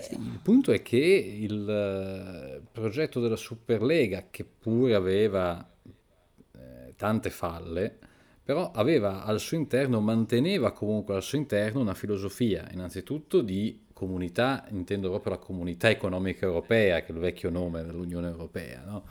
Sì, 0.00 0.14
il 0.14 0.40
punto 0.42 0.72
è 0.72 0.82
che 0.82 0.96
il 0.96 1.68
eh, 1.68 2.60
progetto 2.72 3.20
della 3.20 3.36
Superlega, 3.36 4.26
che 4.30 4.44
pure 4.44 4.94
aveva 4.94 5.64
eh, 6.56 6.94
tante 6.96 7.30
falle, 7.30 7.96
però 8.42 8.72
aveva 8.72 9.24
al 9.24 9.38
suo 9.38 9.56
interno, 9.56 10.00
manteneva 10.00 10.72
comunque 10.72 11.14
al 11.14 11.22
suo 11.22 11.38
interno 11.38 11.80
una 11.80 11.94
filosofia, 11.94 12.68
innanzitutto 12.72 13.42
di 13.42 13.86
comunità, 14.00 14.64
intendo 14.70 15.10
proprio 15.10 15.32
la 15.32 15.38
comunità 15.38 15.90
economica 15.90 16.46
europea, 16.46 17.02
che 17.02 17.08
è 17.08 17.12
il 17.12 17.18
vecchio 17.18 17.50
nome 17.50 17.84
dell'Unione 17.84 18.28
Europea, 18.28 18.82
no? 18.82 19.04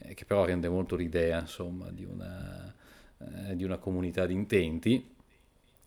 eh, 0.00 0.14
che 0.14 0.24
però 0.24 0.44
rende 0.44 0.68
molto 0.68 0.96
l'idea 0.96 1.38
insomma, 1.38 1.88
di, 1.92 2.04
una, 2.04 2.74
eh, 3.18 3.54
di 3.54 3.62
una 3.62 3.76
comunità 3.76 4.26
di 4.26 4.34
intenti 4.34 5.14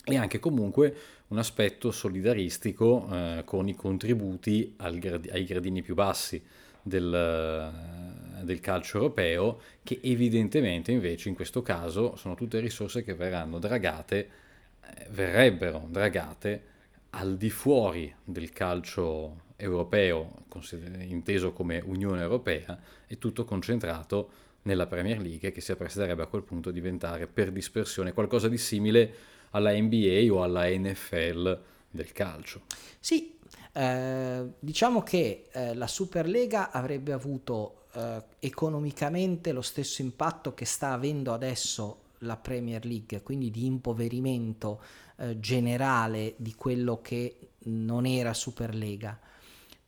e 0.06 0.16
anche 0.16 0.39
comunque 0.39 0.95
un 1.28 1.38
aspetto 1.38 1.91
solidaristico 1.91 3.10
eh, 3.12 3.41
con 3.43 3.68
i 3.68 3.76
contributi 3.76 4.74
grad- 4.78 5.28
ai 5.34 5.43
gradini 5.43 5.82
più 5.82 5.93
bassi 5.93 6.41
del, 6.82 7.74
del 8.41 8.60
calcio 8.62 8.99
europeo, 8.99 9.60
che 9.84 9.99
evidentemente 10.01 10.93
invece 10.93 11.28
in 11.28 11.36
questo 11.36 11.62
caso 11.62 12.16
sono 12.16 12.36
tutte 12.36 12.62
risorse 12.62 13.03
che 13.03 13.16
verranno 13.16 13.60
dragate, 13.60 14.30
eh, 14.82 15.08
verrebbero 15.10 15.88
dragate 15.89 16.74
al 17.18 17.38
di 17.38 17.49
fuori 17.49 18.13
del 18.24 18.51
calcio 18.51 19.43
europeo, 19.55 20.43
inteso 21.07 21.53
come 21.53 21.82
Unione 21.86 22.22
Europea, 22.22 22.78
e 23.07 23.18
tutto 23.18 23.45
concentrato 23.45 24.30
nella 24.63 24.88
Premier 24.88 25.20
League 25.20 25.51
che 25.51 25.61
si 25.61 25.72
appresterebbe 25.72 26.24
a 26.24 26.28
quel 26.28 26.43
punto 26.43 26.70
a 26.70 26.72
diventare 26.72 27.28
per 27.28 27.51
dispersione 27.51 28.13
qualcosa 28.13 28.47
di 28.47 28.57
simile 28.57 29.13
alla 29.51 29.72
NBA 29.72 30.28
o 30.30 30.43
alla 30.43 30.68
NFL 30.68 31.61
del 31.89 32.11
calcio. 32.11 32.63
Sì, 32.99 33.38
eh, 33.72 34.45
diciamo 34.59 35.01
che 35.01 35.47
eh, 35.51 35.74
la 35.74 35.88
Superlega 35.88 36.72
avrebbe 36.72 37.13
avuto 37.13 37.86
eh, 37.93 38.24
economicamente 38.39 39.53
lo 39.53 39.61
stesso 39.61 40.01
impatto 40.01 40.53
che 40.53 40.66
sta 40.66 40.91
avendo 40.91 41.32
adesso 41.32 42.01
la 42.20 42.36
Premier 42.36 42.86
League, 42.86 43.22
quindi 43.22 43.51
di 43.51 43.66
impoverimento 43.66 44.82
eh, 45.18 45.39
generale 45.39 46.34
di 46.38 46.55
quello 46.55 47.01
che 47.01 47.49
non 47.66 48.05
era 48.05 48.34
Superlega. 48.34 49.20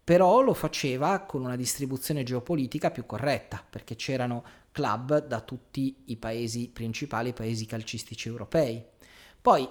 Però 0.04 0.42
lo 0.42 0.54
faceva 0.54 1.20
con 1.22 1.44
una 1.44 1.56
distribuzione 1.56 2.24
geopolitica 2.24 2.92
più 2.92 3.06
corretta, 3.06 3.64
perché 3.70 3.96
c'erano 3.96 4.44
club 4.72 5.26
da 5.26 5.42
tutti 5.42 6.04
i 6.06 6.16
paesi 6.16 6.70
principali, 6.70 7.30
i 7.30 7.34
paesi 7.34 7.66
calcistici 7.66 8.28
europei. 8.28 8.84
Poi 9.42 9.70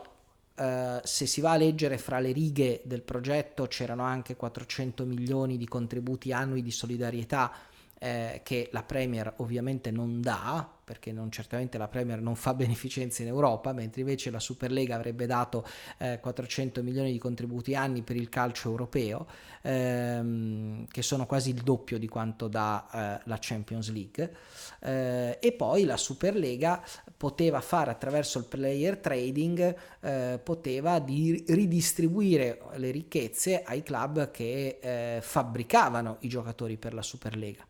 Uh, 0.57 1.01
se 1.03 1.27
si 1.27 1.43
va 1.43 1.51
a 1.51 1.57
leggere 1.59 1.99
fra 1.99 2.19
le 2.19 2.33
righe 2.33 2.81
del 2.87 3.03
progetto 3.03 3.67
c'erano 3.67 4.05
anche 4.05 4.37
400 4.37 5.05
milioni 5.05 5.59
di 5.59 5.69
contributi 5.69 6.33
annui 6.33 6.63
di 6.63 6.71
solidarietà 6.71 7.53
eh, 7.99 8.41
che 8.45 8.69
la 8.73 8.83
Premier 8.83 9.33
ovviamente 9.39 9.91
non 9.91 10.21
dà, 10.21 10.69
perché 10.85 11.11
non, 11.13 11.31
certamente 11.31 11.79
la 11.79 11.89
Premier 11.89 12.21
non 12.21 12.37
fa 12.37 12.53
beneficenza 12.55 13.23
in 13.23 13.29
Europa, 13.29 13.73
mentre 13.73 14.03
invece 14.03 14.31
la 14.31 14.39
Superlega 14.39 14.95
avrebbe 14.95 15.27
dato 15.27 15.67
eh, 15.99 16.19
400 16.21 16.83
milioni 16.83 17.13
di 17.13 17.19
contributi 17.19 17.75
anni 17.75 18.03
per 18.03 18.17
il 18.17 18.29
calcio 18.29 18.71
europeo, 18.71 19.27
ehm, 19.63 20.87
che 20.91 21.03
sono 21.03 21.27
quasi 21.27 21.51
il 21.51 21.63
doppio 21.63 21.99
di 21.99 22.09
quanto 22.09 22.49
dà 22.49 22.87
eh, 22.93 23.23
la 23.25 23.39
Champions 23.41 23.91
League. 23.91 24.35
Eh, 24.81 25.39
e 25.41 25.53
poi 25.53 25.85
la 25.85 25.97
Superlega 25.97 26.83
poteva 27.17 27.61
fare 27.61 27.91
attraverso 27.91 28.39
il 28.39 28.45
player 28.45 28.99
trading, 28.99 29.75
eh, 30.01 30.39
poteva 30.43 30.99
di 30.99 31.45
ridistribuire 31.49 32.61
le 32.75 32.91
ricchezze 32.91 33.63
ai 33.63 33.83
club 33.83 34.31
che 34.31 34.79
eh, 34.81 35.19
fabbricavano 35.23 36.19
i 36.21 36.29
giocatori 36.29 36.77
per 36.77 36.93
la 36.93 37.03
Superlega. 37.03 37.67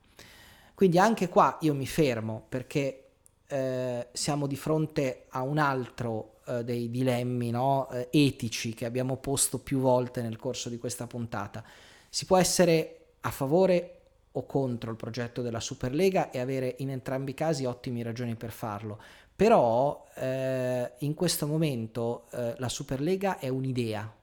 Quindi 0.76 0.98
anche 0.98 1.30
qua 1.30 1.56
io 1.62 1.72
mi 1.72 1.86
fermo 1.86 2.44
perché 2.46 3.04
eh, 3.46 4.08
siamo 4.12 4.46
di 4.46 4.56
fronte 4.56 5.24
a 5.30 5.40
un 5.40 5.56
altro 5.56 6.40
eh, 6.46 6.64
dei 6.64 6.90
dilemmi 6.90 7.48
no? 7.48 7.88
eh, 7.88 8.08
etici 8.10 8.74
che 8.74 8.84
abbiamo 8.84 9.16
posto 9.16 9.58
più 9.58 9.78
volte 9.78 10.20
nel 10.20 10.36
corso 10.36 10.68
di 10.68 10.76
questa 10.76 11.06
puntata. 11.06 11.64
Si 12.10 12.26
può 12.26 12.36
essere 12.36 13.06
a 13.22 13.30
favore 13.30 14.00
o 14.32 14.44
contro 14.44 14.90
il 14.90 14.98
progetto 14.98 15.40
della 15.40 15.60
Superlega 15.60 16.28
e 16.28 16.40
avere 16.40 16.74
in 16.80 16.90
entrambi 16.90 17.30
i 17.30 17.34
casi 17.34 17.64
ottime 17.64 18.02
ragioni 18.02 18.34
per 18.34 18.50
farlo. 18.50 19.00
Però 19.34 20.04
eh, 20.14 20.92
in 20.98 21.14
questo 21.14 21.46
momento 21.46 22.26
eh, 22.32 22.54
la 22.58 22.68
Superlega 22.68 23.38
è 23.38 23.48
un'idea, 23.48 24.14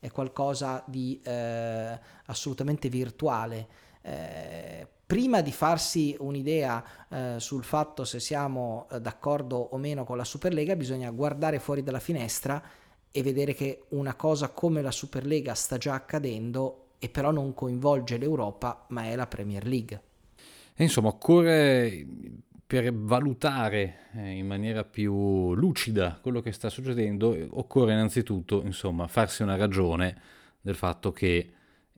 è 0.00 0.10
qualcosa 0.10 0.82
di 0.88 1.20
eh, 1.22 1.96
assolutamente 2.24 2.88
virtuale. 2.88 3.68
Prima 5.10 5.40
di 5.40 5.50
farsi 5.50 6.14
un'idea 6.20 6.84
eh, 7.08 7.34
sul 7.40 7.64
fatto 7.64 8.04
se 8.04 8.20
siamo 8.20 8.86
eh, 8.92 9.00
d'accordo 9.00 9.56
o 9.56 9.76
meno 9.76 10.04
con 10.04 10.16
la 10.16 10.22
Superlega, 10.22 10.76
bisogna 10.76 11.10
guardare 11.10 11.58
fuori 11.58 11.82
dalla 11.82 11.98
finestra 11.98 12.62
e 13.10 13.22
vedere 13.24 13.52
che 13.52 13.86
una 13.88 14.14
cosa 14.14 14.50
come 14.50 14.82
la 14.82 14.92
Superlega 14.92 15.52
sta 15.54 15.78
già 15.78 15.94
accadendo 15.94 16.90
e 17.00 17.08
però 17.08 17.32
non 17.32 17.54
coinvolge 17.54 18.18
l'Europa, 18.18 18.86
ma 18.90 19.06
è 19.06 19.16
la 19.16 19.26
Premier 19.26 19.66
League. 19.66 20.00
E 20.76 20.84
insomma, 20.84 21.08
occorre 21.08 22.06
per 22.64 22.94
valutare 22.94 24.10
eh, 24.14 24.30
in 24.30 24.46
maniera 24.46 24.84
più 24.84 25.56
lucida 25.56 26.20
quello 26.22 26.40
che 26.40 26.52
sta 26.52 26.68
succedendo, 26.68 27.36
occorre 27.50 27.94
innanzitutto, 27.94 28.62
insomma, 28.62 29.08
farsi 29.08 29.42
una 29.42 29.56
ragione 29.56 30.16
del 30.60 30.76
fatto 30.76 31.10
che 31.10 31.54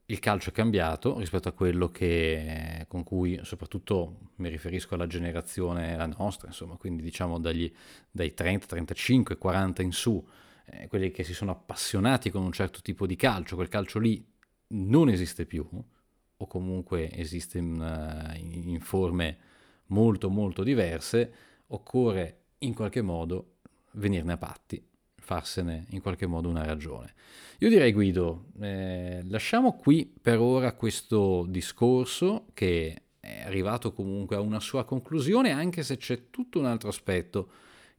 il 0.06 0.18
calcio 0.18 0.50
è 0.50 0.52
cambiato 0.52 1.18
rispetto 1.18 1.48
a 1.48 1.52
quello 1.52 1.88
che, 1.88 2.84
con 2.88 3.04
cui, 3.04 3.38
soprattutto 3.42 4.30
mi 4.36 4.48
riferisco 4.48 4.94
alla 4.94 5.06
generazione 5.06 5.96
la 5.96 6.06
nostra, 6.06 6.48
insomma, 6.48 6.76
quindi 6.76 7.02
diciamo 7.02 7.38
dagli, 7.38 7.72
dai 8.10 8.34
30, 8.34 8.66
35, 8.66 9.38
40 9.38 9.82
in 9.82 9.92
su, 9.92 10.24
eh, 10.66 10.88
quelli 10.88 11.10
che 11.10 11.24
si 11.24 11.34
sono 11.34 11.52
appassionati 11.52 12.30
con 12.30 12.42
un 12.42 12.52
certo 12.52 12.80
tipo 12.82 13.06
di 13.06 13.16
calcio, 13.16 13.56
quel 13.56 13.68
calcio 13.68 13.98
lì 13.98 14.24
non 14.68 15.08
esiste 15.08 15.46
più, 15.46 15.66
o 16.36 16.46
comunque 16.46 17.10
esiste 17.12 17.58
in, 17.58 17.78
uh, 17.78 18.36
in 18.36 18.80
forme 18.80 19.38
molto 19.86 20.28
molto 20.28 20.62
diverse, 20.64 21.32
occorre 21.68 22.40
in 22.58 22.74
qualche 22.74 23.02
modo 23.02 23.58
venirne 23.92 24.32
a 24.32 24.38
patti 24.38 24.90
farsene 25.22 25.86
in 25.90 26.00
qualche 26.00 26.26
modo 26.26 26.48
una 26.48 26.64
ragione. 26.64 27.14
Io 27.58 27.68
direi 27.68 27.92
Guido, 27.92 28.46
eh, 28.60 29.22
lasciamo 29.28 29.76
qui 29.76 30.12
per 30.20 30.40
ora 30.40 30.72
questo 30.72 31.46
discorso 31.48 32.46
che 32.54 33.02
è 33.20 33.42
arrivato 33.46 33.92
comunque 33.92 34.34
a 34.34 34.40
una 34.40 34.58
sua 34.58 34.84
conclusione, 34.84 35.52
anche 35.52 35.84
se 35.84 35.96
c'è 35.96 36.30
tutto 36.30 36.58
un 36.58 36.66
altro 36.66 36.88
aspetto 36.88 37.50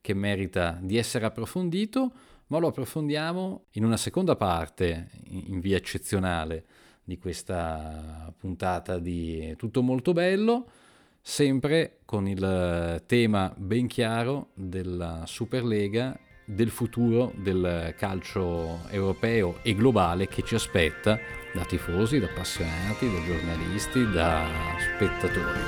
che 0.01 0.13
merita 0.13 0.77
di 0.81 0.97
essere 0.97 1.25
approfondito, 1.25 2.11
ma 2.47 2.57
lo 2.59 2.67
approfondiamo 2.67 3.67
in 3.71 3.85
una 3.85 3.95
seconda 3.95 4.35
parte, 4.35 5.09
in 5.27 5.61
via 5.61 5.77
eccezionale, 5.77 6.65
di 7.05 7.17
questa 7.17 8.33
puntata 8.37 8.99
di 8.99 9.53
Tutto 9.57 9.81
molto 9.81 10.11
bello, 10.11 10.67
sempre 11.21 11.99
con 12.03 12.27
il 12.27 13.01
tema 13.05 13.53
ben 13.57 13.87
chiaro 13.87 14.49
della 14.55 15.23
Superlega 15.25 16.19
del 16.45 16.69
futuro 16.69 17.31
del 17.35 17.93
calcio 17.97 18.81
europeo 18.89 19.59
e 19.61 19.75
globale 19.75 20.27
che 20.27 20.43
ci 20.43 20.55
aspetta 20.55 21.19
da 21.53 21.63
tifosi, 21.63 22.19
da 22.19 22.25
appassionati, 22.25 23.11
da 23.11 23.23
giornalisti, 23.25 24.09
da 24.11 24.45
spettatori. 24.95 25.59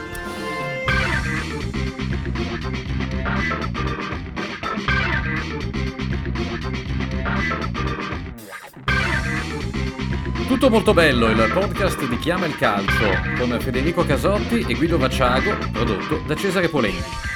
Tutto 10.48 10.70
molto 10.70 10.94
bello, 10.94 11.30
il 11.30 11.52
podcast 11.52 12.08
di 12.08 12.18
Chiama 12.18 12.46
il 12.46 12.56
Calcio 12.56 13.10
con 13.38 13.58
Federico 13.60 14.06
Casotti 14.06 14.64
e 14.68 14.74
Guido 14.76 14.98
Vacciago, 14.98 15.58
prodotto 15.72 16.24
da 16.26 16.36
Cesare 16.36 16.70
Polenti. 16.70 17.35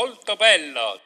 Molto 0.00 0.34
bello 0.34 0.98